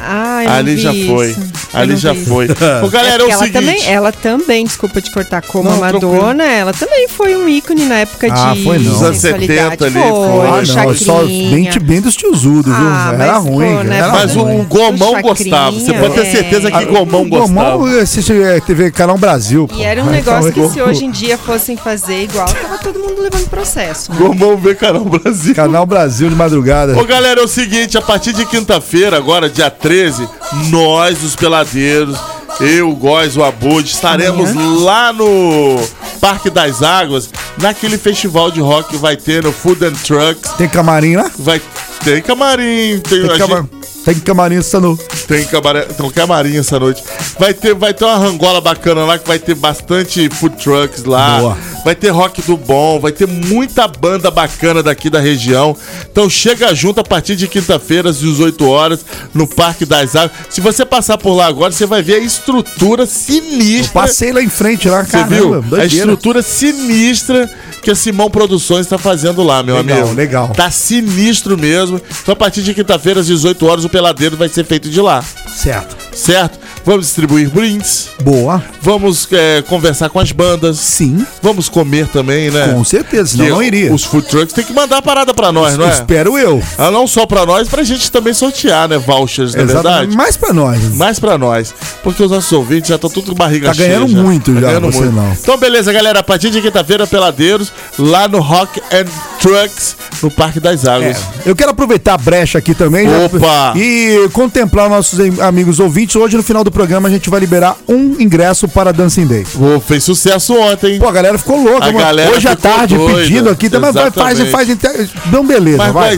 Ai, 0.02 0.46
não 0.46 0.54
ali 0.54 0.78
já 0.78 0.94
foi. 0.94 1.30
isso. 1.32 1.40
Ali 1.74 1.96
já 1.98 2.14
vi. 2.14 2.26
foi. 2.26 2.48
Ô, 2.84 2.90
galera, 2.90 3.16
é, 3.16 3.18
porque 3.20 3.32
o 3.32 3.34
ela 3.34 3.44
seguinte. 3.46 3.54
também, 3.54 3.86
ela 3.88 4.12
também, 4.12 4.66
desculpa 4.66 5.02
te 5.02 5.12
cortar, 5.12 5.42
como 5.42 5.70
Não, 5.70 5.78
a 5.84 5.92
Madonna, 5.92 6.44
ela 6.46 6.74
também 6.74 7.08
foi 7.08 7.36
um 7.36 7.50
ícone 7.50 7.86
na 7.86 8.00
época 8.00 8.28
Ah, 8.32 8.54
de 8.54 8.64
foi 8.64 8.78
não. 8.78 8.92
Dos 8.92 9.04
anos 9.04 9.18
sensualidade. 9.18 9.78
70 9.78 9.86
ali, 9.86 9.94
foi. 9.94 10.48
Ah, 10.48 10.86
não, 10.86 10.96
só 10.96 11.24
bem, 11.26 11.70
bem 11.82 12.02
dos 12.02 12.16
tiozudos, 12.16 12.74
viu? 12.76 12.88
Ah, 12.88 13.12
era 13.14 13.34
mas, 13.34 13.44
ruim, 13.44 13.76
pô, 13.78 13.84
né, 13.84 13.98
era 13.98 14.10
Mas 14.10 14.36
o, 14.36 14.44
ruim. 14.44 14.60
o 14.62 14.64
Gomão 14.64 15.22
gostava. 15.22 15.72
Você 15.72 15.94
pode 15.94 16.15
ter 16.16 16.28
é. 16.28 16.32
certeza 16.32 16.72
que 16.72 16.86
Gomão 16.86 17.22
O 17.24 17.30
gostava. 17.30 17.78
Gomão 17.78 18.00
assiste 18.00 18.34
é, 18.34 18.60
TV 18.60 18.92
Canal 18.92 19.18
Brasil. 19.18 19.68
E 19.74 19.84
era 19.84 20.04
um 20.04 20.10
negócio 20.10 20.52
que 20.52 20.68
se 20.70 20.82
hoje 20.82 21.06
em 21.06 21.12
dia 21.12 21.38
fossem 21.38 21.76
fazer 21.78 22.24
igual, 22.24 22.48
tava 22.48 22.78
todo 22.78 23.00
mundo 23.00 23.22
levando 23.22 23.48
processo. 23.50 24.12
né? 24.12 24.18
Gomão 24.20 24.58
vê 24.58 24.74
Canal 24.76 25.04
Brasil. 25.06 25.54
Canal 25.56 25.86
Brasil 25.86 26.30
de 26.30 26.36
madrugada. 26.36 26.98
Ô 26.98 27.04
galera, 27.06 27.42
é 27.42 27.44
o 27.44 27.48
seguinte, 27.48 27.98
a 27.98 28.02
partir 28.02 28.34
de 28.34 28.46
quinta-feira, 28.46 29.18
agora 29.18 29.50
dia 29.50 29.70
13, 29.70 30.28
nós, 30.70 31.24
os 31.24 31.36
peladeiros, 31.36 32.18
eu, 32.60 32.90
o 32.90 32.96
Góis, 32.96 33.36
o 33.36 33.44
Abud, 33.44 33.88
estaremos 33.90 34.54
lá 34.82 35.12
no 35.12 35.78
Parque 36.22 36.50
das 36.50 36.82
Águas, 36.82 37.30
naquele 37.58 37.98
festival 37.98 38.50
de 38.50 38.62
rock 38.62 38.90
que 38.92 38.98
vai 38.98 39.18
ter 39.18 39.44
no 39.44 39.52
Food 39.52 39.84
and 39.86 39.94
Trucks. 40.04 40.52
Tem 40.58 40.68
camarim 40.70 41.16
lá? 41.18 41.30
Vai 41.38 41.62
ter 42.04 42.22
camarim, 42.24 43.00
tem, 43.00 43.22
Tem, 43.24 43.32
a 43.32 43.38
cama... 43.38 43.58
gente- 43.58 43.95
tem 44.06 44.20
camarim 44.20 44.58
essa 44.58 44.80
noite. 44.80 45.04
tem 45.28 45.44
camarim, 45.46 45.82
tem 45.98 46.10
camarim 46.12 46.58
essa 46.58 46.80
noite. 46.80 47.04
Vai 47.40 47.54
ter, 47.54 47.74
vai 47.74 47.94
ter 47.94 48.06
uma 48.06 48.18
rangola 48.18 48.62
bacana 48.62 49.04
lá 49.04 49.18
que 49.18 49.28
vai 49.28 49.40
ter 49.40 49.56
bastante 49.56 50.30
food 50.30 50.56
trucks 50.64 51.04
lá. 51.04 51.40
Boa. 51.40 51.58
Vai 51.84 51.94
ter 51.96 52.10
rock 52.10 52.42
do 52.44 52.56
bom, 52.58 53.00
vai 53.00 53.12
ter 53.12 53.28
muita 53.28 53.88
banda 53.88 54.32
bacana 54.32 54.82
daqui 54.82 55.10
da 55.10 55.20
região. 55.20 55.76
Então 56.10 56.30
chega 56.30 56.74
junto 56.74 57.00
a 57.00 57.04
partir 57.04 57.36
de 57.36 57.48
quinta-feira 57.48 58.10
às 58.10 58.20
18 58.20 58.68
horas 58.68 59.06
no 59.34 59.46
Parque 59.48 59.86
das 59.86 60.16
Águas. 60.16 60.32
Se 60.50 60.62
você 60.62 60.86
passar 60.86 61.18
por 61.18 61.34
lá 61.36 61.46
agora, 61.48 61.72
você 61.72 61.86
vai 61.86 62.02
ver 62.02 62.16
a 62.16 62.20
estrutura 62.20 63.06
sinistra. 63.06 63.92
Passei 64.02 64.32
lá 64.32 64.42
em 64.42 64.50
frente 64.50 64.88
lá, 64.90 65.04
Você 65.04 65.12
caramba. 65.12 65.36
viu? 65.36 65.54
A 65.56 65.60
doideira. 65.60 65.86
estrutura 65.86 66.42
sinistra 66.42 67.50
que 67.82 67.92
a 67.92 67.96
Simão 67.96 68.32
Produções 68.32 68.82
está 68.88 68.98
fazendo 68.98 69.44
lá, 69.44 69.62
meu 69.62 69.76
Legal, 69.78 70.00
amigo. 70.00 70.16
legal. 70.16 70.48
Tá 70.56 70.72
sinistro 70.72 71.56
mesmo. 71.56 72.02
Então, 72.24 72.34
a 72.34 72.36
partir 72.36 72.64
de 72.64 72.74
quinta-feira, 72.74 73.20
às 73.20 73.28
18 73.28 73.64
horas, 73.68 73.86
o 73.86 73.90
Peladeiro 73.96 74.36
vai 74.36 74.50
ser 74.50 74.66
feito 74.66 74.90
de 74.90 75.00
lá. 75.00 75.22
Certo. 75.22 76.05
Certo? 76.16 76.58
Vamos 76.86 77.06
distribuir 77.08 77.50
brindes. 77.50 78.10
Boa. 78.24 78.64
Vamos 78.82 79.28
é, 79.32 79.62
conversar 79.68 80.10
com 80.10 80.20
as 80.20 80.32
bandas. 80.32 80.78
Sim, 80.78 81.26
Vamos 81.42 81.68
comer 81.70 82.08
também, 82.08 82.50
né? 82.50 82.70
com 82.70 82.84
certeza, 82.84 83.32
senão 83.32 83.50
não 83.50 83.64
iria. 83.64 83.94
Os 83.94 84.04
food 84.04 84.28
trucks 84.28 84.54
tem 84.54 84.64
que 84.64 84.74
mandar 84.74 84.98
a 84.98 85.02
parada 85.02 85.34
pra 85.34 85.52
nós, 85.52 85.78
não 85.78 85.86
é? 85.88 85.90
Espero 85.92 86.38
eu. 86.38 86.62
Ah, 86.78 86.90
não 86.92 87.06
só 87.08 87.26
pra 87.26 87.46
nós, 87.46 87.68
pra 87.68 87.84
gente 87.84 88.12
também 88.12 88.34
sortear, 88.34 88.88
né? 88.88 88.98
Vouchers, 88.98 89.54
não 89.56 89.62
é 89.62 89.66
verdade? 89.66 90.16
Mais 90.16 90.38
pra 90.38 90.54
nós. 90.54 90.96
Mais 90.96 91.20
pra 91.20 91.38
nós. 91.38 91.74
Porque 92.04 92.24
os 92.24 92.32
nossos 92.32 92.52
ouvintes 92.52 92.90
já 92.90 92.96
estão 92.96 93.10
tudo 93.10 93.32
com 93.32 93.36
barriga 93.36 93.68
Tá 93.68 93.74
cheia. 93.74 93.90
ganhando 94.00 94.16
muito 94.24 94.54
já, 94.60 94.80
você 94.80 95.06
não. 95.06 95.32
Então, 95.34 95.58
beleza, 95.58 95.92
galera. 95.92 96.20
A 96.20 96.24
partir 96.24 96.50
de 96.50 96.62
quinta-feira, 96.62 97.06
Peladeiros, 97.08 97.72
lá 97.98 98.28
no 98.28 98.40
Rock 98.40 98.80
and 98.92 99.06
Trucks, 99.42 99.96
no 100.22 100.30
Parque 100.32 100.60
das 100.60 100.86
Águas. 100.88 101.18
É, 101.18 101.50
eu 101.50 101.56
quero 101.56 101.72
aproveitar 101.72 102.14
a 102.14 102.18
brecha 102.18 102.58
aqui 102.60 102.74
também 102.74 103.08
já- 103.10 103.18
Opa! 103.26 103.74
e 103.76 104.30
contemplar 104.34 104.90
nossos 104.90 105.20
amigos 105.40 105.80
ouvintes. 105.80 106.05
Hoje, 106.14 106.38
no 106.38 106.44
final 106.44 106.64
do 106.64 106.72
programa, 106.72 107.08
a 107.08 107.12
gente 107.12 107.30
vai 107.30 107.40
liberar 107.40 107.78
um 107.88 108.16
ingresso 108.20 108.68
para 108.68 108.92
Dancing 108.92 109.26
Day. 109.26 109.46
Pô, 109.54 109.80
fez 109.80 110.04
sucesso 110.04 110.54
ontem. 110.54 111.00
Pô, 111.00 111.08
a 111.08 111.12
galera 111.12 111.38
ficou 111.38 111.64
louca, 111.64 111.86
A 111.86 111.92
mano. 111.92 112.00
galera 112.00 112.36
Hoje 112.36 112.48
à 112.48 112.56
tarde 112.56 112.96
doida. 112.96 113.20
pedindo 113.20 113.50
aqui, 113.50 113.70
também 113.70 113.92
vai, 113.92 114.12
faz, 114.12 114.40
faz, 114.50 114.70
faz. 114.70 115.10
Não, 115.32 115.46
beleza, 115.46 115.78
Mas, 115.78 115.94
vai. 115.94 116.18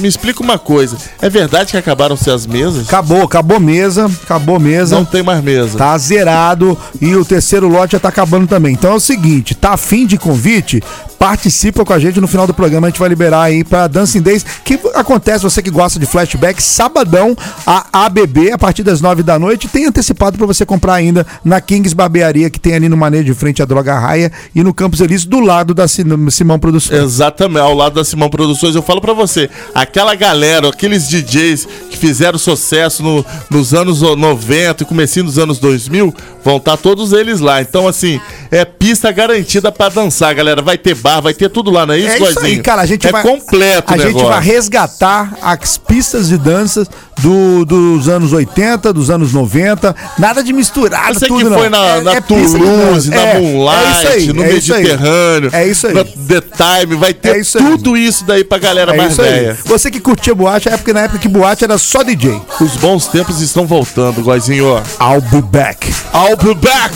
Me 0.00 0.08
explica 0.08 0.42
uma 0.42 0.58
coisa. 0.58 0.96
É 1.22 1.30
verdade 1.30 1.70
que 1.70 1.76
acabaram-se 1.76 2.28
as 2.30 2.46
mesas? 2.46 2.86
Acabou, 2.88 3.22
acabou 3.22 3.58
mesa, 3.60 4.10
acabou 4.22 4.58
mesa. 4.60 4.96
Não 4.96 5.04
tem 5.04 5.22
mais 5.22 5.42
mesa. 5.42 5.78
Tá 5.78 5.96
zerado 5.96 6.76
e 7.00 7.14
o 7.14 7.24
terceiro 7.24 7.68
lote 7.68 7.92
já 7.92 8.00
tá 8.00 8.08
acabando 8.08 8.46
também. 8.46 8.74
Então 8.74 8.92
é 8.92 8.94
o 8.96 9.00
seguinte, 9.00 9.54
tá 9.54 9.70
afim 9.74 10.06
de 10.06 10.18
convite? 10.18 10.82
Participa 11.18 11.84
com 11.86 11.92
a 11.92 11.98
gente 11.98 12.20
no 12.20 12.26
final 12.28 12.46
do 12.46 12.52
programa, 12.52 12.86
a 12.86 12.90
gente 12.90 12.98
vai 13.00 13.08
liberar 13.08 13.42
aí 13.44 13.64
pra 13.64 13.86
Dancing 13.86 14.20
Days, 14.20 14.44
que 14.62 14.78
acontece, 14.94 15.42
você 15.42 15.62
que 15.62 15.70
gosta 15.70 15.98
de 15.98 16.04
flashback, 16.04 16.62
sabadão, 16.62 17.34
a 17.66 17.86
ABB, 18.04 18.52
a 18.52 18.58
partir 18.58 18.82
das 18.82 19.00
nove 19.14 19.22
da 19.22 19.38
noite, 19.38 19.68
tem 19.68 19.86
antecipado 19.86 20.36
pra 20.36 20.46
você 20.46 20.66
comprar 20.66 20.94
ainda 20.94 21.24
na 21.44 21.60
Kings 21.60 21.94
Barbearia, 21.94 22.50
que 22.50 22.58
tem 22.58 22.74
ali 22.74 22.88
no 22.88 22.96
manejo 22.96 23.24
de 23.24 23.34
frente 23.34 23.62
à 23.62 23.64
Droga 23.64 23.96
Raia 23.96 24.30
e 24.54 24.62
no 24.64 24.74
Campos 24.74 25.00
Elísio, 25.00 25.28
do 25.30 25.38
lado 25.40 25.72
da 25.72 25.86
Sim- 25.86 26.04
Simão 26.30 26.58
Produções. 26.58 27.00
Exatamente, 27.00 27.60
ao 27.60 27.74
lado 27.74 27.94
da 27.94 28.04
Simão 28.04 28.28
Produções. 28.28 28.74
Eu 28.74 28.82
falo 28.82 29.00
pra 29.00 29.12
você, 29.12 29.48
aquela 29.74 30.14
galera, 30.16 30.68
aqueles 30.68 31.08
DJs 31.08 31.68
que 31.90 31.96
fizeram 31.96 32.38
sucesso 32.38 33.02
no- 33.04 33.24
nos 33.48 33.72
anos 33.72 34.00
90 34.02 34.82
e 34.82 34.86
comecinho 34.86 35.26
dos 35.26 35.38
anos 35.38 35.58
2000, 35.60 36.12
vão 36.44 36.56
estar 36.56 36.76
todos 36.76 37.12
eles 37.12 37.38
lá. 37.38 37.62
Então, 37.62 37.86
assim, 37.86 38.20
é 38.50 38.64
pista 38.64 39.12
garantida 39.12 39.70
pra 39.70 39.88
dançar, 39.88 40.34
galera. 40.34 40.60
Vai 40.60 40.76
ter 40.76 40.94
bar, 40.96 41.20
vai 41.20 41.32
ter 41.34 41.48
tudo 41.48 41.70
lá, 41.70 41.86
não 41.86 41.94
é 41.94 41.98
isso, 41.98 42.24
É 42.24 42.30
isso 42.30 42.40
aí, 42.40 42.58
cara. 42.60 42.82
A 42.82 42.86
gente 42.86 43.06
é 43.06 43.12
vai. 43.12 43.22
completo 43.22 43.94
A 43.94 43.96
gente 43.96 44.22
vai 44.22 44.42
resgatar 44.42 45.36
as 45.40 45.76
pistas 45.78 46.28
de 46.28 46.36
danças 46.36 46.88
do- 47.20 47.64
dos 47.64 48.08
anos 48.08 48.32
80, 48.32 48.92
dos 48.92 49.03
anos 49.10 49.32
90. 49.32 49.94
Nada 50.18 50.42
de 50.42 50.52
misturar 50.52 51.12
Você 51.14 51.26
tudo, 51.26 51.44
que 51.44 51.50
não. 51.50 51.58
foi 51.58 51.68
na, 51.68 51.84
É- 51.86 52.00
na 52.00 52.12
é 52.14 52.20
Toulouse, 52.20 53.10
na 53.10 53.16
É, 53.16 53.38
Moonlight, 53.40 54.06
é 54.06 54.16
isso 54.18 54.30
aí, 54.30 54.32
no 54.32 54.44
é. 54.44 54.48
Mediterrâneo, 54.52 55.50
É 55.52 55.66
isso 55.66 55.86
aí. 55.86 55.94
na 55.94 56.04
The 56.04 56.40
Time, 56.40 56.96
vai 56.96 57.12
ter 57.14 57.36
É 57.36 57.40
isso 57.40 57.58
tudo 57.58 57.96
isso 57.96 58.24
daí 58.24 58.44
pra 58.44 58.58
galera 58.58 58.94
mais 58.94 59.12
isso 59.12 59.22
velha. 59.22 59.56
Você 59.64 59.90
que 59.90 60.00
curtia 60.00 60.34
boate, 60.34 60.68
é 60.68 60.72
época 60.74 60.92
na 60.92 61.00
época 61.02 61.18
que 61.18 61.28
boate 61.28 61.64
era 61.64 61.78
só 61.78 62.02
DJ. 62.02 62.40
Os 62.60 62.76
bons 62.76 63.06
tempos 63.06 63.40
estão 63.40 63.66
voltando, 63.66 64.20
Guazinho. 64.22 64.82
I'll 65.00 65.20
be 65.20 65.40
back. 65.42 65.92
I'll 66.14 66.36
be 66.36 66.54
back! 66.54 66.94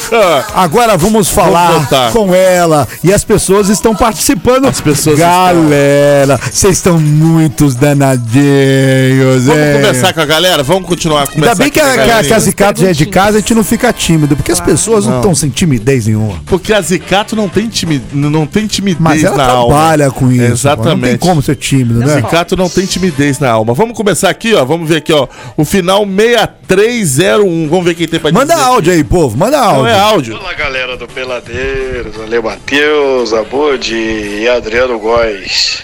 Agora 0.55 0.97
vamos 0.97 1.29
falar 1.29 1.73
voltar. 1.73 2.13
com 2.13 2.35
ela. 2.35 2.87
E 3.03 3.13
as 3.13 3.25
pessoas 3.25 3.69
estão 3.69 3.95
participando. 3.95 4.67
As 4.67 4.81
pessoas 4.81 5.19
Galera, 5.19 6.39
vocês 6.53 6.77
estão 6.77 6.99
muitos 6.99 7.75
danadinhos, 7.75 9.45
Vamos 9.45 9.61
hein? 9.63 9.73
conversar 9.75 10.13
com 10.13 10.21
a 10.21 10.25
galera? 10.25 10.63
Vamos 10.63 10.89
continuar 10.89 11.23
a 11.23 11.29
Ainda 11.35 11.55
bem 11.55 11.71
que 11.71 11.81
aqui 11.81 11.98
a, 11.98 11.98
que 12.05 12.11
a, 12.11 12.25
que 12.25 12.33
a 12.35 12.39
Zicato 12.39 12.81
já 12.81 12.89
é 12.91 12.93
de 12.93 13.07
casa, 13.07 13.39
a 13.39 13.41
gente 13.41 13.55
não 13.55 13.65
fica 13.65 13.93
tímido, 13.93 14.37
porque 14.37 14.53
as 14.53 14.61
pessoas 14.61 15.07
não 15.07 15.17
estão 15.17 15.35
sem 15.35 15.51
timidez 15.51 16.07
nenhuma. 16.07 16.41
Porque 16.47 16.73
a 16.73 16.81
Zicato 16.81 17.35
não 17.37 17.49
tem, 17.49 17.69
timi... 17.69 18.03
não 18.13 18.47
tem 18.47 18.67
timidez 18.67 19.01
Mas 19.01 19.25
ela 19.25 19.37
na 19.37 19.45
trabalha 19.45 20.07
alma. 20.07 20.17
com 20.19 20.31
isso. 20.31 20.39
pô. 20.39 20.39
Não 20.39 20.47
tem 20.47 20.53
Exatamente. 20.53 21.19
como 21.19 21.43
ser 21.43 21.57
tímido, 21.57 22.01
né? 22.01 22.17
Zicato 22.17 22.57
não 22.57 22.69
tem 22.69 22.87
timidez 22.87 23.39
na 23.39 23.51
alma. 23.51 23.75
Vamos 23.75 23.97
começar 23.97 24.29
aqui, 24.31 24.55
ó. 24.55 24.65
Vamos 24.65 24.89
ver 24.89 24.97
aqui, 24.97 25.13
ó. 25.13 25.27
O 25.57 25.65
final 25.65 26.05
6301. 26.07 27.69
Vamos 27.69 27.85
ver 27.85 27.95
quem 27.95 28.09
tem 28.09 28.21
pra 28.21 28.31
Manda 28.33 28.55
dizer. 28.55 28.67
áudio 28.67 28.93
aí, 28.93 29.05
povo. 29.05 29.37
Manda 29.37 29.57
Não 29.59 29.65
áudio. 29.65 29.87
é 29.87 29.99
áudio. 29.99 30.37
Olá 30.37 30.55
galera 30.55 30.97
do 30.97 31.07
Peladeiros, 31.09 32.21
Ale 32.21 32.41
Matheus, 32.41 33.33
Abud 33.33 33.95
e 33.95 34.49
Adriano 34.49 34.99
Góes. 34.99 35.83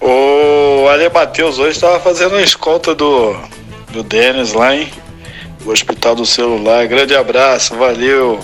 O 0.00 0.88
Ale 0.88 1.08
Matheus 1.08 1.58
hoje 1.58 1.72
estava 1.76 2.00
fazendo 2.00 2.34
a 2.34 2.42
escolta 2.42 2.94
do, 2.94 3.34
do 3.92 4.02
Denis 4.02 4.52
lá, 4.52 4.74
hein? 4.74 4.88
O 5.64 5.70
Hospital 5.70 6.14
do 6.14 6.26
Celular. 6.26 6.86
Grande 6.86 7.14
abraço, 7.14 7.76
valeu. 7.76 8.40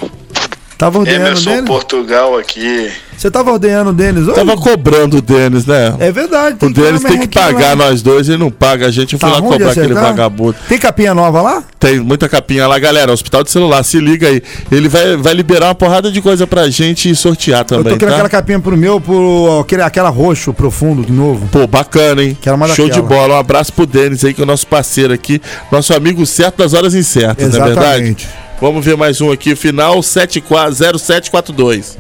Tava 0.79 1.01
ordenhando 1.01 1.25
o 1.25 1.27
Emerson 1.27 1.51
Denis? 1.51 1.65
Portugal 1.67 2.39
aqui. 2.39 2.89
Você 3.17 3.29
tava 3.33 3.51
ordenhando 3.51 3.91
o 3.91 3.93
Denis 3.93 4.29
hoje? 4.29 4.37
Tava 4.37 4.57
cobrando 4.57 5.17
o 5.17 5.21
Denis, 5.21 5.67
né? 5.67 5.93
É 5.99 6.13
verdade. 6.13 6.57
o 6.65 6.73
Denis 6.73 7.03
tem 7.03 7.19
que 7.19 7.27
pagar 7.27 7.71
lá. 7.71 7.87
nós 7.87 8.01
dois, 8.01 8.29
ele 8.29 8.39
não 8.39 8.49
paga 8.49 8.87
a 8.87 8.91
gente. 8.93 9.15
Eu 9.15 9.19
fui 9.19 9.29
Tá 9.29 9.35
lá 9.35 9.43
cobrar 9.43 9.73
aquele 9.73 9.93
vagabundo. 9.93 10.55
Tem 10.69 10.79
capinha 10.79 11.13
nova 11.13 11.43
lá? 11.43 11.65
Tem 11.81 11.99
muita 11.99 12.29
capinha 12.29 12.69
lá, 12.69 12.79
galera. 12.79 13.13
Hospital 13.13 13.43
de 13.43 13.51
celular, 13.51 13.83
se 13.83 13.99
liga 13.99 14.29
aí. 14.29 14.41
Ele 14.71 14.89
vai, 14.89 15.17
vai 15.17 15.35
liberar 15.35 15.67
uma 15.67 15.75
porrada 15.75 16.13
de 16.13 16.23
coisa 16.23 16.47
pra 16.47 16.71
gente 16.71 17.11
e 17.11 17.17
sortear 17.17 17.63
Eu 17.63 17.65
também, 17.65 17.93
tô 17.95 17.99
querendo 17.99 18.11
tá? 18.11 18.15
aquela 18.15 18.29
capinha 18.29 18.61
pro 18.61 18.77
meu, 18.77 19.01
pro 19.01 19.59
aquele, 19.63 19.83
aquela 19.83 20.11
roxo 20.11 20.53
profundo 20.53 21.05
de 21.05 21.11
novo. 21.13 21.49
Pô, 21.51 21.67
bacana, 21.67 22.23
hein? 22.23 22.39
Quero 22.41 22.57
mais 22.57 22.73
Show 22.77 22.87
daquela. 22.87 23.03
de 23.03 23.15
bola. 23.15 23.35
Um 23.35 23.39
abraço 23.41 23.73
pro 23.73 23.85
Denis 23.85 24.25
aí, 24.25 24.33
que 24.33 24.41
é 24.41 24.45
o 24.45 24.47
nosso 24.47 24.69
parceiro 24.69 25.13
aqui. 25.13 25.43
Nosso 25.73 25.93
amigo 25.93 26.25
certo 26.25 26.59
das 26.59 26.73
horas 26.73 26.95
incertas, 26.95 27.53
não 27.53 27.65
é 27.65 27.67
verdade? 27.67 28.29
Vamos 28.61 28.85
ver 28.85 28.97
mais 28.97 29.21
um 29.21 29.31
aqui. 29.31 29.55
Final 29.55 30.03
74 30.03 30.75
0742. 30.99 31.99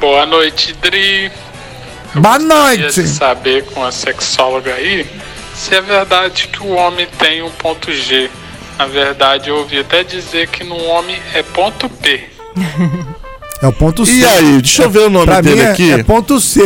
Boa 0.00 0.26
noite, 0.26 0.74
Dri. 0.82 1.30
Boa 2.14 2.38
Gostaria 2.38 2.78
noite. 2.82 3.08
saber 3.08 3.64
com 3.66 3.82
a 3.84 3.92
sexóloga 3.92 4.74
aí 4.74 5.06
se 5.54 5.74
é 5.74 5.80
verdade 5.80 6.48
que 6.48 6.62
o 6.62 6.70
homem 6.72 7.06
tem 7.18 7.42
um 7.42 7.50
ponto 7.50 7.92
G. 7.92 8.28
Na 8.78 8.86
verdade, 8.86 9.48
eu 9.50 9.56
ouvi 9.58 9.78
até 9.78 10.02
dizer 10.02 10.48
que 10.48 10.64
no 10.64 10.76
homem 10.86 11.16
é 11.34 11.42
ponto 11.42 11.88
P. 11.88 12.24
É 13.62 13.66
o 13.66 13.72
ponto 13.72 14.04
C. 14.04 14.12
E 14.12 14.24
aí, 14.26 14.60
deixa 14.60 14.82
eu 14.82 14.90
ver 14.90 15.00
o 15.00 15.10
nome 15.10 15.26
Pra 15.26 15.40
dele 15.40 15.56
mim 15.56 15.62
é, 15.62 15.70
aqui. 15.70 15.92
é 15.92 16.02
ponto 16.02 16.40
C. 16.40 16.62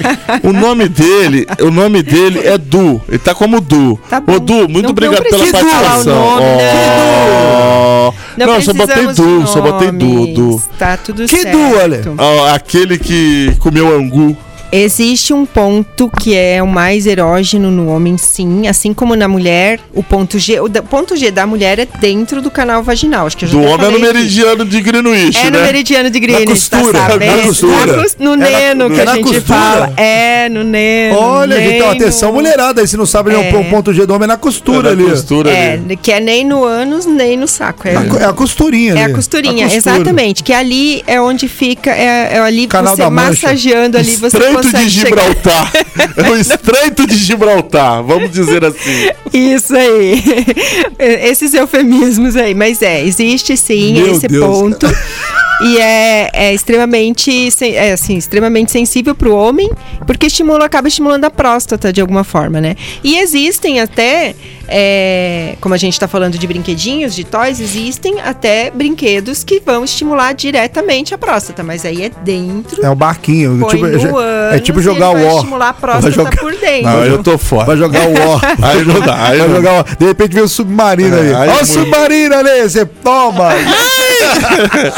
O 0.42 0.52
nome 0.52 0.88
dele, 0.88 1.46
o 1.60 1.70
nome 1.70 2.02
dele 2.02 2.46
é 2.46 2.56
Du. 2.56 3.02
Ele 3.08 3.18
tá 3.18 3.34
como 3.34 3.60
Du. 3.60 3.98
Tá 4.08 4.20
bom. 4.20 4.34
Ô 4.34 4.38
Du, 4.40 4.68
muito 4.68 4.84
Não- 4.84 4.90
obrigado 4.90 5.22
não 5.24 5.30
pela 5.30 5.42
precisa 5.44 5.58
falar 5.58 5.78
o 5.80 5.82
participação. 5.82 6.14
nome, 6.14 6.44
Ó. 7.52 8.12
Não, 8.38 8.46
Não, 8.46 8.62
só 8.62 8.72
botei 8.72 9.06
Du, 9.08 9.46
só 9.46 9.60
botei 9.60 9.90
Du. 9.92 10.62
Tá 10.78 10.96
tudo 10.96 11.26
Que 11.26 11.42
certo. 11.42 11.56
Du, 11.56 11.78
olha? 11.78 12.54
Aquele 12.54 12.98
que 12.98 13.56
comeu 13.58 13.96
angu. 13.96 14.36
Existe 14.70 15.32
um 15.32 15.46
ponto 15.46 16.10
que 16.20 16.36
é 16.36 16.62
o 16.62 16.66
mais 16.66 17.06
erógeno 17.06 17.70
no 17.70 17.88
homem, 17.88 18.18
sim. 18.18 18.66
Assim 18.68 18.92
como 18.92 19.16
na 19.16 19.26
mulher, 19.26 19.80
o 19.94 20.02
ponto 20.02 20.38
G. 20.38 20.60
O 20.60 20.68
da- 20.68 20.82
ponto 20.82 21.16
G 21.16 21.30
da 21.30 21.46
mulher 21.46 21.78
é 21.78 21.86
dentro 22.00 22.42
do 22.42 22.50
canal 22.50 22.82
vaginal. 22.82 23.26
Acho 23.26 23.36
que 23.36 23.44
eu 23.46 23.48
já 23.48 23.58
Do 23.58 23.64
homem 23.64 23.86
é 23.86 23.90
no 23.90 23.98
meridiano 23.98 24.64
de 24.66 24.80
Greenwich, 24.82 25.38
É 25.38 25.44
né? 25.50 25.58
no 25.58 25.64
meridiano 25.64 26.10
de 26.10 26.20
Greenwich, 26.20 26.46
costura, 26.52 26.92
tá 26.98 27.10
sabendo? 27.10 27.36
na 27.36 27.42
costura. 27.44 27.86
Na 27.96 28.02
cos- 28.02 28.16
no 28.18 28.32
É 28.34 28.36
na- 28.36 28.48
neno 28.50 28.90
que 28.90 28.98
é 28.98 29.02
a 29.02 29.04
na 29.06 29.14
gente 29.14 29.24
costura? 29.24 29.42
fala. 29.46 29.92
É, 29.96 30.48
no 30.50 30.62
neno. 30.62 31.16
Olha, 31.18 31.54
então, 31.74 31.88
nem 31.88 31.96
atenção, 31.96 32.28
no- 32.28 32.34
mulherada. 32.34 32.80
Aí 32.82 32.86
se 32.88 32.96
não 32.96 33.06
sabe, 33.06 33.30
é. 33.32 33.50
É. 33.50 33.56
o 33.56 33.64
ponto 33.70 33.92
G 33.94 34.04
do 34.04 34.12
homem 34.14 34.24
é 34.24 34.28
na 34.28 34.36
costura 34.36 34.90
É 34.90 34.94
na 34.94 35.02
ali. 35.02 35.10
costura 35.10 35.50
É, 35.50 35.72
ali. 35.72 35.96
que 35.96 36.12
é 36.12 36.20
nem 36.20 36.44
no 36.44 36.62
ânus, 36.62 37.06
nem 37.06 37.36
no 37.38 37.48
saco. 37.48 37.88
É, 37.88 37.94
É 37.94 38.24
a 38.26 38.32
costurinha 38.34 38.92
é 38.94 39.04
ali. 39.04 39.12
a 39.12 39.14
costurinha, 39.16 39.66
A 39.66 39.70
costura. 39.70 39.96
exatamente. 39.96 40.42
Que 40.42 40.52
ali 40.52 41.02
é 41.06 41.18
onde 41.20 41.48
fica, 41.48 41.90
é, 41.90 42.34
é 42.34 42.38
ali 42.38 42.66
Canal 42.66 42.94
você 42.94 43.08
massageando 43.08 43.96
ali, 43.96 44.14
você 44.16 44.38
Estreito 44.60 44.88
de. 44.88 44.88
Gibraltar. 44.90 45.72
É 46.16 46.30
o 46.30 46.36
estreito 46.36 47.06
de 47.06 47.16
Gibraltar, 47.16 48.02
vamos 48.02 48.30
dizer 48.30 48.64
assim. 48.64 49.10
Isso 49.32 49.74
aí. 49.76 50.22
Esses 50.98 51.54
eufemismos 51.54 52.36
aí. 52.36 52.54
Mas 52.54 52.82
é, 52.82 53.04
existe 53.04 53.56
sim 53.56 53.94
Meu 53.94 54.12
esse 54.12 54.28
Deus. 54.28 54.44
ponto. 54.44 54.86
E 55.60 55.76
é, 55.78 56.30
é 56.32 56.54
extremamente, 56.54 57.48
é, 57.62 57.92
assim, 57.92 58.16
extremamente 58.16 58.70
sensível 58.70 59.14
para 59.14 59.28
o 59.28 59.34
homem, 59.34 59.68
porque 60.06 60.26
estimula, 60.26 60.64
acaba 60.64 60.86
estimulando 60.86 61.24
a 61.24 61.30
próstata 61.30 61.92
de 61.92 62.00
alguma 62.00 62.22
forma, 62.22 62.60
né? 62.60 62.76
E 63.02 63.16
existem 63.18 63.80
até, 63.80 64.36
é, 64.68 65.56
como 65.60 65.74
a 65.74 65.78
gente 65.78 65.94
está 65.94 66.06
falando 66.06 66.38
de 66.38 66.46
brinquedinhos, 66.46 67.12
de 67.14 67.24
toys, 67.24 67.58
existem 67.58 68.20
até 68.20 68.70
brinquedos 68.70 69.42
que 69.42 69.58
vão 69.58 69.82
estimular 69.84 70.32
diretamente 70.32 71.12
a 71.12 71.18
próstata, 71.18 71.64
mas 71.64 71.84
aí 71.84 72.04
é 72.04 72.10
dentro. 72.22 72.84
É 72.84 72.88
um 72.88 72.94
barquinho. 72.94 73.58
põe 73.58 73.70
tipo, 73.70 73.86
no 73.86 74.20
é 74.20 74.50
ânus 74.52 74.60
tipo 74.62 74.80
jogar 74.80 75.10
o 75.10 75.14
vai 75.14 75.24
ó. 75.24 75.34
estimular 75.38 75.68
a 75.70 75.72
próstata 75.74 76.10
jogar- 76.12 76.36
por 76.36 76.54
dentro. 76.54 76.82
Não, 76.90 77.04
eu 77.04 77.22
tô 77.22 77.36
fora. 77.36 77.64
Vai 77.66 77.76
jogar 77.76 78.06
o 78.06 78.12
ó. 78.14 78.40
Aí 78.64 78.84
não 78.84 79.00
dá. 79.00 79.24
Aí 79.26 79.38
Vai 79.38 79.48
não 79.48 79.56
jogar 79.56 79.80
o. 79.80 79.96
De 79.98 80.06
repente 80.06 80.34
vem 80.34 80.42
o 80.44 80.48
submarino 80.48 81.16
É, 81.16 81.20
ali. 81.20 81.34
aí 81.34 81.48
Ó 81.48 81.52
o 81.52 81.54
muito. 81.56 81.66
submarino 81.66 82.34
ali, 82.36 82.62
você 82.62 82.86
toma. 82.86 83.48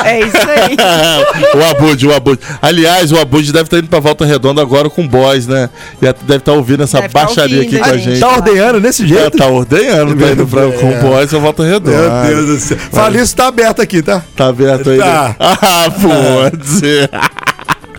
É 0.04 0.20
isso 0.20 0.36
aí. 0.36 0.76
o 1.60 1.64
Abud, 1.70 2.06
o 2.06 2.14
Abud. 2.14 2.38
Aliás, 2.60 3.12
o 3.12 3.18
Abud 3.18 3.52
deve 3.52 3.64
estar 3.64 3.78
indo 3.78 3.88
pra 3.88 4.00
Volta 4.00 4.24
Redonda 4.24 4.60
agora 4.62 4.88
com 4.90 5.06
boys, 5.06 5.46
né? 5.46 5.68
E 6.00 6.06
deve 6.24 6.36
estar 6.38 6.52
ouvindo 6.52 6.82
essa 6.82 7.00
Deve 7.00 7.12
tá 7.12 7.24
baixaria 7.24 7.58
ouvindo, 7.58 7.76
aqui 7.76 7.84
com 7.84 7.90
a 7.94 7.96
gente. 7.96 8.20
Tá 8.20 8.28
ordenhando 8.28 8.80
desse 8.80 9.04
É, 9.04 9.06
jeito? 9.06 9.36
tá 9.38 9.46
ordenhando, 9.46 10.16
tá 10.16 10.30
indo 10.32 10.46
pra, 10.46 10.62
com 10.72 10.92
boys 11.00 11.30
pra 11.30 11.38
Volta 11.38 11.62
Redonda. 11.64 12.24
Meu 12.24 12.44
Deus 12.44 12.46
do 12.46 12.58
céu. 12.58 12.78
Fala 12.90 13.16
isso, 13.20 13.36
tá 13.36 13.46
aberto 13.48 13.80
aqui, 13.82 14.02
tá? 14.02 14.22
Tá 14.36 14.46
aberto 14.48 14.90
aí. 14.90 14.98
Tá. 14.98 15.28
né? 15.28 15.36
Ah, 15.38 15.86
pode. 15.90 17.10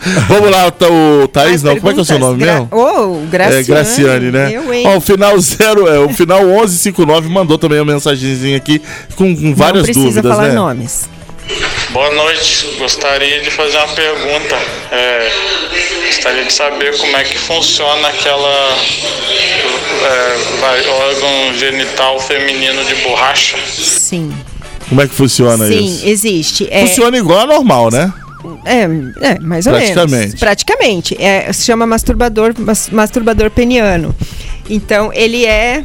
Vamos 0.28 0.49
lá, 0.49 0.72
tá, 0.72 0.88
o 0.89 1.28
Thaís, 1.28 1.61
não. 1.61 1.76
Como 1.76 1.89
é 1.89 1.93
que 1.93 1.99
é 1.99 2.01
o 2.01 2.05
seu 2.05 2.17
nome 2.17 2.39
Gra- 2.39 2.53
mesmo? 2.53 2.69
Ô, 2.72 3.22
Graciane. 3.30 3.61
É 3.61 3.63
Graciane, 3.63 4.32
né? 4.32 4.51
Eu, 4.51 4.74
hein? 4.74 4.84
Ó, 4.88 4.97
o 4.97 5.01
final 5.01 5.39
zero, 5.39 5.88
é, 5.88 5.99
o 5.99 6.09
final 6.09 6.43
1159 6.43 7.30
mandou 7.30 7.55
também 7.59 7.80
uma 7.80 7.93
mensagenzinha 7.93 8.57
aqui 8.57 8.82
com, 9.15 9.36
com 9.36 9.53
várias 9.53 9.86
Não 9.86 9.93
precisa 9.93 10.05
dúvidas, 10.07 10.32
falar 10.32 10.47
né? 10.47 10.55
nomes. 10.55 11.07
Boa 11.91 12.09
noite, 12.11 12.67
gostaria 12.77 13.41
de 13.41 13.51
fazer 13.51 13.77
uma 13.77 13.87
pergunta. 13.89 14.55
É, 14.91 15.29
gostaria 16.07 16.45
de 16.45 16.53
saber 16.53 16.97
como 16.97 17.15
é 17.17 17.23
que 17.23 17.37
funciona 17.37 18.07
aquela 18.07 18.77
é, 20.03 20.89
órgão 20.89 21.53
genital 21.57 22.19
feminino 22.19 22.83
de 22.85 22.95
borracha. 22.95 23.57
Sim. 23.67 24.33
Como 24.87 25.01
é 25.01 25.07
que 25.07 25.13
funciona 25.13 25.67
Sim, 25.67 25.85
isso? 25.85 26.07
existe. 26.07 26.67
É, 26.71 26.85
Funciona 26.85 27.17
igual 27.17 27.41
a 27.41 27.45
normal, 27.47 27.91
né? 27.91 28.13
É, 28.65 28.83
é, 29.33 29.39
mais 29.39 29.67
ou 29.67 29.73
Praticamente. 29.73 30.11
menos. 30.11 30.39
Praticamente. 30.39 31.21
É, 31.21 31.51
se 31.51 31.65
chama 31.65 31.85
masturbador, 31.85 32.53
mas- 32.57 32.89
masturbador 32.89 33.49
peniano. 33.51 34.15
Então, 34.69 35.11
ele 35.13 35.45
é 35.45 35.83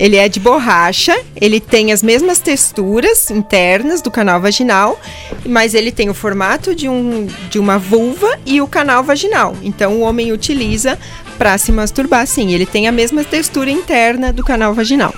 ele 0.00 0.16
é 0.16 0.30
de 0.30 0.40
borracha, 0.40 1.14
ele 1.36 1.60
tem 1.60 1.92
as 1.92 2.02
mesmas 2.02 2.38
texturas 2.38 3.30
internas 3.30 4.00
do 4.00 4.10
canal 4.10 4.40
vaginal, 4.40 4.98
mas 5.44 5.74
ele 5.74 5.92
tem 5.92 6.08
o 6.08 6.14
formato 6.14 6.74
de, 6.74 6.88
um, 6.88 7.28
de 7.50 7.58
uma 7.58 7.78
vulva 7.78 8.40
e 8.46 8.62
o 8.62 8.66
canal 8.66 9.04
vaginal. 9.04 9.54
Então, 9.62 9.96
o 9.96 10.00
homem 10.00 10.32
utiliza 10.32 10.98
para 11.36 11.58
se 11.58 11.70
masturbar, 11.70 12.26
sim. 12.26 12.50
Ele 12.54 12.64
tem 12.64 12.88
a 12.88 12.92
mesma 12.92 13.22
textura 13.22 13.70
interna 13.70 14.32
do 14.32 14.42
canal 14.42 14.72
vaginal. 14.72 15.14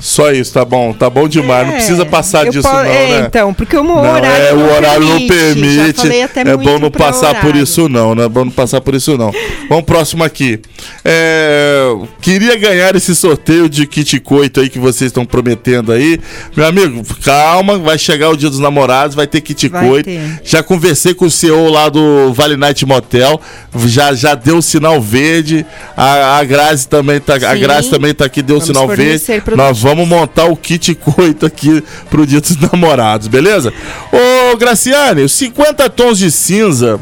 Só 0.00 0.32
isso, 0.32 0.52
tá 0.54 0.64
bom, 0.64 0.92
tá 0.94 1.10
bom 1.10 1.28
demais. 1.28 1.66
não 1.66 1.74
É, 1.74 1.76
precisa 1.76 2.06
passar 2.06 2.48
disso, 2.48 2.66
po- 2.66 2.74
não, 2.74 2.80
é, 2.84 3.20
né? 3.20 3.24
Então, 3.26 3.52
porque 3.52 3.76
o 3.76 3.84
Não, 3.84 3.98
horário 4.00 4.26
é, 4.26 4.52
não 4.54 4.62
o 4.62 4.72
horário 4.74 5.00
não 5.06 5.18
Já 5.20 5.26
permite. 5.28 5.96
falei 6.00 6.22
até 6.22 6.40
É 6.40 6.56
bom 6.56 6.78
não 6.78 6.90
passar 6.90 7.34
por 7.34 7.48
horário. 7.48 7.62
isso, 7.62 7.86
não, 7.88 8.14
né? 8.14 8.24
É 8.24 8.28
bom 8.28 8.46
não 8.46 8.50
passar 8.52 8.80
por 8.80 8.94
isso, 8.94 9.18
não. 9.18 9.30
Vamos 9.68 9.84
próximo 9.84 10.24
aqui. 10.24 10.58
É, 11.04 11.92
queria 12.22 12.56
ganhar 12.56 12.96
esse 12.96 13.14
sorteio 13.14 13.68
de 13.68 13.86
kit 13.86 14.18
coito 14.20 14.60
aí 14.60 14.68
que 14.70 14.78
vocês 14.78 15.08
estão 15.10 15.26
prometendo 15.26 15.92
aí. 15.92 16.18
Meu 16.56 16.66
amigo, 16.66 17.02
calma, 17.22 17.76
vai 17.78 17.98
chegar 17.98 18.30
o 18.30 18.36
dia 18.36 18.48
dos 18.48 18.58
namorados, 18.58 19.14
vai 19.14 19.26
ter 19.26 19.40
kit 19.42 19.68
Vai 19.68 19.86
coito. 19.86 20.08
ter. 20.08 20.40
Já 20.44 20.62
conversei 20.62 21.12
com 21.12 21.26
o 21.26 21.30
CEO 21.30 21.68
lá 21.68 21.88
do 21.90 22.32
Vale 22.32 22.56
Night 22.56 22.86
Motel, 22.86 23.38
já, 23.86 24.14
já 24.14 24.34
deu 24.34 24.56
o 24.58 24.62
sinal 24.62 25.00
verde. 25.00 25.66
A, 25.96 26.38
a 26.38 26.44
Grazi 26.44 26.88
também 26.88 27.20
tá, 27.20 27.34
a 27.34 27.54
Sim. 27.54 27.60
Grazi 27.60 27.90
também 27.90 28.14
tá 28.14 28.24
aqui, 28.24 28.40
deu 28.40 28.56
o 28.56 28.60
sinal 28.60 28.88
verde. 28.88 29.22
Nós 29.56 29.80
vamos 29.82 29.89
montar 29.94 30.46
o 30.46 30.56
kit 30.56 30.94
coito 30.96 31.46
aqui 31.46 31.82
pro 32.08 32.26
Dia 32.26 32.40
dos 32.40 32.56
Namorados, 32.56 33.28
beleza? 33.28 33.72
Ô, 34.12 34.56
Graciane, 34.56 35.22
os 35.22 35.32
50 35.32 35.88
Tons 35.90 36.18
de 36.18 36.30
Cinza 36.30 37.00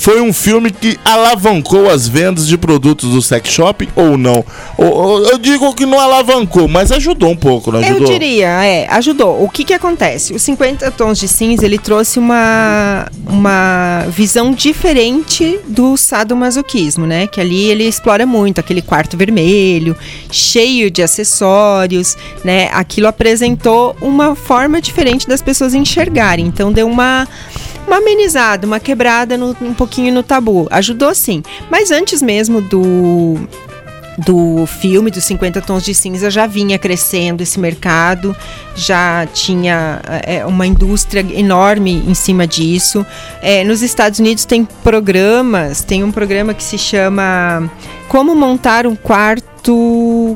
foi 0.00 0.18
um 0.18 0.32
filme 0.32 0.70
que 0.70 0.98
alavancou 1.04 1.90
as 1.90 2.08
vendas 2.08 2.48
de 2.48 2.56
produtos 2.56 3.10
do 3.10 3.20
sex 3.20 3.50
shop 3.50 3.86
ou 3.94 4.16
não? 4.16 4.42
Eu 4.78 5.36
digo 5.36 5.74
que 5.74 5.84
não 5.84 6.00
alavancou, 6.00 6.66
mas 6.66 6.90
ajudou 6.90 7.28
um 7.28 7.36
pouco, 7.36 7.70
não 7.70 7.80
Eu 7.82 7.96
ajudou? 7.96 8.08
diria, 8.10 8.48
é, 8.64 8.86
ajudou. 8.88 9.44
O 9.44 9.50
que 9.50 9.62
que 9.62 9.74
acontece? 9.74 10.32
Os 10.32 10.40
50 10.40 10.90
tons 10.92 11.18
de 11.18 11.28
cinza, 11.28 11.66
ele 11.66 11.78
trouxe 11.78 12.18
uma, 12.18 13.08
uma 13.26 14.06
visão 14.08 14.52
diferente 14.52 15.60
do 15.66 15.98
sadomasoquismo, 15.98 17.06
né? 17.06 17.26
Que 17.26 17.38
ali 17.38 17.64
ele 17.64 17.84
explora 17.84 18.24
muito 18.24 18.58
aquele 18.58 18.80
quarto 18.80 19.18
vermelho, 19.18 19.94
cheio 20.32 20.90
de 20.90 21.02
acessórios, 21.02 22.16
né? 22.42 22.70
Aquilo 22.72 23.06
apresentou 23.06 23.94
uma 24.00 24.34
forma 24.34 24.80
diferente 24.80 25.28
das 25.28 25.42
pessoas 25.42 25.74
enxergarem. 25.74 26.46
Então 26.46 26.72
deu 26.72 26.88
uma 26.88 27.28
uma 27.90 27.98
amenizada, 27.98 28.66
uma 28.66 28.78
quebrada 28.78 29.36
no- 29.36 29.56
um 29.60 29.74
pouquinho 29.74 30.12
no 30.14 30.22
tabu. 30.22 30.68
Ajudou 30.70 31.14
sim. 31.14 31.42
Mas 31.70 31.90
antes 31.90 32.22
mesmo 32.22 32.60
do 32.62 33.36
do 34.18 34.66
filme 34.66 35.10
dos 35.10 35.24
50 35.24 35.62
tons 35.62 35.82
de 35.82 35.94
cinza 35.94 36.30
já 36.30 36.46
vinha 36.46 36.78
crescendo 36.78 37.42
esse 37.42 37.58
mercado, 37.58 38.36
já 38.76 39.26
tinha 39.32 39.98
é, 40.26 40.44
uma 40.44 40.66
indústria 40.66 41.24
enorme 41.34 42.04
em 42.06 42.12
cima 42.12 42.46
disso. 42.46 43.06
É, 43.40 43.64
nos 43.64 43.80
Estados 43.80 44.18
Unidos 44.18 44.44
tem 44.44 44.66
programas, 44.84 45.82
tem 45.82 46.04
um 46.04 46.12
programa 46.12 46.52
que 46.52 46.62
se 46.62 46.76
chama 46.76 47.70
Como 48.08 48.34
Montar 48.34 48.86
um 48.86 48.94
Quarto. 48.94 49.49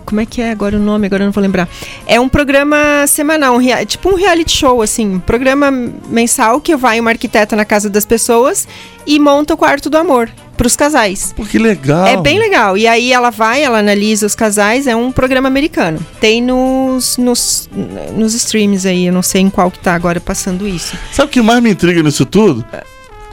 Como 0.04 0.20
é 0.20 0.26
que 0.26 0.40
é 0.42 0.50
agora 0.50 0.76
o 0.76 0.80
nome? 0.80 1.06
Agora 1.06 1.22
eu 1.22 1.26
não 1.26 1.32
vou 1.32 1.42
lembrar. 1.42 1.68
É 2.06 2.20
um 2.20 2.28
programa 2.28 3.06
semanal, 3.06 3.54
um 3.54 3.58
rea- 3.58 3.84
tipo 3.86 4.08
um 4.10 4.14
reality 4.14 4.56
show, 4.56 4.82
assim, 4.82 5.14
um 5.16 5.20
programa 5.20 5.70
mensal 5.70 6.60
que 6.60 6.74
vai 6.76 7.00
uma 7.00 7.10
arquiteta 7.10 7.56
na 7.56 7.64
casa 7.64 7.88
das 7.88 8.04
pessoas 8.04 8.66
e 9.06 9.18
monta 9.18 9.54
o 9.54 9.56
quarto 9.56 9.88
do 9.90 9.96
amor 9.96 10.30
para 10.56 10.66
os 10.66 10.76
casais. 10.76 11.32
Pô, 11.36 11.44
que 11.44 11.58
legal. 11.58 12.06
É 12.06 12.16
bem 12.16 12.38
legal. 12.38 12.76
E 12.78 12.86
aí 12.86 13.12
ela 13.12 13.30
vai, 13.30 13.62
ela 13.62 13.78
analisa 13.78 14.24
os 14.26 14.34
casais, 14.34 14.86
é 14.86 14.94
um 14.94 15.10
programa 15.10 15.48
americano. 15.48 15.98
Tem 16.20 16.40
nos, 16.40 17.16
nos, 17.18 17.68
nos 18.16 18.34
streams 18.34 18.86
aí, 18.86 19.06
eu 19.06 19.12
não 19.12 19.22
sei 19.22 19.40
em 19.40 19.50
qual 19.50 19.70
que 19.70 19.78
tá 19.78 19.94
agora 19.94 20.20
passando 20.20 20.66
isso. 20.68 20.96
Sabe 21.12 21.28
o 21.28 21.30
que 21.30 21.42
mais 21.42 21.60
me 21.62 21.70
intriga 21.70 22.02
nisso 22.02 22.24
tudo? 22.24 22.64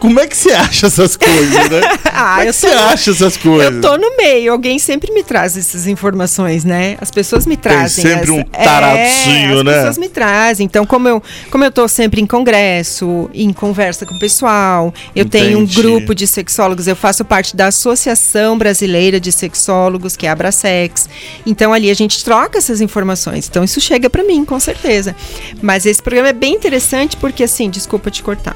Como 0.02 0.20
é 0.20 0.26
que 0.28 0.36
você 0.36 0.52
acha 0.52 0.88
essas 0.88 1.16
coisas, 1.16 1.70
né? 1.70 1.80
Ah, 2.14 2.38
Como 2.38 2.42
é 2.42 2.46
que 2.48 2.54
você 2.54 2.70
no- 2.76 2.80
acha 2.82 3.12
essas 3.12 3.38
coisas? 3.38 3.74
Eu 3.76 3.82
tô 3.82 3.98
no 3.98 4.18
meio, 4.18 4.52
alguém 4.52 4.78
sempre 4.80 5.14
me 5.14 5.24
traz 5.24 5.56
essas 5.56 5.88
informações, 5.88 6.64
né? 6.66 6.98
As 7.00 7.10
pessoas 7.10 7.46
me 7.46 7.56
trazem. 7.56 8.04
sempre 8.04 8.32
as- 8.32 8.38
um 8.38 8.44
taradinho, 8.44 9.56
é, 9.56 9.60
as 9.60 9.64
né? 9.64 9.74
pessoas 9.76 9.98
me 9.98 10.10
trazem. 10.10 10.66
Então, 10.66 10.86
como 10.86 11.08
eu, 11.08 11.24
como 11.50 11.64
eu 11.64 11.72
tô 11.72 11.88
sempre 11.88 12.20
em 12.20 12.26
congresso, 12.28 13.30
em 13.34 13.54
conversa 13.54 14.06
com 14.06 14.14
o 14.16 14.20
pessoal, 14.20 14.94
eu 15.16 15.24
tenho 15.26 15.60
um 15.60 15.64
Entendi. 15.64 15.82
grupo 15.82 16.14
de 16.16 16.26
sexólogos, 16.28 16.88
eu 16.88 16.96
faço 16.96 17.24
parte 17.24 17.56
da 17.56 17.68
Associação 17.68 18.58
Brasileira 18.58 19.20
de 19.20 19.32
Sexólogos, 19.32 20.18
que 20.18 20.26
é 20.26 20.30
a 20.30 20.34
Abrasex. 20.34 21.08
Então, 21.46 21.72
ali 21.72 21.90
a 21.92 21.94
gente 21.94 22.24
troca 22.24 22.58
essas 22.58 22.82
informações. 22.82 23.48
Então, 23.48 23.64
isso 23.64 23.80
chega 23.80 24.10
pra 24.10 24.24
mim, 24.24 24.44
com 24.44 24.60
certeza. 24.60 25.16
Mas 25.62 25.86
esse 25.86 26.02
programa 26.02 26.30
é 26.30 26.34
bem 26.34 26.56
interessante 26.56 27.16
porque, 27.18 27.44
assim, 27.44 27.70
desculpa 27.70 28.10
te 28.12 28.22
cortar. 28.24 28.56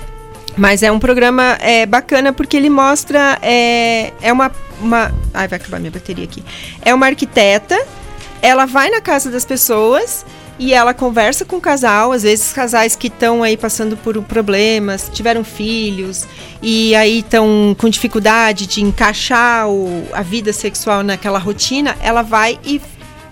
Mas 0.58 0.82
é 0.84 0.91
um 0.91 0.99
programa 0.99 1.58
é, 1.60 1.86
bacana 1.86 2.32
porque 2.32 2.56
ele 2.56 2.70
mostra. 2.70 3.38
É, 3.41 4.14
é 4.22 4.32
uma, 4.32 4.51
uma. 4.80 5.14
Ai, 5.34 5.47
vai 5.47 5.58
acabar 5.58 5.80
minha 5.80 5.91
bateria 5.91 6.24
aqui. 6.24 6.43
É 6.82 6.93
uma 6.93 7.08
arquiteta, 7.08 7.78
ela 8.41 8.66
vai 8.66 8.89
na 8.89 9.01
casa 9.01 9.30
das 9.30 9.43
pessoas 9.43 10.26
e 10.58 10.74
ela 10.74 10.93
conversa 10.93 11.43
com 11.43 11.58
o 11.58 11.62
casal, 11.62 12.14
às 12.14 12.24
vezes 12.24 12.53
casais 12.53 12.95
que 12.95 13.08
estão 13.08 13.43
aí 13.43 13.58
passando 13.58 13.97
por 13.97 14.22
problemas, 14.24 15.10
tiveram 15.12 15.43
filhos 15.43 16.26
e 16.62 16.95
aí 16.95 17.20
estão 17.20 17.76
com 17.78 17.89
dificuldade 17.89 18.66
de 18.66 18.82
encaixar 18.82 19.68
o- 19.68 20.08
a 20.14 20.22
vida 20.22 20.53
sexual 20.53 21.03
naquela 21.03 21.39
rotina, 21.39 21.97
ela 22.01 22.22
vai 22.22 22.58
e 22.64 22.80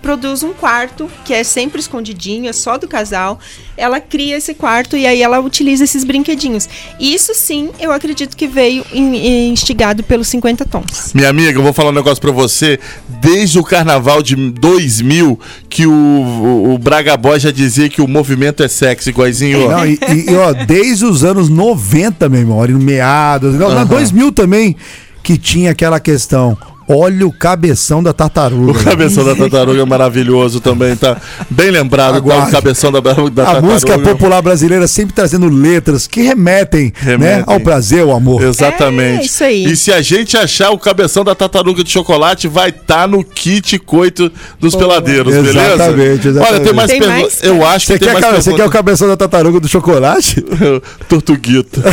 produz 0.04 0.42
um 0.42 0.52
quarto 0.52 1.10
que 1.24 1.32
é 1.32 1.42
sempre 1.42 1.80
escondidinho, 1.80 2.46
é 2.46 2.52
só 2.52 2.76
do 2.76 2.86
casal. 2.86 3.40
Ela 3.74 3.98
cria 4.00 4.36
esse 4.36 4.52
quarto 4.52 4.98
e 4.98 5.06
aí 5.06 5.22
ela 5.22 5.40
utiliza 5.40 5.82
esses 5.82 6.04
brinquedinhos. 6.04 6.68
Isso 7.00 7.32
sim, 7.34 7.70
eu 7.80 7.90
acredito 7.90 8.36
que 8.36 8.46
veio 8.46 8.84
in- 8.92 9.14
in- 9.16 9.48
instigado 9.52 10.02
pelos 10.02 10.28
50 10.28 10.66
tons. 10.66 11.12
Minha 11.14 11.30
amiga, 11.30 11.58
eu 11.58 11.62
vou 11.62 11.72
falar 11.72 11.88
um 11.88 11.94
negócio 11.94 12.20
pra 12.20 12.30
você. 12.30 12.78
Desde 13.22 13.58
o 13.58 13.64
carnaval 13.64 14.22
de 14.22 14.36
2000, 14.36 15.40
que 15.70 15.86
o, 15.86 15.90
o, 15.92 16.74
o 16.74 16.78
Braga 16.78 17.16
Boy 17.16 17.40
já 17.40 17.50
dizia 17.50 17.88
que 17.88 18.02
o 18.02 18.06
movimento 18.06 18.62
é 18.62 18.68
sexy, 18.68 19.08
igualzinho. 19.08 19.64
ó. 19.66 19.70
Não, 19.70 19.86
e, 19.86 19.98
e, 20.28 20.34
ó, 20.36 20.52
desde 20.52 21.06
os 21.06 21.24
anos 21.24 21.48
90, 21.48 22.28
meu 22.28 22.40
irmão, 22.40 22.58
meados, 22.78 23.54
na 23.54 23.84
2000 23.84 24.30
também, 24.32 24.76
que 25.22 25.38
tinha 25.38 25.70
aquela 25.70 25.98
questão. 25.98 26.56
Olha 26.88 27.26
o 27.26 27.32
cabeção 27.32 28.02
da 28.02 28.12
tartaruga. 28.12 28.72
O 28.72 28.84
cabeção 28.84 29.24
da 29.24 29.34
tartaruga 29.34 29.80
é 29.80 29.84
maravilhoso 29.84 30.60
também, 30.60 30.94
tá 30.94 31.16
bem 31.48 31.70
lembrado, 31.70 32.12
tá? 32.12 32.16
Aguarde. 32.18 32.48
O 32.48 32.52
cabeção 32.52 32.92
da, 32.92 33.00
da 33.00 33.12
A 33.12 33.14
tartaruga. 33.14 33.62
música 33.62 33.98
popular 33.98 34.42
brasileira 34.42 34.86
sempre 34.86 35.14
trazendo 35.14 35.48
letras 35.48 36.06
que 36.06 36.20
remetem, 36.22 36.92
né, 37.02 37.12
Remetem. 37.12 37.44
ao 37.46 37.60
prazer, 37.60 38.02
ao 38.02 38.14
amor. 38.14 38.42
Exatamente. 38.42 39.22
É, 39.22 39.24
isso 39.24 39.44
aí. 39.44 39.64
E 39.64 39.76
se 39.76 39.92
a 39.92 40.02
gente 40.02 40.36
achar 40.36 40.70
o 40.70 40.78
cabeção 40.78 41.24
da 41.24 41.34
tartaruga 41.34 41.82
de 41.82 41.90
chocolate, 41.90 42.48
vai 42.48 42.68
estar 42.68 43.08
no 43.08 43.24
kit 43.24 43.78
coito 43.78 44.30
dos 44.60 44.74
peladeiros, 44.74 45.34
beleza? 45.34 45.74
Exatamente, 45.74 46.28
exatamente. 46.28 46.54
Olha, 46.54 46.64
tem 46.64 46.72
mais 46.74 46.90
perguntas. 46.92 47.38
Eu 47.42 47.66
acho 47.66 47.86
Você 47.86 47.92
que 47.94 47.98
tem 48.00 48.08
quer, 48.08 48.12
mais 48.12 48.24
ca- 48.26 48.30
você 48.32 48.50
quer 48.50 48.54
o 48.54 48.56
perguntas. 48.56 48.72
cabeção 48.78 49.08
da 49.08 49.16
tartaruga 49.16 49.58
do 49.60 49.68
chocolate? 49.68 50.44
Tortuguita. 51.08 51.82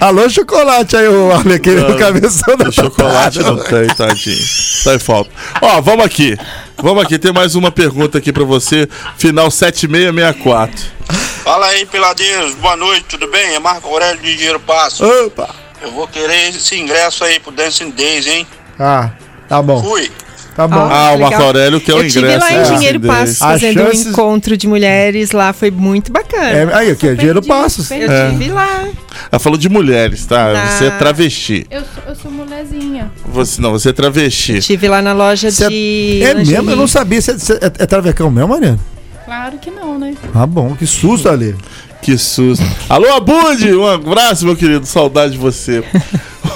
Alô, 0.00 0.28
chocolate 0.30 0.96
aí, 0.96 1.08
o 1.08 1.32
Arlequim, 1.32 1.76
o 1.78 1.96
cabeção 1.96 2.27
da 2.56 2.68
O 2.68 2.72
chocolate 2.72 3.38
não 3.40 3.56
tem, 3.56 3.86
tadinho. 3.88 4.44
Tá 4.84 4.94
em 4.94 4.98
falta. 4.98 5.30
Ó, 5.60 5.80
vamos 5.80 6.04
aqui. 6.04 6.36
Vamos 6.76 7.02
aqui, 7.02 7.18
tem 7.18 7.32
mais 7.32 7.54
uma 7.54 7.70
pergunta 7.70 8.18
aqui 8.18 8.32
pra 8.32 8.44
você. 8.44 8.88
Final 9.16 9.50
7664. 9.50 10.98
Fala 11.42 11.66
aí, 11.66 11.86
peladeiros. 11.86 12.54
Boa 12.56 12.76
noite, 12.76 13.06
tudo 13.08 13.26
bem? 13.28 13.54
É 13.54 13.58
Marco 13.58 13.88
Aurélio 13.88 14.20
de 14.20 14.36
Dinheiro 14.36 14.60
Passo. 14.60 15.04
Opa! 15.04 15.48
Eu 15.80 15.92
vou 15.92 16.06
querer 16.08 16.50
esse 16.50 16.78
ingresso 16.78 17.24
aí 17.24 17.40
pro 17.40 17.52
Dancing 17.52 17.90
Days, 17.90 18.26
hein? 18.26 18.46
Ah, 18.78 19.10
tá 19.48 19.62
bom, 19.62 19.82
Fui. 19.82 20.10
Tá 20.58 20.68
bom. 20.68 20.80
Ah, 20.90 21.10
o 21.10 21.14
legal. 21.14 21.30
Marco 21.30 21.42
Aurélio 21.44 21.80
que 21.80 21.90
é 21.90 21.94
o 21.94 21.98
eu 21.98 22.08
tive 22.08 22.18
ingresso. 22.18 22.40
lá 22.40 22.52
em? 22.52 22.76
Dinheiro 22.76 22.98
Desse. 22.98 23.14
Passo 23.14 23.30
As 23.30 23.38
fazendo 23.38 23.78
chances- 23.80 24.06
um 24.06 24.10
encontro 24.10 24.56
de 24.56 24.66
mulheres 24.66 25.30
lá, 25.32 25.52
foi 25.52 25.70
muito 25.70 26.10
bacana. 26.12 26.48
É, 26.50 26.74
aí, 26.74 26.90
aqui 26.90 27.06
é 27.08 27.14
dinheiro 27.14 27.40
passos. 27.42 27.90
Eu 27.90 28.10
É. 28.10 28.30
tive 28.30 28.50
lá. 28.50 28.88
Ela 29.30 29.38
falou 29.38 29.58
de 29.58 29.68
mulheres, 29.68 30.26
tá? 30.26 30.52
Na- 30.52 30.66
Você 30.66 30.86
é 30.86 30.90
travesti. 30.90 31.66
Eu 31.70 31.80
sou, 31.82 32.02
eu 32.08 32.14
sou 32.16 32.30
mulherzinha. 32.30 33.10
Você, 33.26 33.60
não, 33.60 33.70
você 33.72 33.90
é 33.90 33.92
travesti. 33.92 34.58
Tive 34.60 34.88
lá 34.88 35.00
na 35.00 35.12
loja 35.12 35.50
Você 35.50 35.64
é- 35.64 35.68
de. 35.68 36.20
É 36.22 36.34
mesmo? 36.34 36.70
Eu 36.70 36.76
não 36.76 36.86
sabia. 36.88 37.20
Você, 37.22 37.38
você 37.38 37.52
é, 37.54 37.66
é 37.66 37.86
travecão 37.86 38.30
mesmo, 38.30 38.48
Mariana? 38.48 38.78
Claro 39.24 39.58
que 39.58 39.70
não, 39.70 39.98
né? 39.98 40.14
Ah, 40.34 40.46
bom, 40.46 40.74
que 40.74 40.86
susto 40.86 41.28
ali. 41.28 41.54
Que 42.00 42.16
susto. 42.16 42.64
Alô, 42.88 43.12
Abud! 43.14 43.72
Um 43.74 43.86
abraço, 43.86 44.44
meu 44.46 44.56
querido. 44.56 44.86
Saudade 44.86 45.32
de 45.32 45.38
você. 45.38 45.82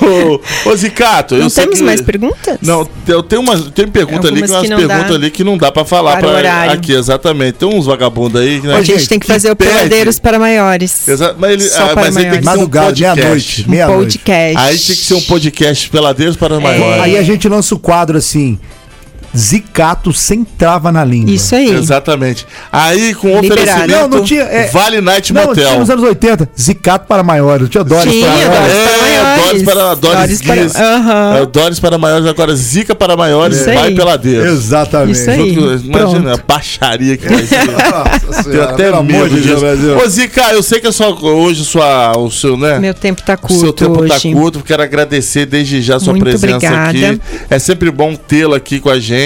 ô, 0.01 0.70
ô, 0.70 0.76
Zicato, 0.76 1.34
eu 1.34 1.43
Não 1.43 1.51
sei 1.51 1.64
temos 1.64 1.78
que... 1.80 1.84
mais 1.84 2.01
perguntas? 2.01 2.59
Não, 2.62 2.88
eu 3.07 3.22
tenho 3.22 3.43
uma 3.43 3.59
tem 3.70 3.86
pergunta 3.88 4.28
ali, 4.28 4.40
Algumas 4.43 4.51
que 4.51 4.57
umas 4.57 4.62
que 4.62 4.68
não 4.70 4.76
perguntas 4.78 5.09
dá. 5.09 5.14
ali 5.14 5.30
que 5.30 5.45
não 5.45 5.59
dá 5.59 5.70
pra 5.72 5.84
falar 5.84 6.12
Para 6.18 6.26
o 6.26 6.30
pra- 6.30 6.38
horário. 6.38 6.72
aqui, 6.72 6.93
exatamente. 6.93 7.55
Tem 7.55 7.68
uns 7.68 7.86
vagabundos 7.86 8.40
aí, 8.40 8.61
né? 8.62 8.76
A 8.76 8.82
gente 8.82 9.09
tem 9.09 9.18
que 9.18 9.26
fazer 9.26 9.51
o 9.51 9.57
pede. 9.57 9.70
Peladeiros 9.72 10.18
para 10.18 10.38
Maiores. 10.38 11.07
Exa- 11.09 11.34
mas 11.38 11.51
ele, 11.53 11.62
Só 11.68 11.82
ah, 11.84 11.88
para 11.88 12.03
mas 12.03 12.16
ele 12.16 12.30
tem 12.30 12.40
que 12.40 12.47
ser 12.47 12.51
um 12.59 12.68
podcast. 12.68 13.03
meia-noite. 13.03 13.64
Um 13.66 13.70
Meia-noite. 13.70 14.18
podcast. 14.18 14.59
Aí 14.59 14.78
tem 14.78 14.97
que 14.97 15.05
ser 15.05 15.14
um 15.14 15.22
podcast 15.22 15.90
peladeiros 15.90 16.36
para 16.36 16.57
É. 16.57 16.59
maiores. 16.61 17.03
Aí 17.03 17.18
a 17.18 17.22
gente 17.22 17.49
lança 17.49 17.74
o 17.74 17.78
quadro 17.78 18.16
assim: 18.16 18.59
Zicato 19.37 20.12
sem 20.12 20.45
trava 20.45 20.93
na 20.93 21.05
língua. 21.05 21.30
Isso 21.30 21.55
aí. 21.55 21.70
Exatamente. 21.70 22.47
Aí 22.70 23.14
com 23.14 23.28
Liberado. 23.41 23.53
oferecimento 23.53 23.91
Não, 23.93 24.09
não 24.09 24.24
tinha, 24.24 24.43
é- 24.43 24.68
Vale 24.68 25.01
Night 25.01 25.33
Não, 25.33 25.47
Motel. 25.47 25.66
tinha 25.66 25.78
nos 25.78 25.91
anos 25.91 26.05
80, 26.05 26.49
Zicato 26.59 27.07
para 27.07 27.22
maiores. 27.22 27.68
Tinha 27.68 27.83
Doris 27.85 28.12
Tinha, 28.12 28.26
para 28.26 28.37
Doris 28.37 28.49
maiores. 28.49 28.72
para 28.72 28.97
É, 28.97 29.22
maiores. 29.22 29.43
Doris 29.45 29.62
para 29.62 29.95
Doris 29.95 30.18
Doris 30.18 30.43
para- 30.43 30.55
Guiz. 30.62 30.76
Aham. 30.76 31.37
É, 31.37 31.47
Doris 31.47 31.80
para 31.80 31.99
maiores, 31.99 32.26
agora 32.26 32.55
Zica 32.57 32.95
para 32.95 33.16
maiores, 33.16 33.57
Isso 33.59 33.64
vai 33.66 33.89
aí. 33.89 33.95
peladeiro. 33.95 34.47
Exatamente. 34.51 35.18
Isso 35.18 35.30
aí. 35.30 35.55
Junto- 35.55 35.87
Imagina 35.87 36.35
a 36.35 36.37
baixaria 36.37 37.16
que 37.16 37.28
vai 37.28 37.45
ser. 37.47 37.62
Nossa 38.26 38.43
senhora, 38.43 38.70
até 38.70 38.85
pelo 38.85 38.97
amor 38.99 39.12
medo 39.30 39.41
de 39.41 39.49
Deus. 39.49 39.61
Brasil. 39.61 39.97
Ô, 39.97 40.09
Zica, 40.09 40.43
eu 40.53 40.62
sei 40.62 40.80
que 40.80 40.87
é 40.87 40.93
só 40.93 41.12
hoje 41.14 41.64
sua, 41.64 42.16
o 42.18 42.30
seu, 42.30 42.57
né? 42.57 42.78
Meu 42.78 42.95
tempo 42.95 43.22
tá 43.22 43.35
o 43.35 43.39
curto 43.39 43.61
seu 43.61 43.72
tempo 43.72 44.01
hoje. 44.03 44.09
tá 44.09 44.20
curto, 44.39 44.61
quero 44.64 44.83
agradecer 44.83 45.47
desde 45.47 45.80
já 45.83 45.97
a 45.97 46.01
sua 46.01 46.12
Muito 46.12 46.24
presença 46.24 46.57
obrigada. 46.57 46.89
aqui. 46.89 47.20
É 47.51 47.59
sempre 47.59 47.91
bom 47.91 48.14
tê-la 48.14 48.57
aqui 48.57 48.78
com 48.80 48.91
a 48.91 48.99
gente. 48.99 49.22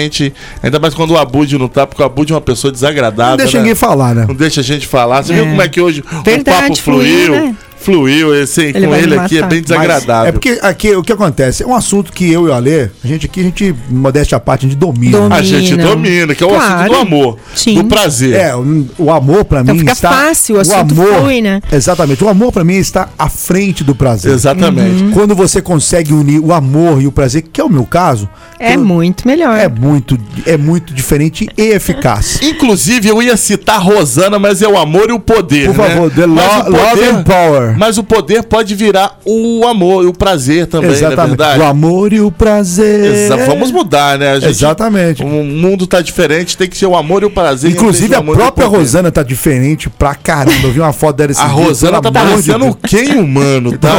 Ainda 0.61 0.79
mais 0.79 0.93
quando 0.93 1.11
o 1.11 1.17
Abud 1.17 1.57
não 1.57 1.67
tá, 1.67 1.85
porque 1.87 2.01
o 2.01 2.05
Abud 2.05 2.31
é 2.31 2.35
uma 2.35 2.41
pessoa 2.41 2.71
desagradável. 2.71 3.31
Não 3.31 3.37
deixa 3.37 3.57
né? 3.57 3.63
ninguém 3.63 3.75
falar, 3.75 4.15
né? 4.15 4.25
Não 4.27 4.35
deixa 4.35 4.61
a 4.61 4.63
gente 4.63 4.85
falar. 4.87 5.23
Você 5.23 5.33
viu 5.33 5.43
É. 5.45 5.47
como 5.49 5.61
é 5.61 5.67
que 5.67 5.81
hoje 5.81 6.01
o 6.11 6.23
Verdade, 6.23 6.67
papo 6.67 6.75
fluiu, 6.81 7.25
fluiu? 7.25 7.43
né? 7.45 7.55
Fluiu, 7.79 8.35
esse, 8.35 8.61
Ele 8.65 8.87
com 8.87 8.95
ele 8.95 9.17
aqui 9.17 9.37
é 9.37 9.43
bem 9.45 9.61
desagradável. 9.61 10.29
É 10.29 10.31
porque 10.31 10.59
aqui 10.61 10.95
o 10.95 11.03
que 11.03 11.13
acontece? 11.13 11.63
É 11.63 11.67
um 11.67 11.75
assunto 11.75 12.11
que 12.11 12.29
eu 12.31 12.47
e 12.47 12.49
o 12.49 12.53
Alê, 12.53 12.89
a 13.03 13.07
gente 13.07 13.25
aqui, 13.27 13.39
a 13.39 13.43
gente, 13.43 13.75
modéstia 13.89 14.35
à 14.35 14.39
parte, 14.39 14.65
a 14.65 14.69
gente 14.69 14.77
domina. 14.77 15.17
Domina. 15.17 15.35
A 15.35 15.41
gente 15.41 15.75
domina, 15.77 16.35
que 16.35 16.43
é 16.43 16.47
o 16.47 16.49
assunto 16.55 16.67
Claro. 16.67 16.89
do 16.93 16.95
amor, 16.99 17.37
Sim. 17.55 17.75
do 17.75 17.85
prazer. 17.85 18.33
É, 18.35 18.55
o, 18.55 18.85
o 18.97 19.11
amor 19.11 19.45
pra 19.45 19.61
Então 19.61 19.73
mim 19.73 19.79
fica 19.81 19.93
está... 19.93 20.09
fácil, 20.09 20.55
o 20.57 20.59
assunto 20.59 20.95
flui, 20.95 21.41
né? 21.41 21.61
Exatamente. 21.71 22.23
O 22.23 22.27
amor 22.29 22.51
pra 22.51 22.63
mim 22.63 22.75
está 22.75 23.09
à 23.17 23.29
frente 23.29 23.83
do 23.83 23.95
prazer. 23.95 24.33
Exatamente. 24.33 25.03
Uhum. 25.03 25.11
Quando 25.11 25.35
você 25.35 25.61
consegue 25.61 26.13
unir 26.13 26.39
o 26.39 26.51
amor 26.53 27.01
e 27.01 27.07
o 27.07 27.11
prazer, 27.11 27.43
que 27.53 27.61
é 27.61 27.63
o 27.63 27.69
meu 27.69 27.85
caso, 27.85 28.27
É 28.59 28.75
eu- 28.75 28.83
muito 28.83 29.25
melhor. 29.27 29.55
é 29.57 29.67
muito, 29.69 30.17
é 30.45 30.57
muito 30.57 30.93
diferente 30.93 31.47
e 31.57 31.61
eficaz. 31.69 32.39
Inclusive, 32.43 33.07
eu 33.07 33.21
ia 33.21 33.37
citar 33.37 33.81
Rosana, 33.81 34.37
mas 34.39 34.61
é 34.61 34.67
o 34.67 34.77
amor 34.77 35.09
e 35.09 35.13
o 35.13 35.19
poder. 35.19 35.67
Por 35.73 35.77
né? 35.77 35.89
favor, 35.89 36.11
the 36.11 36.25
Mas 36.27 36.65
lo- 36.65 36.71
love 36.71 37.03
and 37.05 37.23
power. 37.23 37.66
Mas 37.77 37.97
o 37.97 38.03
poder 38.03 38.43
pode 38.43 38.75
virar 38.75 39.19
o 39.25 39.65
amor 39.65 40.03
e 40.03 40.07
o 40.07 40.13
prazer 40.13 40.67
também, 40.67 40.89
na 40.91 40.95
Exatamente. 40.95 41.27
verdade. 41.29 41.59
O 41.59 41.63
amor 41.65 42.13
e 42.13 42.21
o 42.21 42.31
prazer. 42.31 43.05
Exa- 43.13 43.37
Vamos 43.45 43.71
mudar, 43.71 44.17
né? 44.17 44.31
A 44.31 44.39
gente- 44.39 44.49
Exatamente. 44.49 45.23
O 45.23 45.27
mundo 45.43 45.87
tá 45.87 46.01
diferente, 46.01 46.57
tem 46.57 46.67
que 46.67 46.77
ser 46.77 46.85
o 46.85 46.95
amor 46.95 47.23
e 47.23 47.25
o 47.25 47.29
prazer. 47.29 47.71
Inclusive, 47.71 48.13
a 48.15 48.19
amor 48.19 48.35
própria. 48.35 48.67
Rosana 48.67 49.11
tá 49.11 49.23
diferente 49.23 49.89
pra 49.89 50.13
caramba. 50.15 50.67
Eu 50.67 50.71
vi 50.71 50.79
uma 50.79 50.93
foto 50.93 51.15
dela 51.17 51.31
esse 51.31 51.41
A 51.41 51.45
dia, 51.45 51.53
Rosana 51.53 52.01
tá 52.01 52.09
amor 52.09 52.41
de 52.41 52.51
parecendo 52.51 52.77
quem 52.87 53.17
humano, 53.19 53.77
tá? 53.77 53.89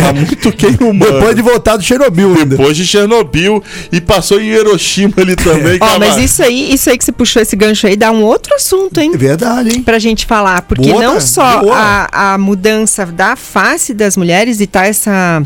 tá 0.00 0.12
muito 0.12 0.52
quem 0.52 0.70
humano. 0.88 1.12
Depois 1.12 1.34
de 1.36 1.42
voltar 1.42 1.76
do 1.76 1.82
Chernobyl 1.82 2.28
ainda. 2.34 2.56
Depois 2.56 2.76
de 2.76 2.86
Chernobyl 2.86 3.62
e 3.90 4.00
passou 4.00 4.40
em 4.40 4.46
Hiroshima 4.48 5.12
ali 5.18 5.34
também. 5.36 5.78
Ó, 5.82 5.86
que 5.94 5.98
mas 5.98 6.16
é 6.18 6.20
isso 6.24 6.42
aí, 6.42 6.72
isso 6.72 6.90
aí 6.90 6.98
que 6.98 7.04
você 7.04 7.12
puxou 7.12 7.40
esse 7.42 7.56
gancho 7.56 7.86
aí 7.86 7.96
dá 7.96 8.10
um 8.10 8.22
outro 8.22 8.54
assunto, 8.54 8.98
hein? 9.00 9.10
É 9.14 9.16
verdade, 9.16 9.70
hein? 9.70 9.82
Pra 9.82 9.98
gente 9.98 10.26
falar, 10.26 10.62
porque 10.62 10.90
Boa, 10.90 11.02
não 11.02 11.14
tá? 11.14 11.20
só 11.20 11.42
a, 11.72 12.34
a 12.34 12.38
mudança 12.38 12.93
da 13.14 13.36
face 13.36 13.94
das 13.94 14.16
mulheres 14.16 14.60
e 14.60 14.66
tá 14.66 14.86
essa 14.86 15.42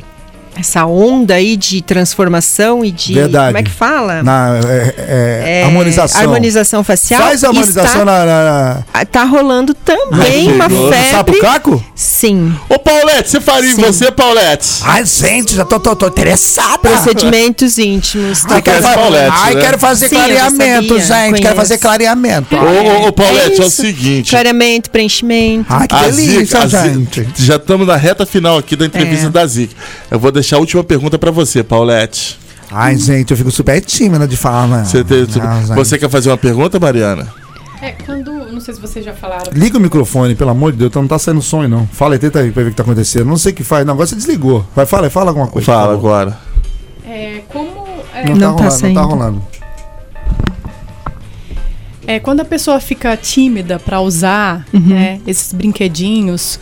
essa 0.58 0.84
onda 0.86 1.34
aí 1.34 1.56
de 1.56 1.80
transformação 1.82 2.84
e 2.84 2.90
de 2.90 3.14
Verdade. 3.14 3.46
como 3.48 3.58
é 3.58 3.62
que 3.62 3.70
fala? 3.70 4.22
Na 4.22 4.58
é, 4.64 4.94
é, 4.98 5.60
É, 5.60 5.64
harmonização. 5.64 6.20
harmonização 6.20 6.82
facial. 6.82 7.22
Faz 7.22 7.44
a 7.44 7.48
harmonização 7.48 8.00
está, 8.00 8.04
na, 8.04 8.24
na, 8.24 8.84
na- 8.92 9.04
tá 9.04 9.24
rolando 9.24 9.72
também 9.74 10.52
uma 10.52 10.68
no 10.68 10.88
febre. 10.90 11.10
sapo-caco? 11.10 11.84
Sim. 11.94 12.54
Ô, 12.68 12.78
Paulette, 12.78 13.30
você 13.30 13.40
faria 13.40 13.70
em 13.70 13.74
Sim. 13.76 13.82
você, 13.82 14.10
Paulette? 14.10 14.80
Ai, 14.82 15.04
gente, 15.06 15.54
já 15.54 15.64
tô, 15.64 15.78
tô, 15.78 15.94
tô 15.94 16.08
interessada. 16.08 16.78
Procedimentos 16.78 17.78
íntimos. 17.78 18.44
Ai, 18.48 18.60
quero, 18.62 18.82
fa- 18.82 18.94
Paulette, 18.94 19.30
Ai, 19.36 19.54
né? 19.54 19.60
quero 19.60 19.78
fazer 19.78 20.08
Sim, 20.08 20.16
clareamento, 20.16 21.00
sabia, 21.00 21.00
gente. 21.00 21.06
Quero 21.06 21.30
conheço. 21.40 21.54
fazer 21.56 21.78
clareamento. 21.78 22.56
Ô, 22.56 22.58
ô, 23.04 23.08
ô, 23.08 23.12
Paulette, 23.12 23.60
é, 23.60 23.64
o 23.64 23.68
isso. 23.68 23.82
seguinte. 23.82 24.30
Clareamento, 24.30 24.90
preenchimento. 24.90 25.66
Ai, 25.68 25.86
que 25.86 25.94
A 25.94 26.02
delícia, 26.02 26.40
Zica, 26.44 26.58
a 26.58 26.66
Zica- 26.66 26.82
gente. 26.88 27.28
já 27.36 27.56
estamos 27.56 27.86
na 27.86 27.96
reta 27.96 28.26
final 28.26 28.58
aqui 28.58 28.74
da 28.74 28.86
entrevista 28.86 29.26
É. 29.26 29.30
da 29.30 29.46
Zica. 29.46 29.74
Eu 30.10 30.18
vou 30.18 30.32
deixar 30.32 30.47
a 30.56 30.60
última 30.60 30.82
pergunta 30.84 31.18
pra 31.18 31.30
você, 31.30 31.62
Paulette. 31.62 32.38
Ai, 32.70 32.96
gente, 32.96 33.30
eu 33.30 33.36
fico 33.36 33.50
super 33.50 33.80
tímida 33.80 34.26
de 34.28 34.36
falar, 34.36 34.66
né? 34.68 34.84
Você, 34.84 35.02
tem- 35.02 35.26
Não, 35.42 35.74
você 35.74 35.98
quer 35.98 36.10
fazer 36.10 36.28
uma 36.30 36.36
pergunta, 36.36 36.78
Mariana? 36.78 37.26
É, 37.80 37.92
quando. 37.92 38.30
Não 38.52 38.60
sei 38.60 38.74
se 38.74 38.80
vocês 38.80 39.04
já 39.04 39.14
falaram. 39.14 39.52
Liga 39.52 39.78
o 39.78 39.80
microfone, 39.80 40.34
pelo 40.34 40.50
amor 40.50 40.72
de 40.72 40.78
Deus, 40.78 40.88
então 40.90 41.02
não 41.02 41.08
tá 41.08 41.18
saindo 41.18 41.40
som 41.40 41.66
não. 41.68 41.86
Fala 41.86 42.14
aí, 42.14 42.18
tenta 42.18 42.40
aí 42.40 42.50
pra 42.50 42.62
ver 42.62 42.68
o 42.68 42.70
que 42.72 42.76
tá 42.76 42.82
acontecendo. 42.82 43.24
Não 43.26 43.36
sei 43.38 43.52
o 43.52 43.54
que 43.54 43.62
faz, 43.64 43.86
não. 43.86 43.94
Agora 43.94 44.06
você 44.06 44.16
desligou. 44.16 44.66
Vai, 44.74 44.84
fala, 44.84 45.08
fala 45.08 45.30
alguma 45.30 45.46
coisa. 45.46 45.66
Fala 45.66 45.92
agora. 45.94 46.36
É, 47.06 47.40
como. 47.48 47.86
É, 48.12 48.24
Não, 48.28 48.34
Não 48.34 48.38
tá 48.38 48.40
tá 48.40 48.46
rolando, 48.48 48.58
não 48.58 48.64
tá 48.64 48.70
saindo. 48.70 49.00
rolando. 49.00 49.42
é, 52.06 52.18
quando 52.18 52.40
a 52.40 52.44
pessoa 52.44 52.80
fica 52.80 53.16
tímida 53.16 53.78
pra 53.78 54.00
usar 54.00 54.66
Uhum. 54.72 54.80
né, 54.80 55.20
esses 55.26 55.52
brinquedinhos, 55.52 56.58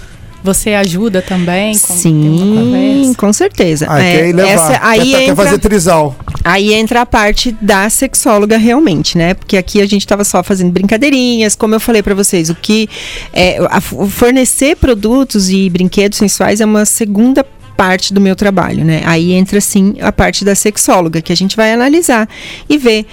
você 0.47 0.71
ajuda 0.75 1.21
também 1.21 1.75
Sim, 1.75 3.13
com 3.17 3.33
certeza. 3.33 3.87
Ah, 3.89 4.01
É, 4.03 4.17
quer 4.17 4.35
levar. 4.35 4.49
essa, 4.49 4.79
aí, 4.83 5.11
quer, 5.11 5.19
quer 5.19 5.23
entra, 5.25 5.37
fazer 5.37 5.59
trisal. 5.59 6.17
aí 6.45 6.73
entra 6.73 7.03
a 7.03 7.07
parte 7.07 7.55
da 7.61 7.91
sexóloga 7.91 8.57
realmente, 8.57 9.19
né? 9.19 9.35
Porque 9.35 9.57
aqui 9.57 9.81
a 9.81 9.87
gente 9.87 10.07
tava 10.07 10.25
só 10.25 10.43
fazendo 10.43 10.71
brincadeirinhas, 10.71 11.55
como 11.55 11.75
eu 11.75 11.81
falei 11.81 12.03
pra 12.03 12.15
vocês, 12.15 12.49
o 12.49 12.55
que 12.55 12.89
é, 13.33 13.59
a- 13.71 13.81
fornecer 13.81 14.77
produtos 14.77 15.51
e 15.51 15.69
brinquedos 15.69 16.19
sensuais 16.19 16.61
é 16.61 16.65
uma 16.65 16.85
segunda 16.85 17.45
parte 17.77 18.15
do 18.15 18.21
meu 18.21 18.35
trabalho, 18.35 18.85
né? 18.85 19.03
Aí 19.05 19.33
entra 19.33 19.61
sim 19.61 19.95
a 20.01 20.11
parte 20.11 20.45
da 20.45 20.55
sexóloga, 20.55 21.21
que 21.21 21.33
a 21.33 21.37
gente 21.37 21.57
vai 21.57 21.73
analisar 21.73 22.27
e 22.69 22.79
ver 22.79 23.05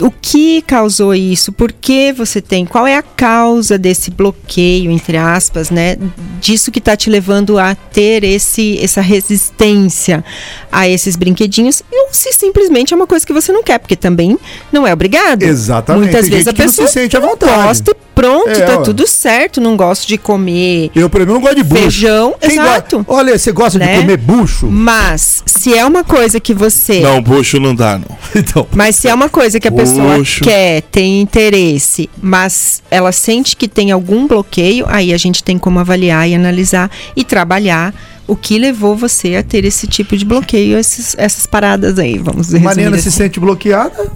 o 0.00 0.10
que 0.10 0.62
causou 0.62 1.14
isso, 1.14 1.52
por 1.52 1.70
que 1.72 2.12
você 2.12 2.40
tem, 2.40 2.64
qual 2.66 2.86
é 2.86 2.96
a 2.96 3.02
causa 3.02 3.78
desse 3.78 4.10
bloqueio, 4.10 4.90
entre 4.90 5.16
aspas, 5.16 5.70
né? 5.70 5.96
Disso 6.42 6.72
que 6.72 6.80
está 6.80 6.96
te 6.96 7.08
levando 7.08 7.56
a 7.56 7.74
ter 7.74 8.24
esse, 8.24 8.76
essa 8.82 9.00
resistência 9.00 10.24
a 10.70 10.88
esses 10.88 11.14
brinquedinhos, 11.16 11.82
ou 11.90 12.08
se 12.10 12.32
simplesmente 12.32 12.92
é 12.92 12.96
uma 12.96 13.06
coisa 13.06 13.24
que 13.24 13.32
você 13.32 13.52
não 13.52 13.62
quer, 13.62 13.78
porque 13.78 13.94
também 13.96 14.36
não 14.72 14.86
é 14.86 14.92
obrigado. 14.92 15.42
Exatamente, 15.44 16.02
Muitas 16.04 16.22
tem 16.22 16.30
vezes 16.30 16.48
a 16.48 16.50
gente 16.50 16.56
que 16.56 16.62
não 16.62 16.68
pessoa 16.68 16.88
se 16.88 16.94
sente 16.94 17.16
à 17.16 17.20
vontade. 17.20 17.62
gosta 17.62 17.90
e 17.92 17.94
pronto, 18.14 18.48
É, 18.50 18.60
tá 18.60 18.78
ó. 18.78 18.82
tudo 18.82 19.06
certo. 19.06 19.60
Não 19.60 19.76
gosto 19.76 20.06
de 20.08 20.18
comer 20.18 20.90
Eu, 20.94 21.08
por 21.08 21.20
exemplo, 21.20 21.34
não 21.34 21.40
gosto 21.40 21.56
de 21.56 21.62
bucho. 21.62 21.80
feijão. 21.82 22.34
Quem 22.40 22.56
go- 22.56 22.62
exato. 22.62 23.04
Olha, 23.08 23.38
você 23.38 23.52
gosta 23.52 23.78
Né? 23.78 23.94
de 23.94 24.00
comer 24.00 24.16
bucho? 24.16 24.66
Mas 24.70 25.42
se 25.46 25.74
é 25.74 25.84
uma 25.84 26.02
coisa 26.04 26.40
que 26.40 26.52
você. 26.52 27.00
Não, 27.00 27.22
bucho 27.22 27.60
não 27.60 27.74
dá, 27.74 27.98
não. 27.98 28.16
Então. 28.34 28.66
Mas 28.74 28.96
se 28.96 29.08
é 29.08 29.14
uma 29.14 29.28
coisa 29.28 29.60
que 29.60 29.68
a 29.68 29.72
pessoa 29.72 30.16
quer, 30.42 30.82
tem 30.90 31.20
interesse, 31.20 32.08
mas 32.20 32.82
ela 32.90 33.12
sente 33.12 33.56
que 33.56 33.68
tem 33.68 33.90
algum 33.92 34.26
bloqueio, 34.26 34.84
aí 34.88 35.12
a 35.12 35.18
gente 35.18 35.42
tem 35.44 35.56
como 35.58 35.78
avaliar 35.78 36.28
e 36.32 36.34
analisar 36.34 36.90
e 37.16 37.22
trabalhar 37.24 37.94
o 38.26 38.34
que 38.36 38.58
levou 38.58 38.96
você 38.96 39.36
a 39.36 39.42
ter 39.42 39.64
esse 39.64 39.86
tipo 39.86 40.16
de 40.16 40.24
bloqueio, 40.24 40.78
esses- 40.78 41.14
essas 41.18 41.46
paradas 41.46 41.98
aí, 41.98 42.18
vamos 42.18 42.46
dizer. 42.46 42.60
Mariana 42.60 42.96
se 42.98 43.08
assim. 43.08 43.18
sente 43.18 43.38
bloqueada? 43.40 44.10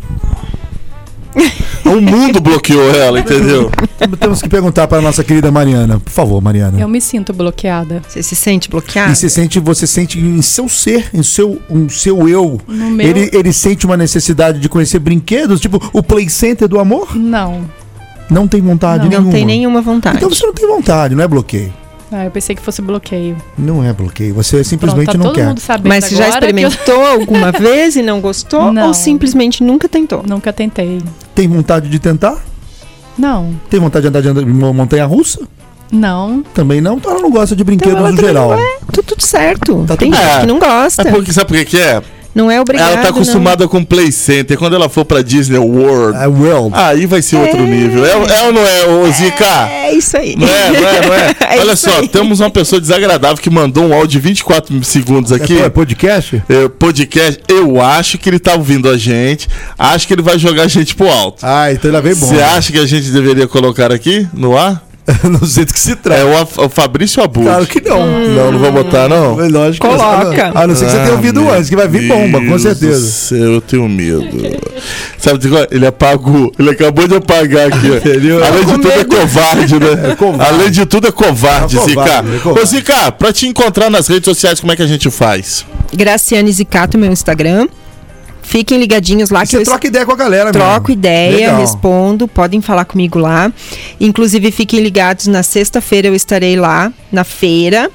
O 1.85 2.01
mundo 2.01 2.41
bloqueou 2.41 2.91
ela, 2.95 3.21
entendeu? 3.21 3.71
Temos 4.19 4.41
que 4.41 4.49
perguntar 4.49 4.89
para 4.89 5.03
nossa 5.03 5.23
querida 5.23 5.51
Mariana. 5.53 6.01
Por 6.01 6.11
favor, 6.11 6.41
Mariana. 6.41 6.81
Eu 6.81 6.89
me 6.89 7.01
sinto 7.01 7.33
bloqueada. 7.33 8.03
Você 8.09 8.23
se 8.23 8.35
sente 8.35 8.71
bloqueada? 8.71 9.13
E 9.13 9.17
você 9.17 9.29
sente, 9.29 9.61
você 9.61 9.87
sente 9.87 10.19
em 10.19 10.41
seu 10.41 10.67
ser, 10.69 11.11
em 11.13 11.23
seu, 11.23 11.61
um 11.69 11.89
seu 11.91 12.27
eu. 12.29 12.59
No 12.67 12.91
meu- 12.91 13.07
Ele, 13.07 13.31
ele 13.33 13.53
sente 13.53 13.85
uma 13.85 13.97
necessidade 13.99 14.59
de 14.59 14.69
conhecer 14.69 14.99
brinquedos, 14.99 15.61
tipo 15.61 15.79
o 15.93 16.03
play 16.03 16.29
center 16.31 16.67
do 16.67 16.81
amor? 16.81 17.15
Não. 17.15 17.63
Não 18.31 18.49
tem 18.49 18.61
vontade 18.63 19.03
Não, 19.05 19.11
nenhuma. 19.11 19.27
não 19.27 19.33
tem 19.33 19.45
nenhuma 19.45 19.81
vontade. 19.83 20.17
Então 20.17 20.31
você 20.31 20.45
não 20.45 20.55
tem 20.55 20.67
vontade, 20.67 21.15
não 21.15 21.23
é 21.23 21.29
bloqueio. 21.29 21.73
Ah, 22.13 22.25
eu 22.25 22.31
pensei 22.31 22.55
que 22.55 22.63
fosse 22.63 22.81
bloqueio. 22.81 23.37
Não 23.59 23.83
é 23.83 23.93
bloqueio. 23.93 24.33
Você 24.35 24.63
simplesmente 24.63 25.07
Pronto, 25.07 25.19
tá 25.19 25.25
não 25.25 25.33
todo 25.55 25.61
quer. 25.61 25.89
Mas 25.89 26.05
você 26.05 26.15
já 26.15 26.25
que 26.25 26.29
eu- 26.29 26.35
experimentou 26.35 27.05
alguma 27.07 27.51
vez 27.51 27.97
e 27.97 28.03
não 28.03 28.21
gostou? 28.21 28.73
Não. 28.73 28.89
Ou 28.89 28.95
simplesmente 28.95 29.63
nunca 29.65 29.89
tentou? 29.89 30.23
Nunca 30.27 30.53
tentei. 30.53 31.01
Tem 31.35 31.49
vontade 31.49 31.89
de 31.89 31.99
tentar? 31.99 32.37
Não. 33.19 33.55
Tem 33.69 33.81
vontade 33.81 34.03
de 34.03 34.09
andar 34.09 34.21
de 34.21 34.29
andar- 34.29 34.45
de 34.45 34.51
uma 34.51 34.73
montanha 34.73 35.05
russa? 35.05 35.41
Não. 35.91 36.43
Também 36.55 36.81
não. 36.81 36.97
Então 36.97 37.11
ela 37.13 37.21
não 37.23 37.31
gosta 37.31 37.57
de 37.57 37.65
brinquedos 37.65 37.95
Então 37.95 38.07
ela 38.07 38.13
no 38.15 38.21
geral. 38.21 38.51
não 38.51 38.59
é. 38.59 38.77
Tudo, 38.93 39.03
tudo 39.05 39.23
certo. 39.23 39.85
Tá 39.87 39.97
tem 39.97 40.11
tudo 40.11 40.21
gente 40.23 40.41
que 40.41 40.47
não 40.47 40.59
gosta. 40.59 41.03
É 41.03 41.11
porque, 41.13 41.33
sabe 41.33 41.47
por 41.49 41.57
que 41.59 41.65
que 41.65 41.79
é? 41.79 42.03
Não 42.37 42.51
é 42.51 42.61
obrigado. 42.61 42.93
ela 42.93 43.01
tá 43.01 43.09
acostumada 43.09 43.67
com 43.67 43.83
Play 43.83 44.13
Center. 44.13 44.59
Quando 44.59 44.77
ela 44.77 44.91
for 44.91 45.07
pra 45.07 45.23
Disney 45.23 45.57
World, 45.57 46.19
É 46.19 46.27
world. 46.27 46.71
aí 46.75 47.07
vai 47.07 47.23
ser 47.23 47.37
outro 47.37 47.63
nível. 47.63 48.05
É, 48.05 48.11
é 48.11 48.43
ou 48.45 48.53
não 48.53 48.61
é, 48.61 48.87
ô 48.87 49.11
Zica? 49.11 49.69
É 49.71 49.95
isso 49.95 50.19
aí. 50.19 50.37
Não 50.37 50.47
é, 50.47 50.71
não 50.71 50.89
é, 50.89 51.07
não 51.07 51.15
é? 51.15 51.37
É 51.57 51.61
Olha 51.61 51.75
só, 51.75 52.01
aí. 52.01 52.09
temos 52.09 52.41
uma 52.41 52.51
pessoa 52.51 52.79
desagradável 52.79 53.39
que 53.39 53.49
mandou 53.49 53.87
um 53.87 53.95
áudio 53.95 54.21
de 54.21 54.29
24 54.29 54.85
segundos 54.85 55.33
aqui. 55.33 55.59
É, 55.59 55.63
é 55.63 55.71
podcast? 55.71 56.43
É, 56.47 56.69
podcast. 56.69 57.41
Eu 57.49 57.81
acho 57.81 58.19
que 58.19 58.29
ele 58.29 58.39
tá 58.39 58.53
ouvindo 58.53 58.91
a 58.91 58.99
gente. 58.99 59.49
Acho 59.79 60.07
que 60.07 60.13
ele 60.13 60.23
vai 60.23 60.39
jogar 60.39 60.65
a 60.65 60.69
gente 60.69 60.95
pro 60.95 61.09
alto. 61.09 61.39
Ah, 61.43 61.73
então 61.73 61.91
ela 61.91 62.03
veio 62.03 62.17
bom. 62.17 62.27
Você 62.27 62.43
acha 62.43 62.71
que 62.71 62.79
a 62.79 62.85
gente 62.87 63.11
deveria 63.11 63.49
colocar 63.49 63.91
aqui 63.91 64.29
no 64.35 64.59
ar? 64.59 64.86
Não 65.31 65.47
sei 65.47 65.65
do 65.65 65.73
que 65.73 65.79
se 65.81 65.95
trata. 65.97 66.21
É 66.21 66.25
o, 66.25 66.37
Af- 66.39 66.59
o 66.59 66.69
Fabrício 66.69 67.23
Abud. 67.23 67.47
Claro 67.47 67.67
que 67.67 67.81
não. 67.81 68.07
Não, 68.29 68.53
não 68.53 68.59
vou 68.59 68.73
botar, 68.73 69.09
não. 69.09 69.41
É 69.41 69.49
lógico 69.49 69.87
que 69.87 69.97
Coloca. 69.97 70.51
não. 70.53 70.61
A 70.63 70.67
não 70.67 70.75
ser 70.75 70.87
que 70.87 70.91
você 70.93 70.99
tenha 70.99 71.13
ouvido 71.13 71.41
meu 71.43 71.53
antes, 71.55 71.69
que 71.69 71.77
vai 71.77 71.89
vir 71.89 72.09
bomba, 72.09 72.41
com 72.45 72.59
certeza. 72.59 73.07
céu, 73.07 73.39
eu 73.55 73.61
tenho 73.61 73.89
medo. 73.89 74.27
Sabe, 75.19 75.39
de 75.39 75.49
qual- 75.49 75.67
ele 75.71 75.87
apagou. 75.87 76.53
Ele 76.59 76.71
acabou 76.71 77.07
de 77.07 77.15
apagar 77.17 77.69
aqui. 77.69 77.87
Além 78.47 78.65
de 78.65 78.73
tudo, 78.73 78.91
é 78.93 79.05
covarde, 79.05 79.79
né? 79.79 79.87
É 80.13 80.15
covarde. 80.17 80.55
Além 80.55 80.71
de 80.71 80.87
tudo, 80.87 81.07
é 81.09 81.13
covarde, 81.13 81.77
É 81.77 81.81
covarde, 81.81 81.91
Zica. 81.91 82.37
é 82.37 82.39
covarde. 82.41 82.61
Ô, 82.61 82.65
Zica, 82.67 83.13
pra 83.13 83.33
te 83.33 83.47
encontrar 83.47 83.91
nas 83.91 84.09
redes 84.09 84.25
sociais, 84.25 84.61
como 84.61 84.73
é 84.73 84.77
que 84.77 84.83
a 84.83 84.87
gente 84.87 85.11
faz? 85.11 85.65
Graciane 85.95 86.51
Zicato, 86.53 86.99
meu 86.99 87.11
Instagram. 87.13 87.69
Fiquem 88.49 88.79
ligadinhos 88.79 89.31
lá 89.31 89.41
que 89.45 89.49
Você 89.57 89.65
troca 89.65 89.87
ideia 89.89 90.07
com 90.07 90.13
a 90.13 90.17
galera, 90.17 90.53
troco 90.53 90.89
mesmo. 90.89 90.93
ideia, 91.01 91.37
Legal. 91.49 91.61
respondo, 91.61 92.29
podem 92.29 92.61
falar 92.61 92.85
comigo 92.85 93.19
lá. 93.19 93.53
Inclusive, 94.01 94.53
fiquem 94.53 94.81
ligados, 94.81 95.27
na 95.27 95.43
sexta-feira 95.43 96.07
eu 96.09 96.15
estarei 96.15 96.55
lá, 96.57 96.93
na 97.11 97.25
feira. 97.25 97.91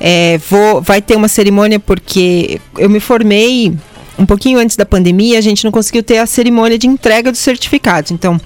É, 0.00 0.38
vou, 0.48 0.80
vai 0.80 1.02
ter 1.02 1.16
uma 1.16 1.26
cerimônia 1.28 1.80
porque 1.80 2.60
eu 2.78 2.88
me 2.88 3.00
formei 3.00 3.74
um 4.18 4.24
pouquinho 4.24 4.58
antes 4.60 4.76
da 4.76 4.86
pandemia, 4.86 5.38
a 5.38 5.42
gente 5.42 5.64
não 5.64 5.72
conseguiu 5.72 6.02
ter 6.02 6.18
a 6.18 6.26
cerimônia 6.26 6.78
de 6.78 6.86
entrega 6.86 7.30
dos 7.32 7.40
certificados. 7.40 8.10
Então, 8.12 8.40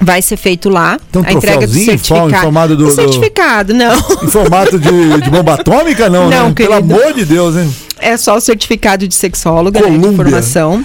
vai 0.00 0.20
ser 0.22 0.36
feito 0.36 0.68
lá 0.68 0.98
um 1.14 1.20
a 1.24 1.32
entrega 1.32 1.66
do 1.66 1.76
em 1.76 1.82
em 1.82 1.84
certificado. 1.84 2.36
formato 2.42 2.74
do- 2.76 2.84
O 2.84 2.88
do- 2.88 2.92
certificado, 2.94 3.72
não. 3.74 3.94
Em 4.22 4.28
formato 4.28 4.78
de, 4.78 5.20
de 5.20 5.30
bomba 5.30 5.54
atômica, 5.54 6.08
não, 6.08 6.28
Não, 6.30 6.48
né? 6.48 6.54
Pelo 6.56 6.72
amor 6.74 7.12
de 7.12 7.24
Deus, 7.24 7.54
hein? 7.56 7.72
É 8.02 8.16
só 8.16 8.36
o 8.36 8.40
certificado 8.40 9.06
de 9.06 9.14
sexóloga, 9.14 9.80
né, 9.80 9.96
de 9.96 10.16
formação. 10.16 10.84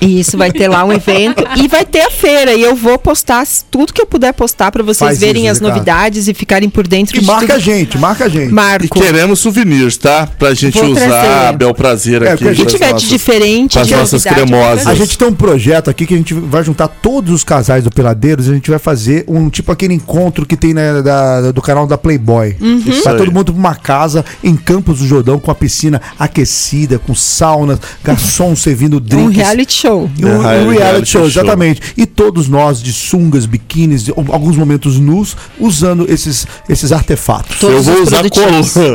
E 0.00 0.20
isso 0.20 0.38
vai 0.38 0.52
ter 0.52 0.68
lá 0.68 0.84
um 0.84 0.92
evento 0.92 1.44
e 1.56 1.66
vai 1.66 1.84
ter 1.84 2.02
a 2.02 2.10
feira 2.10 2.54
e 2.54 2.62
eu 2.62 2.76
vou 2.76 2.96
postar 2.98 3.44
tudo 3.68 3.92
que 3.92 4.00
eu 4.00 4.06
puder 4.06 4.32
postar 4.32 4.70
para 4.70 4.82
vocês 4.82 5.08
Faz 5.08 5.18
verem 5.18 5.42
isso, 5.44 5.52
as 5.52 5.58
Ricardo. 5.58 5.74
novidades 5.76 6.28
e 6.28 6.34
ficarem 6.34 6.70
por 6.70 6.86
dentro 6.86 7.16
E 7.16 7.20
de 7.20 7.26
marca 7.26 7.44
a 7.54 7.56
tudo. 7.56 7.60
gente, 7.64 7.98
marca 7.98 8.24
a 8.26 8.28
gente. 8.28 8.50
E 8.50 8.52
Marco. 8.54 9.00
queremos 9.00 9.40
souvenirs, 9.40 9.96
tá? 9.96 10.28
Pra 10.38 10.54
gente 10.54 10.78
Vou 10.78 10.90
usar 10.92 11.00
trazer. 11.08 11.46
a 11.48 11.52
Bel 11.52 11.74
Prazer 11.74 12.22
É, 12.22 12.32
aqui. 12.32 12.44
porque 12.44 12.48
a 12.48 12.52
O 12.52 12.54
que 12.54 12.62
pras 12.62 12.72
tiver 12.72 12.92
de 12.94 13.08
diferente, 13.08 13.82
de 13.82 13.96
nossas 13.96 14.22
cremosas. 14.22 14.86
A 14.86 14.94
gente 14.94 15.18
tem 15.18 15.26
um 15.28 15.34
projeto 15.34 15.90
aqui 15.90 16.06
que 16.06 16.14
a 16.14 16.16
gente 16.16 16.32
vai 16.32 16.62
juntar 16.62 16.86
todos 16.86 17.32
os 17.34 17.42
casais 17.42 17.82
do 17.82 17.90
Peladeiros 17.90 18.46
e 18.46 18.50
a 18.52 18.54
gente 18.54 18.70
vai 18.70 18.78
fazer 18.78 19.24
um 19.26 19.50
tipo 19.50 19.72
aquele 19.72 19.94
encontro 19.94 20.46
que 20.46 20.56
tem 20.56 20.72
né, 20.72 21.02
da- 21.02 21.50
do 21.50 21.60
canal 21.60 21.88
da 21.88 21.98
Playboy. 21.98 22.56
Vai 23.04 23.14
aí. 23.14 23.18
todo 23.18 23.32
mundo 23.32 23.52
pra 23.52 23.58
uma 23.60 23.74
casa 23.74 24.24
em 24.44 24.54
Campos 24.56 25.00
do 25.00 25.06
Jordão 25.08 25.40
com 25.40 25.50
a 25.50 25.54
piscina 25.56 26.00
aquecida, 26.38 26.98
com 26.98 27.14
sauna, 27.14 27.78
garçom 28.04 28.54
servindo 28.56 28.96
Um 28.98 29.00
drinks. 29.00 29.36
reality 29.36 29.72
show. 29.72 30.10
Um, 30.22 30.26
um 30.26 30.42
É, 30.48 30.58
reality, 30.62 30.78
reality 30.78 31.10
show, 31.10 31.28
show. 31.28 31.42
exatamente. 31.42 31.80
E 31.96 32.06
todos 32.06 32.48
nós 32.48 32.80
de 32.82 32.92
sungas, 32.92 33.44
biquínis, 33.46 34.08
alguns 34.30 34.56
momentos 34.56 34.98
nus, 34.98 35.36
usando 35.58 36.06
esses, 36.10 36.46
esses 36.68 36.92
artefatos. 36.92 37.60
Eu 37.62 37.70
Todos 37.70 37.86
vou 37.86 37.94
os 37.96 38.00
usar 38.08 38.30
colã. 38.30 38.46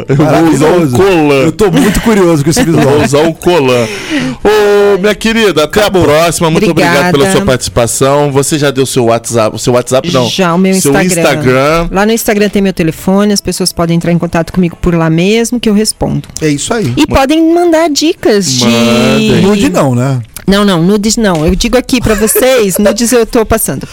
Eu 0.07 0.15
vou 0.15 0.25
usar 0.25 0.41
um 0.41 0.43
Maravilhoso. 0.43 0.95
colã. 0.95 1.35
Eu 1.43 1.51
tô 1.51 1.71
muito 1.71 2.01
curioso 2.01 2.43
com 2.43 2.49
esse 2.49 2.63
Vou 2.63 2.75
visual. 2.75 3.01
usar 3.03 3.19
um 3.23 3.33
colã. 3.33 3.83
Ô, 4.43 4.49
minha 4.97 5.15
querida, 5.15 5.63
até 5.63 5.83
a 5.83 5.91
próxima. 5.91 6.49
Muito 6.49 6.69
Obrigada. 6.69 7.09
obrigado 7.09 7.19
pela 7.19 7.31
sua 7.31 7.45
participação. 7.45 8.31
Você 8.31 8.57
já 8.57 8.71
deu 8.71 8.85
seu 8.85 9.05
WhatsApp, 9.05 9.55
o 9.55 9.59
seu 9.59 9.73
WhatsApp 9.73 10.11
não? 10.11 10.27
Já 10.29 10.53
o 10.53 10.57
meu 10.57 10.73
seu 10.75 10.91
Instagram. 10.91 11.21
Instagram. 11.21 11.87
Lá 11.91 12.05
no 12.05 12.11
Instagram 12.11 12.49
tem 12.49 12.61
meu 12.61 12.73
telefone, 12.73 13.33
as 13.33 13.41
pessoas 13.41 13.71
podem 13.71 13.97
entrar 13.97 14.11
em 14.11 14.17
contato 14.17 14.51
comigo 14.51 14.77
por 14.81 14.93
lá 14.95 15.09
mesmo 15.09 15.59
que 15.59 15.69
eu 15.69 15.73
respondo. 15.73 16.27
É 16.41 16.47
isso 16.47 16.73
aí. 16.73 16.93
E 16.97 17.07
podem 17.07 17.53
mandar 17.53 17.89
dicas 17.89 18.51
de. 18.51 19.41
Nude 19.41 19.69
não, 19.69 19.95
né? 19.95 20.21
Não, 20.47 20.65
não, 20.65 20.83
nudes 20.83 21.15
não. 21.15 21.45
Eu 21.45 21.55
digo 21.55 21.77
aqui 21.77 22.01
pra 22.01 22.15
vocês, 22.15 22.77
nudes 22.79 23.11
eu 23.11 23.25
tô 23.25 23.45
passando. 23.45 23.87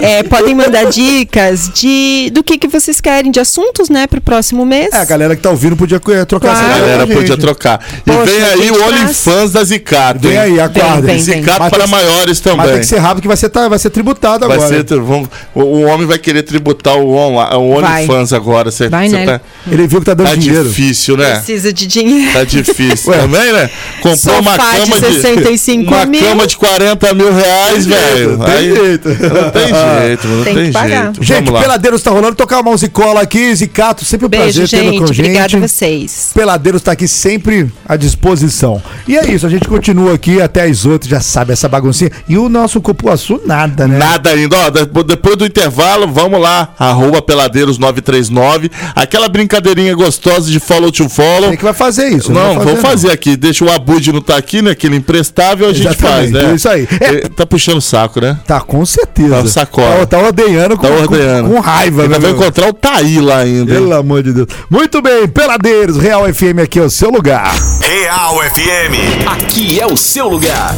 É, 0.00 0.22
podem 0.22 0.54
mandar 0.54 0.84
dicas 0.90 1.70
de 1.74 2.30
do 2.32 2.42
que, 2.42 2.58
que 2.58 2.68
vocês 2.68 3.00
querem, 3.00 3.30
de 3.30 3.40
assuntos, 3.40 3.88
né, 3.88 4.06
pro 4.06 4.20
próximo 4.20 4.66
mês. 4.66 4.92
É, 4.92 4.98
a 4.98 5.04
galera 5.04 5.34
que 5.34 5.42
tá 5.42 5.50
ouvindo 5.50 5.76
podia 5.76 5.98
trocar 5.98 6.44
Claro. 6.44 6.58
A 6.58 6.60
essa 6.60 6.78
ideia 6.78 6.98
galera 6.98 7.06
podia 7.06 7.36
trocar. 7.38 7.80
E 8.06 8.10
Poxa, 8.10 8.24
vem 8.24 8.42
aí 8.42 8.70
o. 8.70 8.84
OnlyFans 8.84 9.52
da 9.52 9.64
Zicato. 9.64 10.28
Vem? 10.28 10.36
Aí. 10.44 11.20
Zicato 11.20 11.46
Mas 11.60 11.70
para 11.70 11.70
tem 11.70 11.80
que- 11.84 11.90
maiores 11.90 12.28
Mas 12.28 12.40
tem 12.40 12.56
também. 12.56 12.80
que 12.80 12.86
ser 12.86 12.98
rápido 12.98 13.22
que 13.22 13.28
vai 13.28 13.36
ser, 13.36 13.48
tá- 13.48 13.68
vai 13.68 13.78
ser 13.78 13.90
tributado 13.90 14.46
Vai 14.46 14.56
agora. 14.56 14.84
ser, 14.86 15.00
vão- 15.00 15.28
o, 15.54 15.60
o 15.62 15.82
homem 15.84 16.06
vai 16.06 16.18
querer 16.18 16.42
tributar 16.42 16.96
o. 16.96 17.14
OnlyFans 17.14 18.32
agora. 18.32 18.70
Cê, 18.70 18.88
Vai, 18.88 19.08
cê 19.08 19.16
né? 19.16 19.26
tá, 19.38 19.40
Ele 19.70 19.86
viu 19.86 20.00
que 20.00 20.06
tá 20.06 20.14
dando 20.14 20.28
tá 20.28 20.34
dinheiro. 20.34 20.68
difícil, 20.68 21.16
né? 21.16 21.36
Precisa 21.36 21.72
de 21.72 21.86
dinheiro. 21.86 22.32
Tá 22.32 22.44
difícil 22.44 23.10
Ué. 23.12 23.18
também, 23.18 23.52
né? 23.52 23.70
Comprou 24.02 24.40
uma 24.40 24.50
Sofá 24.52 24.70
de 24.72 24.80
cama 24.90 25.00
de, 25.00 25.14
65 25.22 25.94
uma 25.94 26.06
mil. 26.06 26.20
cama 26.20 26.46
de 26.46 26.56
40 26.56 27.14
mil 27.14 27.32
reais, 27.34 27.86
velho. 27.86 28.38
Tem 28.38 28.52
Aí- 28.54 28.74
jeito. 28.76 29.08
Não 29.08 29.50
tem 29.50 29.66
jeito, 30.08 30.28
não 30.28 30.44
Tem 30.44 30.54
tem, 30.54 30.66
que 30.66 30.72
pagar. 30.72 31.02
jeito. 31.04 31.22
Gente. 31.24 31.52
Peladeiros 31.52 32.02
tá 32.02 32.10
rolando, 32.10 32.34
tocar 32.34 32.60
uma 32.60 32.70
musicola 32.72 33.20
aqui, 33.22 33.54
Zicato, 33.54 34.04
sempre 34.04 34.26
um 34.26 34.28
Beijo, 34.28 34.58
prazer 34.60 34.68
tê-lo 34.68 34.98
com 34.98 35.04
a 35.04 35.06
gente. 35.06 35.16
gente. 35.16 35.20
Obrigada 35.26 35.56
a 35.56 35.60
vocês. 35.68 36.30
Peladeiros 36.34 36.82
tá 36.82 36.92
aqui 36.92 37.08
sempre 37.08 37.70
à 37.88 37.96
disposição. 37.96 38.82
E 39.08 39.16
é 39.16 39.30
isso, 39.30 39.46
a 39.46 39.50
gente 39.50 39.66
continua 39.66 40.14
aqui 40.14 40.40
até 40.42 40.64
as 40.64 40.84
outras, 40.84 41.10
já 41.10 41.20
sabe, 41.20 41.52
essa 41.52 41.68
baguncinha. 41.68 42.10
E 42.28 42.36
o 42.36 42.48
nosso 42.48 42.80
Cupuaçu, 42.80 43.40
nada, 43.46 43.88
né? 43.88 43.98
Nada 43.98 44.30
ainda. 44.30 44.56
Ó, 44.58 44.70
depois, 45.02 45.36
do 45.36 45.46
intervalo, 45.46 46.06
vamos 46.12 46.40
lá. 46.40 46.74
Arroba 46.78 47.20
Peladeiros939. 47.22 48.70
Aquela 48.94 49.28
brincadeirinha 49.60 49.94
gostosa 49.94 50.50
de 50.50 50.58
follow 50.58 50.90
to 50.90 51.08
follow. 51.08 51.48
Quem 51.50 51.56
que 51.58 51.64
vai 51.64 51.72
fazer 51.72 52.08
isso? 52.08 52.32
Não, 52.32 52.54
vai 52.56 52.64
vou 52.66 52.76
fazer 52.76 53.10
aqui. 53.12 53.36
Deixa 53.36 53.64
o 53.64 53.70
Abud 53.72 54.12
não 54.12 54.20
tá 54.20 54.36
aqui, 54.36 54.60
né? 54.60 54.72
Aquele 54.72 54.96
imprestável, 54.96 55.68
a 55.68 55.72
gente 55.72 55.86
Exatamente, 55.86 56.32
faz, 56.32 56.44
né? 56.44 56.50
é 56.50 56.54
isso 56.54 56.68
aí. 56.68 56.88
É. 57.00 57.28
Tá 57.28 57.46
puxando 57.46 57.76
o 57.78 57.80
saco, 57.80 58.20
né? 58.20 58.38
Tá, 58.46 58.60
com 58.60 58.84
certeza. 58.84 59.42
Tá 59.42 59.48
sacola. 59.48 60.06
Tá, 60.06 60.18
tá 60.18 60.28
odeando 60.28 60.76
com, 60.76 60.82
Tá 60.82 60.88
com- 60.88 61.00
ordenando. 61.02 61.50
com, 61.50 61.60
raiva, 61.60 62.02
Ainda 62.02 62.14
né? 62.18 62.20
vai 62.20 62.32
meu? 62.32 62.40
encontrar 62.40 62.68
o 62.68 62.72
Taí 62.72 63.20
lá 63.20 63.38
ainda. 63.38 63.72
Pelo 63.72 63.94
amor 63.94 64.22
de 64.22 64.32
Deus. 64.32 64.48
Muito 64.68 65.00
bem, 65.00 65.28
Peladeiros, 65.28 65.96
Real 65.96 66.24
FM 66.32 66.58
aqui 66.62 66.78
é 66.78 66.82
o 66.82 66.90
seu 66.90 67.10
lugar. 67.10 67.54
Real 67.80 68.36
FM. 68.42 69.26
Aqui 69.26 69.80
é 69.80 69.86
o 69.86 69.96
seu 69.96 70.28
lugar. 70.28 70.74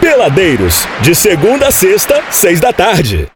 Peladeiros, 0.00 0.86
de 1.00 1.14
segunda 1.14 1.68
a 1.68 1.70
sexta, 1.70 2.20
seis 2.30 2.60
da 2.60 2.72
tarde. 2.72 3.26